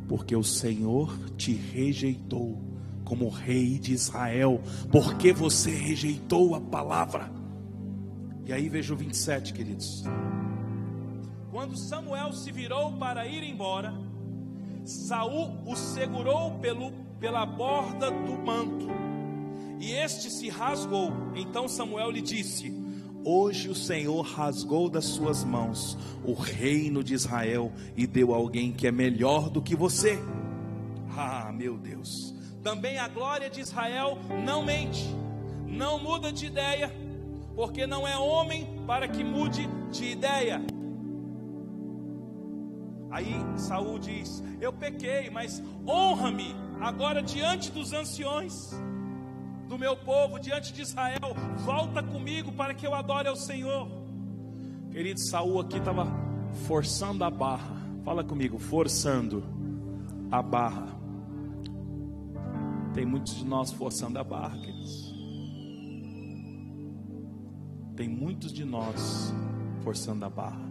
porque 0.07 0.35
o 0.35 0.43
Senhor 0.43 1.17
te 1.37 1.53
rejeitou 1.53 2.61
como 3.05 3.29
rei 3.29 3.79
de 3.79 3.93
Israel, 3.93 4.61
porque 4.91 5.31
você 5.31 5.71
rejeitou 5.71 6.55
a 6.55 6.59
palavra. 6.59 7.31
E 8.45 8.51
aí 8.51 8.67
veja 8.67 8.93
o 8.93 8.97
27, 8.97 9.53
queridos. 9.53 10.03
Quando 11.49 11.77
Samuel 11.77 12.33
se 12.33 12.51
virou 12.51 12.91
para 12.93 13.25
ir 13.25 13.43
embora, 13.43 13.93
Saul 14.85 15.57
o 15.65 15.75
segurou 15.75 16.51
pelo 16.59 16.91
pela 17.19 17.45
borda 17.45 18.09
do 18.11 18.37
manto. 18.37 18.87
E 19.79 19.91
este 19.91 20.29
se 20.29 20.49
rasgou. 20.49 21.11
Então 21.35 21.67
Samuel 21.67 22.11
lhe 22.11 22.21
disse: 22.21 22.73
Hoje 23.23 23.69
o 23.69 23.75
Senhor 23.75 24.21
rasgou 24.21 24.89
das 24.89 25.05
suas 25.05 25.43
mãos 25.43 25.97
o 26.23 26.33
reino 26.33 27.03
de 27.03 27.13
Israel 27.13 27.71
e 27.95 28.07
deu 28.07 28.33
a 28.33 28.37
alguém 28.37 28.71
que 28.71 28.87
é 28.87 28.91
melhor 28.91 29.49
do 29.49 29.61
que 29.61 29.75
você. 29.75 30.17
Ah, 31.15 31.51
meu 31.51 31.77
Deus. 31.77 32.33
Também 32.63 32.97
a 32.97 33.07
glória 33.07 33.49
de 33.49 33.61
Israel 33.61 34.17
não 34.43 34.63
mente, 34.63 35.05
não 35.65 35.99
muda 35.99 36.31
de 36.31 36.45
ideia, 36.45 36.91
porque 37.55 37.87
não 37.87 38.07
é 38.07 38.17
homem 38.17 38.83
para 38.85 39.07
que 39.07 39.23
mude 39.23 39.67
de 39.91 40.05
ideia. 40.05 40.61
Aí 43.09 43.35
Saul 43.55 43.99
diz: 43.99 44.43
Eu 44.59 44.73
pequei, 44.73 45.29
mas 45.29 45.63
honra-me 45.87 46.66
agora 46.81 47.21
diante 47.21 47.71
dos 47.71 47.93
anciões 47.93 48.53
do 49.67 49.77
meu 49.77 49.97
povo, 49.97 50.39
diante 50.39 50.71
de 50.71 50.81
Israel, 50.81 51.35
volta 51.65 52.01
comigo 52.01 52.51
para 52.53 52.73
que 52.73 52.87
eu 52.87 52.93
adore 52.93 53.27
ao 53.27 53.35
Senhor. 53.35 53.89
Querido, 54.91 55.19
Saul 55.19 55.59
aqui 55.59 55.77
estava 55.77 56.07
forçando 56.65 57.23
a 57.23 57.29
barra. 57.29 57.75
Fala 58.03 58.23
comigo, 58.23 58.57
forçando 58.57 59.43
a 60.31 60.41
barra. 60.41 60.87
Tem 62.93 63.05
muitos 63.05 63.35
de 63.35 63.45
nós 63.45 63.71
forçando 63.71 64.17
a 64.17 64.23
barra, 64.23 64.57
queridos. 64.57 65.13
Tem 67.95 68.07
muitos 68.07 68.53
de 68.53 68.63
nós 68.63 69.33
forçando 69.83 70.23
a 70.23 70.29
barra. 70.29 70.67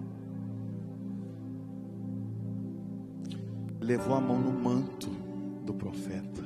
Levou 3.80 4.16
a 4.16 4.20
mão 4.20 4.40
no 4.40 4.52
manto 4.52 5.25
do 5.66 5.74
profeta. 5.74 6.42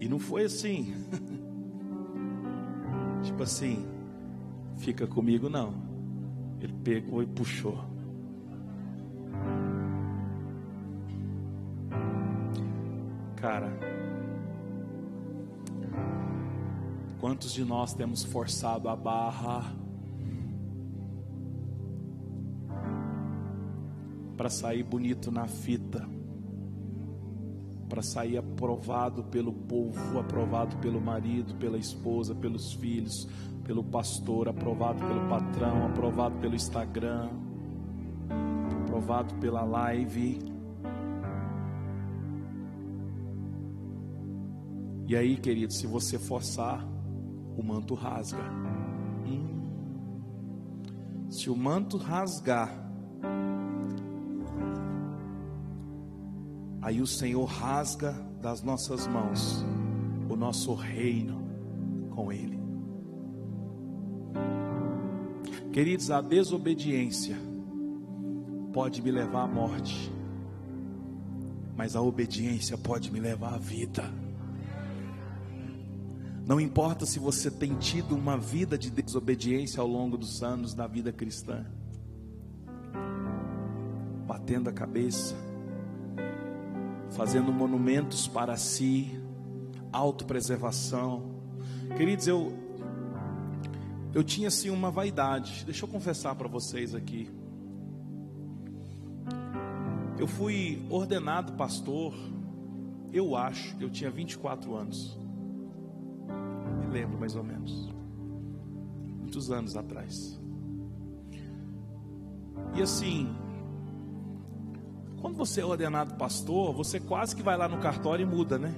E 0.00 0.08
não 0.08 0.18
foi 0.18 0.44
assim. 0.44 0.94
tipo 3.22 3.42
assim, 3.42 3.84
fica 4.76 5.06
comigo 5.06 5.50
não. 5.50 5.74
Ele 6.60 6.72
pegou 6.84 7.22
e 7.22 7.26
puxou. 7.26 7.84
Cara, 13.36 13.70
quantos 17.20 17.52
de 17.52 17.64
nós 17.64 17.94
temos 17.94 18.24
forçado 18.24 18.88
a 18.88 18.96
barra 18.96 19.72
para 24.36 24.48
sair 24.48 24.82
bonito 24.82 25.30
na 25.30 25.46
fita? 25.46 26.17
Para 27.98 28.02
sair 28.04 28.38
aprovado 28.38 29.24
pelo 29.24 29.52
povo, 29.52 30.20
aprovado 30.20 30.76
pelo 30.76 31.00
marido, 31.00 31.56
pela 31.56 31.76
esposa, 31.76 32.32
pelos 32.32 32.72
filhos, 32.74 33.26
pelo 33.64 33.82
pastor, 33.82 34.48
aprovado 34.48 35.00
pelo 35.00 35.28
patrão, 35.28 35.84
aprovado 35.84 36.36
pelo 36.36 36.54
Instagram, 36.54 37.28
aprovado 38.82 39.34
pela 39.40 39.64
live. 39.64 40.38
E 45.08 45.16
aí, 45.16 45.36
querido, 45.36 45.72
se 45.72 45.88
você 45.88 46.20
forçar, 46.20 46.86
o 47.56 47.62
manto 47.64 47.94
rasga. 47.94 48.44
Hum. 49.26 49.58
Se 51.28 51.50
o 51.50 51.56
manto 51.56 51.96
rasgar, 51.96 52.87
Aí 56.88 57.02
o 57.02 57.06
Senhor 57.06 57.44
rasga 57.44 58.12
das 58.40 58.62
nossas 58.62 59.06
mãos 59.06 59.62
o 60.26 60.34
nosso 60.34 60.72
reino 60.72 61.46
com 62.14 62.32
Ele. 62.32 62.58
Queridos, 65.70 66.10
a 66.10 66.22
desobediência 66.22 67.36
pode 68.72 69.02
me 69.02 69.10
levar 69.10 69.42
à 69.42 69.46
morte, 69.46 70.10
mas 71.76 71.94
a 71.94 72.00
obediência 72.00 72.78
pode 72.78 73.12
me 73.12 73.20
levar 73.20 73.52
à 73.52 73.58
vida. 73.58 74.10
Não 76.46 76.58
importa 76.58 77.04
se 77.04 77.18
você 77.18 77.50
tem 77.50 77.74
tido 77.74 78.16
uma 78.16 78.38
vida 78.38 78.78
de 78.78 78.90
desobediência 78.90 79.82
ao 79.82 79.86
longo 79.86 80.16
dos 80.16 80.42
anos 80.42 80.72
da 80.72 80.86
vida 80.86 81.12
cristã, 81.12 81.66
batendo 84.26 84.70
a 84.70 84.72
cabeça, 84.72 85.47
fazendo 87.18 87.52
monumentos 87.52 88.28
para 88.28 88.56
si, 88.56 89.20
autopreservação. 89.92 91.34
Queridos, 91.96 92.28
eu 92.28 92.56
eu 94.14 94.22
tinha 94.22 94.46
assim 94.46 94.70
uma 94.70 94.88
vaidade. 94.88 95.64
Deixa 95.64 95.84
eu 95.84 95.88
confessar 95.88 96.36
para 96.36 96.46
vocês 96.46 96.94
aqui. 96.94 97.28
Eu 100.16 100.28
fui 100.28 100.86
ordenado 100.88 101.54
pastor, 101.54 102.14
eu 103.12 103.34
acho, 103.34 103.76
eu 103.80 103.90
tinha 103.90 104.12
24 104.12 104.76
anos. 104.76 105.18
Me 106.78 106.86
lembro 106.86 107.18
mais 107.18 107.34
ou 107.34 107.42
menos. 107.42 107.92
Muitos 109.18 109.50
anos 109.50 109.76
atrás. 109.76 110.40
E 112.76 112.80
assim, 112.80 113.28
quando 115.20 115.36
você 115.36 115.60
é 115.60 115.64
ordenado 115.64 116.14
pastor, 116.14 116.72
você 116.72 117.00
quase 117.00 117.34
que 117.34 117.42
vai 117.42 117.56
lá 117.56 117.68
no 117.68 117.78
cartório 117.78 118.22
e 118.22 118.26
muda, 118.26 118.58
né? 118.58 118.74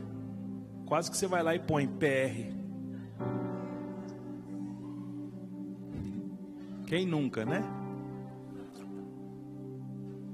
Quase 0.87 1.11
que 1.11 1.17
você 1.17 1.27
vai 1.27 1.43
lá 1.43 1.55
e 1.55 1.59
põe 1.59 1.87
PR. 1.87 2.59
Quem 6.87 7.07
nunca, 7.07 7.45
né? 7.45 7.63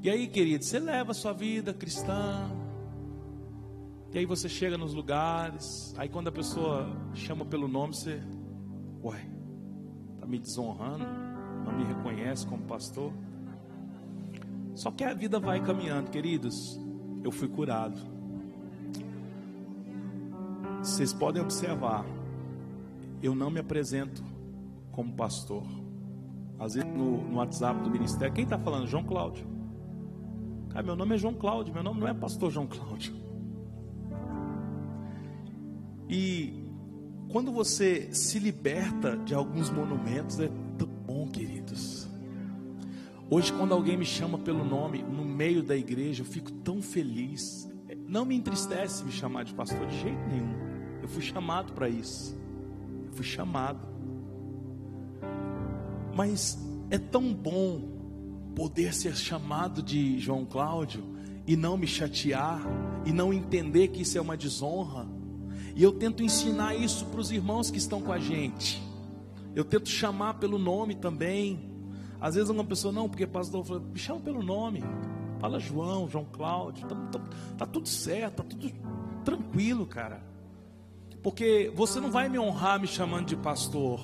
E 0.02 0.09
aí, 0.09 0.28
querido, 0.28 0.64
você 0.64 0.78
leva 0.78 1.11
a 1.11 1.14
sua 1.14 1.32
vida 1.32 1.74
cristã. 1.74 2.48
E 4.12 4.18
aí 4.18 4.24
você 4.24 4.48
chega 4.48 4.78
nos 4.78 4.94
lugares. 4.94 5.92
Aí 5.98 6.09
quando 6.09 6.28
a 6.28 6.32
pessoa 6.32 6.88
chama 7.12 7.44
pelo 7.44 7.66
nome, 7.66 7.94
você. 7.94 8.22
Ué, 9.02 9.28
tá 10.20 10.26
me 10.26 10.38
desonrando? 10.38 11.04
Não 11.64 11.76
me 11.76 11.84
reconhece 11.84 12.46
como 12.46 12.62
pastor? 12.62 13.12
Só 14.76 14.90
que 14.90 15.02
a 15.02 15.14
vida 15.14 15.40
vai 15.40 15.60
caminhando, 15.60 16.10
queridos. 16.10 16.78
Eu 17.24 17.32
fui 17.32 17.48
curado. 17.48 17.98
Vocês 20.80 21.14
podem 21.14 21.42
observar. 21.42 22.04
Eu 23.22 23.34
não 23.34 23.50
me 23.50 23.58
apresento 23.58 24.22
como 24.92 25.14
pastor. 25.14 25.64
Às 26.58 26.74
vezes 26.74 26.88
no, 26.90 27.22
no 27.22 27.36
WhatsApp 27.38 27.82
do 27.82 27.90
ministério, 27.90 28.34
quem 28.34 28.44
está 28.44 28.58
falando? 28.58 28.86
João 28.86 29.02
Cláudio. 29.02 29.46
Cara, 30.68 30.84
meu 30.84 30.94
nome 30.94 31.14
é 31.14 31.18
João 31.18 31.34
Cláudio, 31.34 31.72
meu 31.72 31.82
nome 31.82 32.00
não 32.00 32.08
é 32.08 32.12
pastor 32.12 32.50
João 32.50 32.66
Cláudio. 32.66 33.14
E 36.06 36.70
quando 37.30 37.50
você 37.50 38.12
se 38.12 38.38
liberta 38.38 39.16
de 39.16 39.34
alguns 39.34 39.70
monumentos, 39.70 40.38
Hoje, 43.28 43.52
quando 43.52 43.74
alguém 43.74 43.96
me 43.96 44.04
chama 44.04 44.38
pelo 44.38 44.64
nome 44.64 45.02
no 45.02 45.24
meio 45.24 45.60
da 45.60 45.76
igreja, 45.76 46.22
eu 46.22 46.26
fico 46.26 46.52
tão 46.52 46.80
feliz. 46.80 47.68
Não 48.06 48.24
me 48.24 48.36
entristece 48.36 49.04
me 49.04 49.10
chamar 49.10 49.44
de 49.44 49.52
pastor 49.52 49.84
de 49.88 49.98
jeito 49.98 50.28
nenhum. 50.28 50.54
Eu 51.02 51.08
fui 51.08 51.22
chamado 51.22 51.72
para 51.72 51.88
isso. 51.88 52.36
Eu 53.04 53.12
fui 53.12 53.24
chamado. 53.24 53.80
Mas 56.14 56.56
é 56.88 56.98
tão 56.98 57.34
bom 57.34 57.96
poder 58.54 58.94
ser 58.94 59.16
chamado 59.16 59.82
de 59.82 60.20
João 60.20 60.44
Cláudio 60.44 61.04
e 61.48 61.56
não 61.56 61.76
me 61.76 61.86
chatear 61.86 62.60
e 63.04 63.12
não 63.12 63.32
entender 63.32 63.88
que 63.88 64.02
isso 64.02 64.16
é 64.16 64.20
uma 64.20 64.36
desonra. 64.36 65.04
E 65.74 65.82
eu 65.82 65.92
tento 65.92 66.22
ensinar 66.22 66.76
isso 66.76 67.04
para 67.06 67.20
os 67.20 67.32
irmãos 67.32 67.72
que 67.72 67.78
estão 67.78 68.00
com 68.00 68.12
a 68.12 68.20
gente. 68.20 68.80
Eu 69.52 69.64
tento 69.64 69.88
chamar 69.88 70.34
pelo 70.34 70.58
nome 70.58 70.94
também. 70.94 71.75
Às 72.20 72.34
vezes 72.34 72.50
uma 72.50 72.64
pessoa, 72.64 72.92
não, 72.92 73.08
porque 73.08 73.26
pastor 73.26 73.64
fala, 73.64 73.80
me 73.80 73.98
chama 73.98 74.20
pelo 74.20 74.42
nome. 74.42 74.82
Fala 75.38 75.58
João, 75.60 76.08
João 76.08 76.24
Cláudio. 76.24 76.86
Tá, 76.86 76.96
tá, 77.12 77.20
tá 77.58 77.66
tudo 77.66 77.88
certo, 77.88 78.36
tá 78.36 78.44
tudo 78.44 78.72
tranquilo, 79.24 79.86
cara. 79.86 80.22
Porque 81.22 81.72
você 81.74 82.00
não 82.00 82.10
vai 82.10 82.28
me 82.28 82.38
honrar 82.38 82.80
me 82.80 82.86
chamando 82.86 83.26
de 83.26 83.36
pastor. 83.36 84.00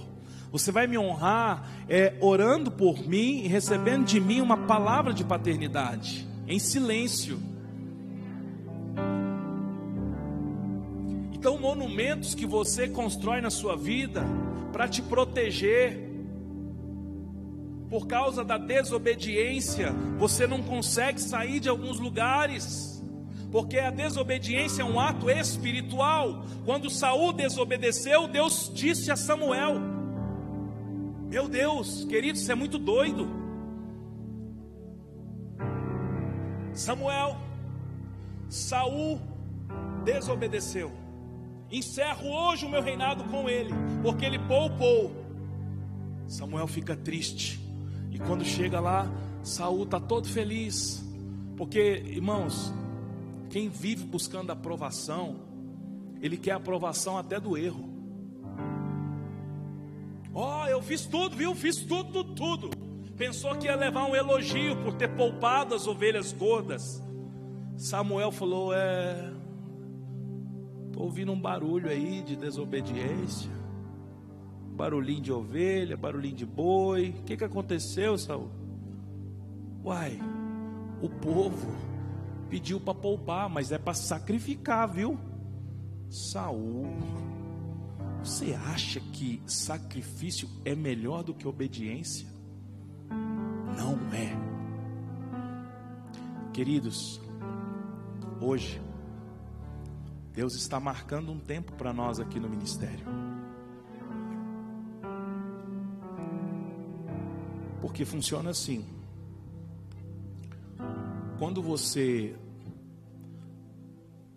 Você 0.51 0.71
vai 0.71 0.87
me 0.87 0.99
honrar 0.99 1.67
é, 1.89 2.15
orando 2.21 2.71
por 2.71 3.07
mim 3.09 3.43
e 3.43 3.49
recebendo 3.49 4.05
de 4.05 4.21
mim 4.21 4.41
uma 4.41 4.67
palavra 4.67 5.15
de 5.15 5.25
paternidade, 5.25 6.29
em 6.47 6.59
silêncio. 6.59 7.41
Então, 11.33 11.59
monumentos 11.59 12.35
que 12.35 12.45
você 12.45 12.87
constrói 12.87 13.41
na 13.41 13.51
sua 13.51 13.77
vida 13.77 14.23
para 14.73 14.87
te 14.87 15.01
proteger, 15.01 16.12
por 17.93 18.07
causa 18.07 18.43
da 18.43 18.57
desobediência, 18.57 19.93
você 20.17 20.47
não 20.47 20.63
consegue 20.63 21.21
sair 21.21 21.61
de 21.61 21.69
alguns 21.69 22.01
lugares. 22.01 23.05
Porque 23.51 23.79
a 23.79 23.91
desobediência 23.91 24.81
é 24.81 24.85
um 24.85 24.99
ato 24.99 25.29
espiritual. 25.29 26.43
Quando 26.65 26.89
Saul 26.89 27.35
desobedeceu, 27.35 28.27
Deus 28.27 28.73
disse 28.75 29.11
a 29.11 29.15
Samuel: 29.15 29.75
meu 31.29 31.47
Deus, 31.47 32.07
querido, 32.07 32.39
isso 32.39 32.51
é 32.51 32.55
muito 32.55 32.79
doido. 32.79 33.29
Samuel, 36.73 37.37
Saul 38.49 39.21
desobedeceu. 40.03 40.91
Encerro 41.71 42.31
hoje 42.31 42.65
o 42.65 42.71
meu 42.71 42.81
reinado 42.81 43.25
com 43.25 43.51
ele, 43.51 43.75
porque 44.03 44.25
ele 44.25 44.39
poupou. 44.39 45.15
Samuel 46.27 46.67
fica 46.67 46.97
triste. 46.97 47.72
Quando 48.27 48.45
chega 48.45 48.81
lá, 48.81 49.11
Saul 49.43 49.85
está 49.85 49.99
todo 49.99 50.29
feliz. 50.29 51.03
Porque, 51.57 52.03
irmãos, 52.07 52.73
quem 53.51 53.69
vive 53.69 54.05
buscando 54.05 54.51
aprovação, 54.51 55.37
ele 56.21 56.37
quer 56.37 56.53
aprovação 56.53 57.19
até 57.19 57.39
do 57.39 57.57
erro. 57.57 57.91
Ó, 60.35 60.63
oh, 60.63 60.67
eu 60.67 60.81
fiz 60.81 61.05
tudo, 61.05 61.37
viu? 61.37 61.55
Fiz 61.55 61.77
tudo, 61.77 62.25
tudo, 62.25 62.35
tudo. 62.35 62.71
Pensou 63.17 63.55
que 63.57 63.67
ia 63.67 63.77
levar 63.77 64.07
um 64.07 64.17
elogio 64.17 64.77
por 64.83 64.95
ter 64.95 65.09
poupado 65.09 65.75
as 65.75 65.87
ovelhas 65.87 66.33
gordas. 66.33 67.03
Samuel 67.77 68.33
falou: 68.33 68.73
É. 68.75 69.33
Estou 70.87 71.05
ouvindo 71.05 71.33
um 71.33 71.41
barulho 71.41 71.89
aí 71.89 72.23
de 72.23 72.37
desobediência. 72.37 73.62
Barulhinho 74.73 75.21
de 75.21 75.33
ovelha, 75.33 75.97
barulhinho 75.97 76.37
de 76.37 76.47
boi. 76.47 77.11
O 77.11 77.23
que, 77.25 77.37
que 77.37 77.45
aconteceu, 77.45 78.17
Saul? 78.19 78.51
Uai, 79.85 80.19
o 81.01 81.09
povo 81.09 81.69
pediu 82.49 82.81
para 82.81 82.95
poupar, 82.95 83.49
mas 83.49 83.73
é 83.73 83.79
para 83.79 83.95
sacrificar, 83.95 84.89
viu? 84.89 85.19
Saul 86.09 86.87
você 88.23 88.55
acha 88.55 89.01
que 89.01 89.43
sacrifício 89.47 90.49
é 90.65 90.77
melhor 90.77 91.25
do 91.25 91.35
que 91.35 91.47
obediência? 91.47 92.29
Não 93.77 93.99
é. 94.15 94.33
Queridos, 96.53 97.21
hoje, 98.41 98.81
Deus 100.33 100.55
está 100.55 100.79
marcando 100.79 101.33
um 101.33 101.41
tempo 101.41 101.73
para 101.73 101.93
nós 101.93 102.21
aqui 102.21 102.39
no 102.39 102.49
ministério. 102.49 103.32
Porque 107.83 108.05
funciona 108.05 108.51
assim. 108.51 108.87
Quando 111.39 111.61
você 111.61 112.37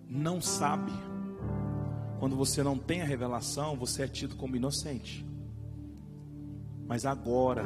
não 0.09 0.41
sabe, 0.41 0.91
quando 2.19 2.35
você 2.35 2.63
não 2.63 2.75
tem 2.75 3.03
a 3.03 3.05
revelação, 3.05 3.77
você 3.77 4.01
é 4.01 4.07
tido 4.07 4.35
como 4.35 4.55
inocente. 4.55 5.23
Mas 6.87 7.05
agora, 7.05 7.63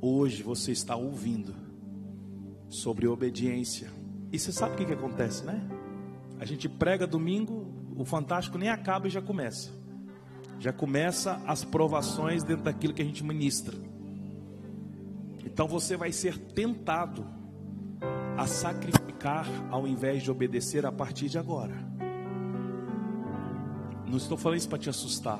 hoje 0.00 0.42
você 0.42 0.72
está 0.72 0.96
ouvindo 0.96 1.54
sobre 2.70 3.06
obediência. 3.06 3.90
E 4.32 4.38
você 4.38 4.52
sabe 4.52 4.72
o 4.72 4.76
que, 4.78 4.86
que 4.86 4.94
acontece, 4.94 5.44
né? 5.44 5.68
A 6.40 6.46
gente 6.46 6.66
prega 6.66 7.06
domingo, 7.06 7.66
o 7.94 8.06
fantástico 8.06 8.56
nem 8.56 8.70
acaba 8.70 9.06
e 9.06 9.10
já 9.10 9.20
começa. 9.20 9.70
Já 10.58 10.72
começa 10.72 11.42
as 11.46 11.62
provações 11.62 12.42
dentro 12.42 12.64
daquilo 12.64 12.94
que 12.94 13.02
a 13.02 13.04
gente 13.04 13.22
ministra. 13.22 13.76
Então 15.54 15.68
você 15.68 15.96
vai 15.96 16.10
ser 16.10 16.36
tentado 16.36 17.24
a 18.36 18.44
sacrificar 18.44 19.46
ao 19.70 19.86
invés 19.86 20.20
de 20.20 20.28
obedecer 20.28 20.84
a 20.84 20.90
partir 20.90 21.28
de 21.28 21.38
agora. 21.38 21.76
Não 24.04 24.16
estou 24.16 24.36
falando 24.36 24.58
isso 24.58 24.68
para 24.68 24.80
te 24.80 24.90
assustar. 24.90 25.38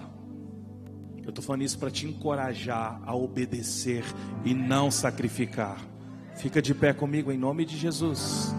Eu 1.21 1.31
estou 1.31 1.43
falando 1.45 1.63
isso 1.63 1.77
para 1.81 1.91
te 1.91 2.07
encorajar 2.07 3.03
a 3.05 3.13
obedecer 3.13 4.05
e 4.45 4.55
não 4.55 4.89
sacrificar. 4.89 5.85
Fica 6.37 6.63
de 6.63 6.73
pé 6.73 6.93
comigo 6.93 7.33
em 7.33 7.37
nome 7.37 7.65
de 7.65 7.77
Jesus. 7.77 8.55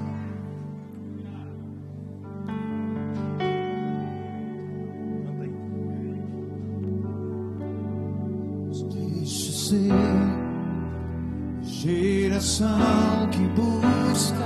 Geração 12.55 13.29
que 13.31 13.47
busca. 13.49 14.45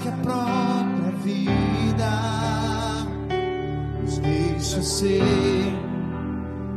que 0.00 0.08
a 0.08 0.12
própria 0.12 1.12
vida 1.22 2.10
nos 4.02 4.18
deixa 4.18 4.82
ser 4.82 5.22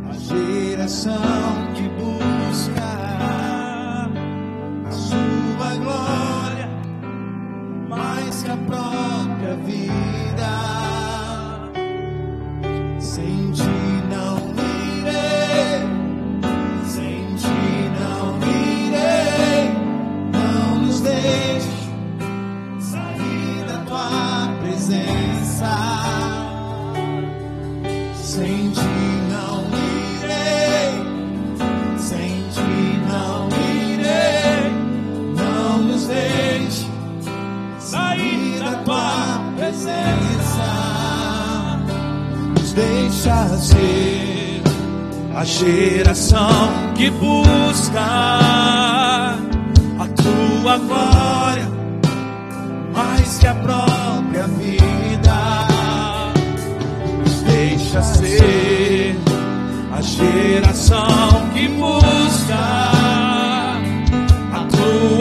a 0.09 0.13
geração 0.13 1.73
que 1.73 1.89
busca 1.89 2.26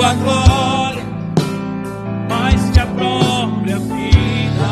tua 0.06 0.14
glória 0.14 1.04
mais 2.28 2.70
que 2.70 2.78
a 2.78 2.86
própria 2.86 3.78
vida. 3.78 4.68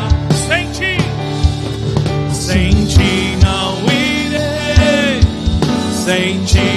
Sem 0.47 0.71
ti, 0.71 0.97
sem 2.31 2.85
ti 2.85 3.37
não 3.41 3.77
irei, 3.91 5.19
sem 5.91 6.43
ti 6.45 6.74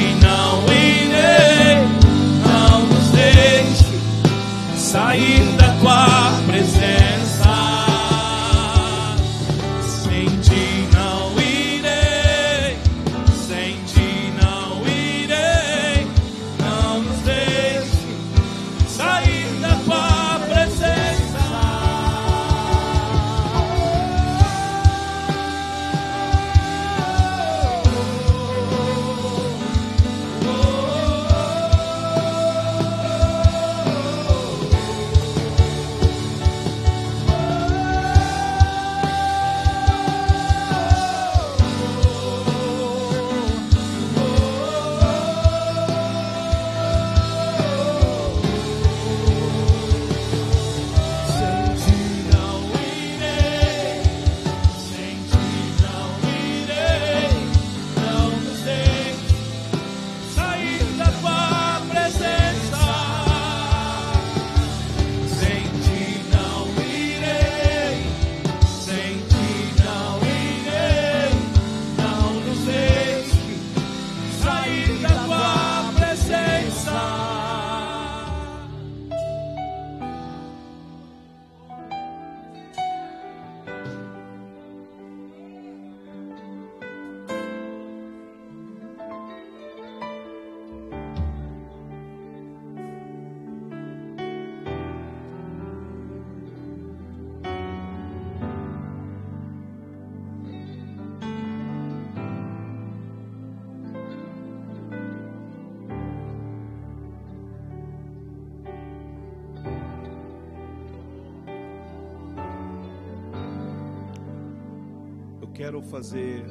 fazer 115.90 116.44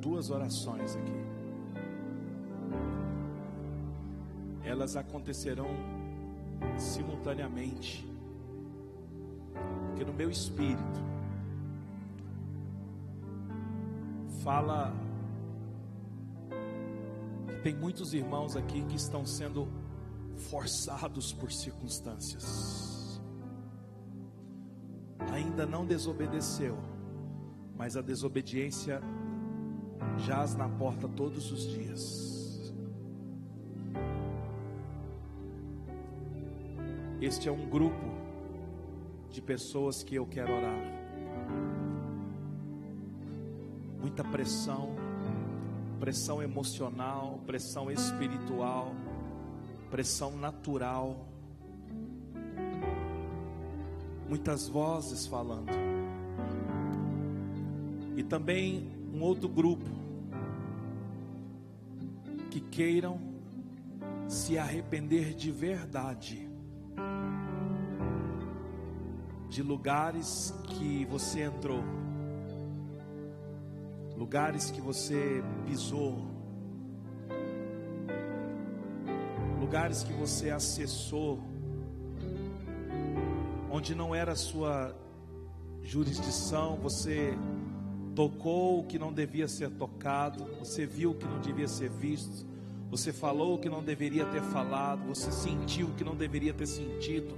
duas 0.00 0.30
orações 0.30 0.96
aqui. 0.96 1.20
Elas 4.64 4.96
acontecerão 4.96 5.68
simultaneamente. 6.78 8.06
Porque 9.88 10.04
no 10.04 10.12
meu 10.12 10.30
espírito 10.30 11.00
fala 14.42 14.92
que 17.46 17.62
tem 17.62 17.74
muitos 17.74 18.14
irmãos 18.14 18.56
aqui 18.56 18.82
que 18.84 18.96
estão 18.96 19.26
sendo 19.26 19.68
forçados 20.48 21.32
por 21.32 21.52
circunstâncias. 21.52 23.20
Ainda 25.32 25.66
não 25.66 25.84
desobedeceu, 25.84 26.76
mas 27.80 27.96
a 27.96 28.02
desobediência 28.02 29.00
jaz 30.18 30.54
na 30.54 30.68
porta 30.68 31.08
todos 31.08 31.50
os 31.50 31.66
dias. 31.66 32.74
Este 37.22 37.48
é 37.48 37.50
um 37.50 37.70
grupo 37.70 38.04
de 39.30 39.40
pessoas 39.40 40.02
que 40.02 40.14
eu 40.14 40.26
quero 40.26 40.52
orar. 40.52 40.78
Muita 43.98 44.24
pressão, 44.24 44.90
pressão 45.98 46.42
emocional, 46.42 47.40
pressão 47.46 47.90
espiritual, 47.90 48.94
pressão 49.90 50.36
natural. 50.36 51.26
Muitas 54.28 54.68
vozes 54.68 55.26
falando. 55.26 55.99
Também 58.30 58.88
um 59.12 59.22
outro 59.22 59.48
grupo 59.48 59.84
que 62.48 62.60
queiram 62.60 63.20
se 64.28 64.56
arrepender 64.56 65.34
de 65.34 65.50
verdade 65.50 66.48
de 69.48 69.64
lugares 69.64 70.54
que 70.68 71.04
você 71.06 71.42
entrou, 71.42 71.82
lugares 74.16 74.70
que 74.70 74.80
você 74.80 75.42
pisou, 75.66 76.24
lugares 79.58 80.04
que 80.04 80.12
você 80.12 80.50
acessou, 80.50 81.40
onde 83.68 83.92
não 83.92 84.14
era 84.14 84.36
sua 84.36 84.96
jurisdição, 85.82 86.76
você 86.76 87.36
tocou 88.14 88.80
o 88.80 88.84
que 88.84 88.98
não 88.98 89.12
devia 89.12 89.48
ser 89.48 89.70
tocado, 89.70 90.44
você 90.58 90.86
viu 90.86 91.12
o 91.12 91.14
que 91.14 91.26
não 91.26 91.40
devia 91.40 91.68
ser 91.68 91.90
visto, 91.90 92.46
você 92.90 93.12
falou 93.12 93.54
o 93.54 93.58
que 93.58 93.68
não 93.68 93.82
deveria 93.82 94.24
ter 94.26 94.42
falado, 94.42 95.06
você 95.06 95.30
sentiu 95.30 95.88
o 95.88 95.92
que 95.92 96.02
não 96.02 96.16
deveria 96.16 96.52
ter 96.52 96.66
sentido. 96.66 97.34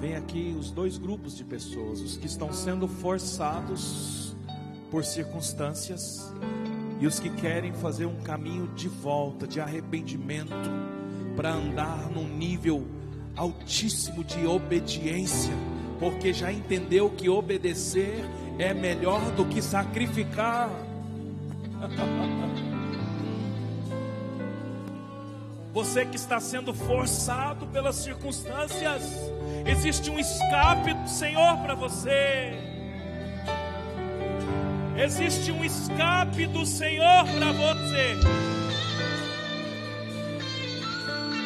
Vem 0.00 0.14
aqui 0.14 0.54
os 0.58 0.70
dois 0.70 0.98
grupos 0.98 1.34
de 1.34 1.42
pessoas, 1.42 2.00
os 2.00 2.16
que 2.16 2.26
estão 2.26 2.52
sendo 2.52 2.86
forçados 2.86 4.36
por 4.90 5.04
circunstâncias 5.04 6.32
e 7.00 7.06
os 7.06 7.18
que 7.18 7.30
querem 7.30 7.72
fazer 7.72 8.04
um 8.04 8.20
caminho 8.20 8.68
de 8.74 8.88
volta, 8.88 9.46
de 9.46 9.60
arrependimento, 9.60 10.70
para 11.34 11.52
andar 11.52 12.10
num 12.10 12.28
nível 12.28 12.86
altíssimo 13.34 14.24
de 14.24 14.46
obediência, 14.46 15.52
porque 15.98 16.32
já 16.32 16.52
entendeu 16.52 17.10
que 17.10 17.28
obedecer 17.28 18.24
é 18.58 18.72
melhor 18.74 19.20
do 19.32 19.44
que 19.44 19.60
sacrificar. 19.62 20.70
Você 25.76 26.06
que 26.06 26.16
está 26.16 26.40
sendo 26.40 26.72
forçado 26.72 27.66
pelas 27.66 27.96
circunstâncias, 27.96 29.02
existe 29.66 30.10
um 30.10 30.18
escape 30.18 30.94
do 30.94 31.06
Senhor 31.06 31.58
para 31.58 31.74
você. 31.74 32.54
Existe 34.96 35.52
um 35.52 35.62
escape 35.62 36.46
do 36.46 36.64
Senhor 36.64 37.26
para 37.26 37.52
você. 37.52 38.16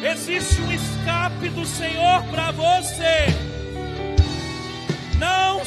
Existe 0.01 0.61
um 0.61 0.71
escape 0.71 1.49
do 1.49 1.65
Senhor 1.65 2.23
para 2.31 2.51
você. 2.51 3.50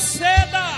Não 0.05 0.74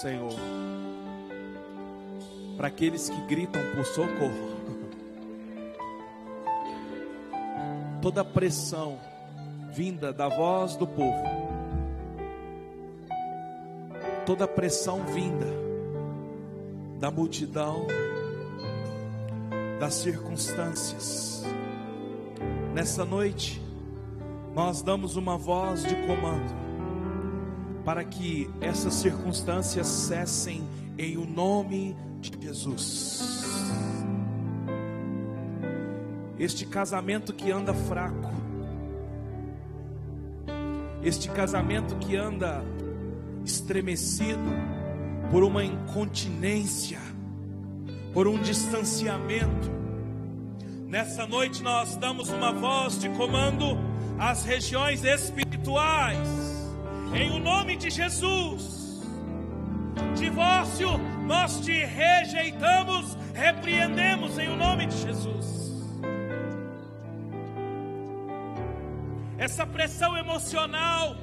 Senhor 0.00 0.32
para 2.56 2.68
aqueles 2.68 3.10
que 3.10 3.20
gritam 3.22 3.60
por 3.74 3.84
socorro. 3.84 4.58
Toda 8.00 8.24
pressão 8.24 8.98
vinda 9.72 10.12
da 10.12 10.28
voz 10.28 10.76
do 10.76 10.86
povo, 10.86 11.24
toda 14.24 14.46
pressão 14.46 15.04
vinda 15.04 15.46
da 17.00 17.10
multidão, 17.10 17.84
das 19.80 19.94
circunstâncias. 19.94 21.42
Nessa 22.72 23.04
noite, 23.04 23.60
nós 24.54 24.80
damos 24.80 25.16
uma 25.16 25.36
voz 25.36 25.82
de 25.82 25.94
comando 26.06 26.67
para 27.88 28.04
que 28.04 28.50
essas 28.60 28.92
circunstâncias 28.92 29.86
cessem 29.86 30.62
em 30.98 31.16
o 31.16 31.24
nome 31.24 31.96
de 32.20 32.30
Jesus. 32.38 33.46
Este 36.38 36.66
casamento 36.66 37.32
que 37.32 37.50
anda 37.50 37.72
fraco, 37.72 38.30
este 41.02 41.30
casamento 41.30 41.96
que 41.96 42.14
anda 42.14 42.62
estremecido 43.42 44.50
por 45.30 45.42
uma 45.42 45.64
incontinência, 45.64 47.00
por 48.12 48.28
um 48.28 48.38
distanciamento. 48.42 49.70
Nessa 50.86 51.26
noite 51.26 51.62
nós 51.62 51.96
damos 51.96 52.28
uma 52.28 52.52
voz 52.52 52.98
de 52.98 53.08
comando 53.08 53.78
às 54.18 54.44
regiões 54.44 55.04
espirituais 55.04 56.47
em 57.14 57.30
o 57.30 57.38
nome 57.38 57.76
de 57.76 57.90
Jesus. 57.90 59.02
Divórcio, 60.16 60.98
nós 61.26 61.60
te 61.60 61.84
rejeitamos, 61.84 63.16
repreendemos 63.34 64.38
em 64.38 64.48
o 64.48 64.56
nome 64.56 64.86
de 64.86 64.96
Jesus. 64.96 65.58
Essa 69.38 69.66
pressão 69.66 70.16
emocional 70.16 71.16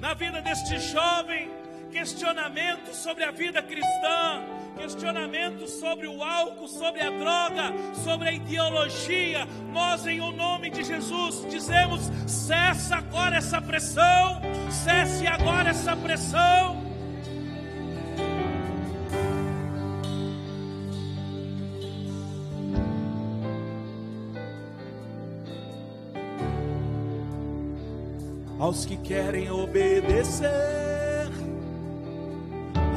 na 0.00 0.14
vida 0.14 0.40
deste 0.40 0.78
jovem, 0.78 1.50
questionamento 1.90 2.94
sobre 2.94 3.24
a 3.24 3.30
vida 3.30 3.62
cristã, 3.62 4.42
questionamento 4.76 5.66
sobre 5.66 6.06
o 6.06 6.22
álcool, 6.22 6.68
sobre 6.68 7.00
a 7.00 7.10
droga, 7.10 7.72
sobre 8.04 8.28
a 8.28 8.32
ideologia. 8.32 9.46
Nós, 9.72 10.06
em 10.06 10.20
o 10.20 10.30
nome 10.32 10.70
de 10.70 10.84
Jesus, 10.84 11.46
dizemos: 11.50 12.10
cessa 12.26 12.96
agora 12.96 13.36
essa 13.36 13.60
pressão, 13.60 14.40
cesse 14.70 15.26
agora 15.26 15.70
essa 15.70 15.96
pressão. 15.96 16.76
Aos 28.58 28.84
que 28.84 28.96
querem 28.96 29.50
obedecer, 29.50 30.50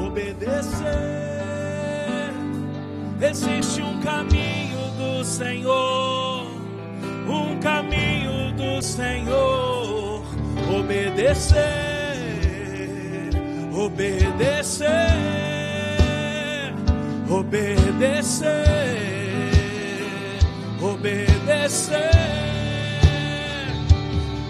obedecer. 0.05 1.21
Existe 3.21 3.81
um 3.83 3.99
caminho 4.01 4.79
do 4.97 5.23
Senhor, 5.23 6.47
um 7.29 7.59
caminho 7.59 8.51
do 8.53 8.81
Senhor. 8.81 9.40
Obedecer, 11.21 11.61
obedecer, 13.71 14.87
obedecer, 17.29 18.55
obedecer. 20.81 21.99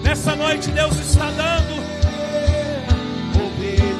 Nessa 0.02 0.34
noite 0.38 0.72
Deus 0.72 0.98
está 0.98 1.30
dando 1.31 1.84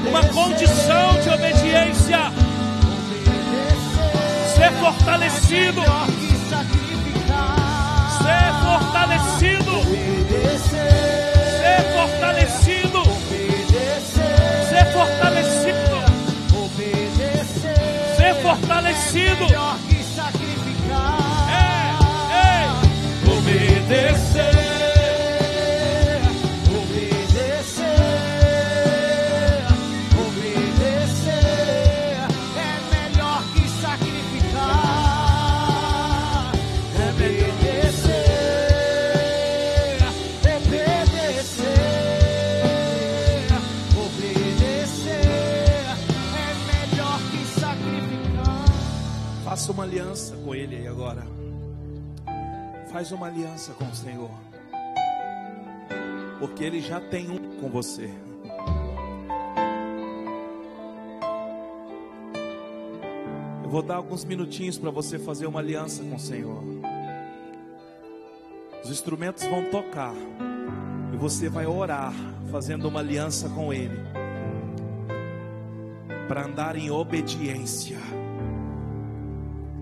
uma 0.08 0.24
condição 0.30 1.20
de 1.22 1.30
obediência. 1.30 2.32
Ser 4.56 4.72
fortalecido. 4.80 5.82
Ser 8.24 8.54
fortalecido. 8.64 9.51
Faz 53.02 53.12
uma 53.14 53.26
aliança 53.26 53.74
com 53.74 53.86
o 53.86 53.96
Senhor. 53.96 54.30
Porque 56.38 56.64
Ele 56.64 56.80
já 56.80 57.02
tem 57.02 57.32
um 57.32 57.60
com 57.60 57.68
você. 57.68 58.12
Eu 63.64 63.70
vou 63.72 63.82
dar 63.82 63.96
alguns 63.96 64.24
minutinhos 64.24 64.78
para 64.78 64.92
você 64.92 65.18
fazer 65.18 65.48
uma 65.48 65.60
aliança 65.60 66.04
com 66.04 66.16
o 66.16 66.20
Senhor. 66.20 66.62
Os 68.84 68.92
instrumentos 68.92 69.48
vão 69.48 69.72
tocar. 69.72 70.14
E 71.12 71.18
você 71.18 71.50
vai 71.50 71.66
orar, 71.66 72.14
fazendo 72.52 72.88
uma 72.88 73.00
aliança 73.00 73.50
com 73.50 73.74
Ele. 73.74 74.00
Para 76.28 76.46
andar 76.46 76.76
em 76.76 76.92
obediência. 76.92 77.98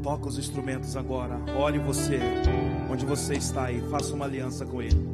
Toca 0.01 0.29
os 0.29 0.37
instrumentos 0.37 0.95
agora. 0.95 1.37
Ore 1.57 1.79
você, 1.79 2.17
onde 2.89 3.05
você 3.05 3.35
está 3.35 3.65
aí. 3.65 3.81
Faça 3.89 4.13
uma 4.13 4.25
aliança 4.25 4.65
com 4.65 4.81
Ele. 4.81 5.09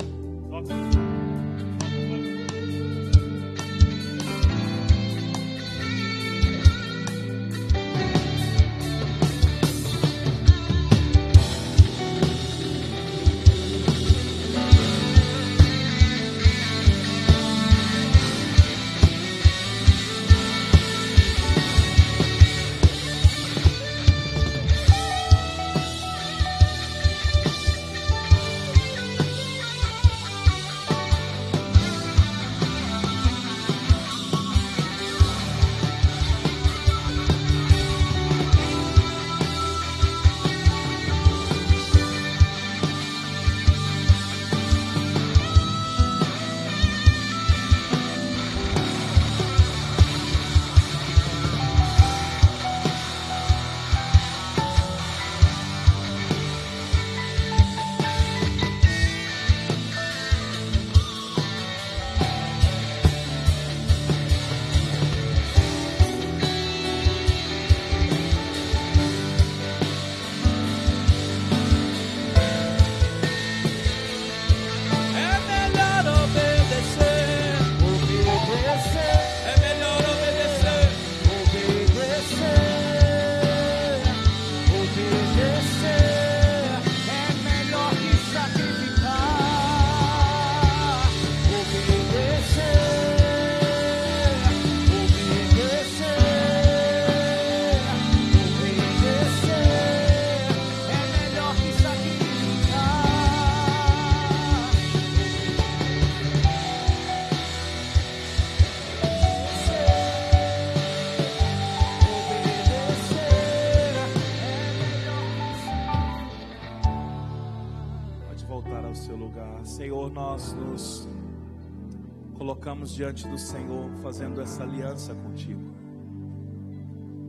Colocamos 122.85 122.93
diante 122.93 123.27
do 123.27 123.37
Senhor, 123.37 123.89
fazendo 124.03 124.39
essa 124.39 124.63
aliança 124.63 125.15
contigo. 125.15 125.61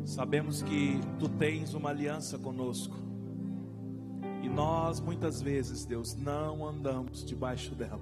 Sabemos 0.04 0.62
que 0.62 1.00
tu 1.18 1.28
tens 1.28 1.72
uma 1.72 1.90
aliança 1.90 2.38
conosco. 2.38 2.94
E 4.42 4.48
nós, 4.48 5.00
muitas 5.00 5.40
vezes, 5.40 5.84
Deus, 5.84 6.14
não 6.14 6.66
andamos 6.66 7.24
debaixo 7.24 7.74
dela. 7.74 8.00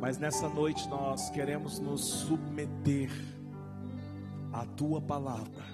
Mas 0.00 0.18
nessa 0.18 0.48
noite 0.48 0.88
nós 0.88 1.30
queremos 1.30 1.78
nos 1.78 2.00
submeter 2.00 3.10
à 4.52 4.64
tua 4.64 5.00
palavra, 5.00 5.64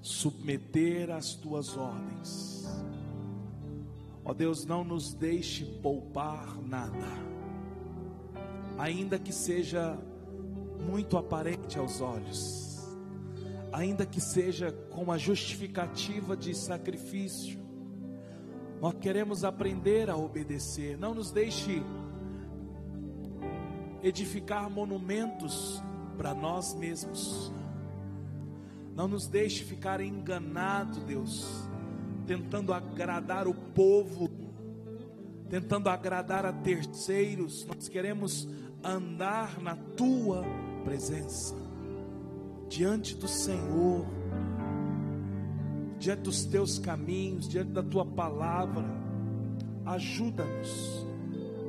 submeter 0.00 1.10
às 1.10 1.34
tuas 1.34 1.76
ordens. 1.76 2.66
Ó 4.24 4.32
Deus, 4.34 4.64
não 4.64 4.84
nos 4.84 5.14
deixe 5.14 5.64
poupar 5.64 6.58
nada, 6.62 7.37
ainda 8.78 9.18
que 9.18 9.32
seja 9.32 9.98
muito 10.80 11.18
aparente 11.18 11.78
aos 11.78 12.00
olhos, 12.00 12.78
ainda 13.72 14.06
que 14.06 14.20
seja 14.20 14.70
com 14.90 15.10
a 15.10 15.18
justificativa 15.18 16.36
de 16.36 16.54
sacrifício, 16.54 17.58
nós 18.80 18.94
queremos 18.94 19.42
aprender 19.42 20.08
a 20.08 20.16
obedecer, 20.16 20.96
não 20.96 21.12
nos 21.12 21.32
deixe 21.32 21.82
edificar 24.02 24.70
monumentos 24.70 25.82
para 26.16 26.32
nós 26.32 26.72
mesmos, 26.74 27.52
não 28.94 29.08
nos 29.08 29.26
deixe 29.26 29.64
ficar 29.64 30.00
enganado, 30.00 31.00
Deus, 31.00 31.68
tentando 32.26 32.72
agradar 32.72 33.48
o 33.48 33.54
povo, 33.54 34.30
tentando 35.48 35.88
agradar 35.88 36.44
a 36.44 36.52
terceiros. 36.52 37.64
Nós 37.64 37.88
queremos 37.88 38.48
andar 38.82 39.60
na 39.60 39.76
tua 39.96 40.44
presença, 40.84 41.54
diante 42.68 43.14
do 43.14 43.28
Senhor, 43.28 44.06
diante 45.98 46.22
dos 46.22 46.44
teus 46.44 46.78
caminhos, 46.78 47.48
diante 47.48 47.72
da 47.72 47.82
tua 47.82 48.04
palavra. 48.04 48.86
Ajuda-nos 49.84 51.06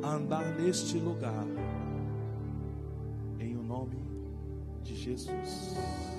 a 0.04 0.16
andar 0.16 0.60
neste 0.60 0.98
lugar, 0.98 1.46
em 3.40 3.56
o 3.56 3.64
nome 3.64 4.04
de 4.84 4.96
Jesus. 4.96 6.19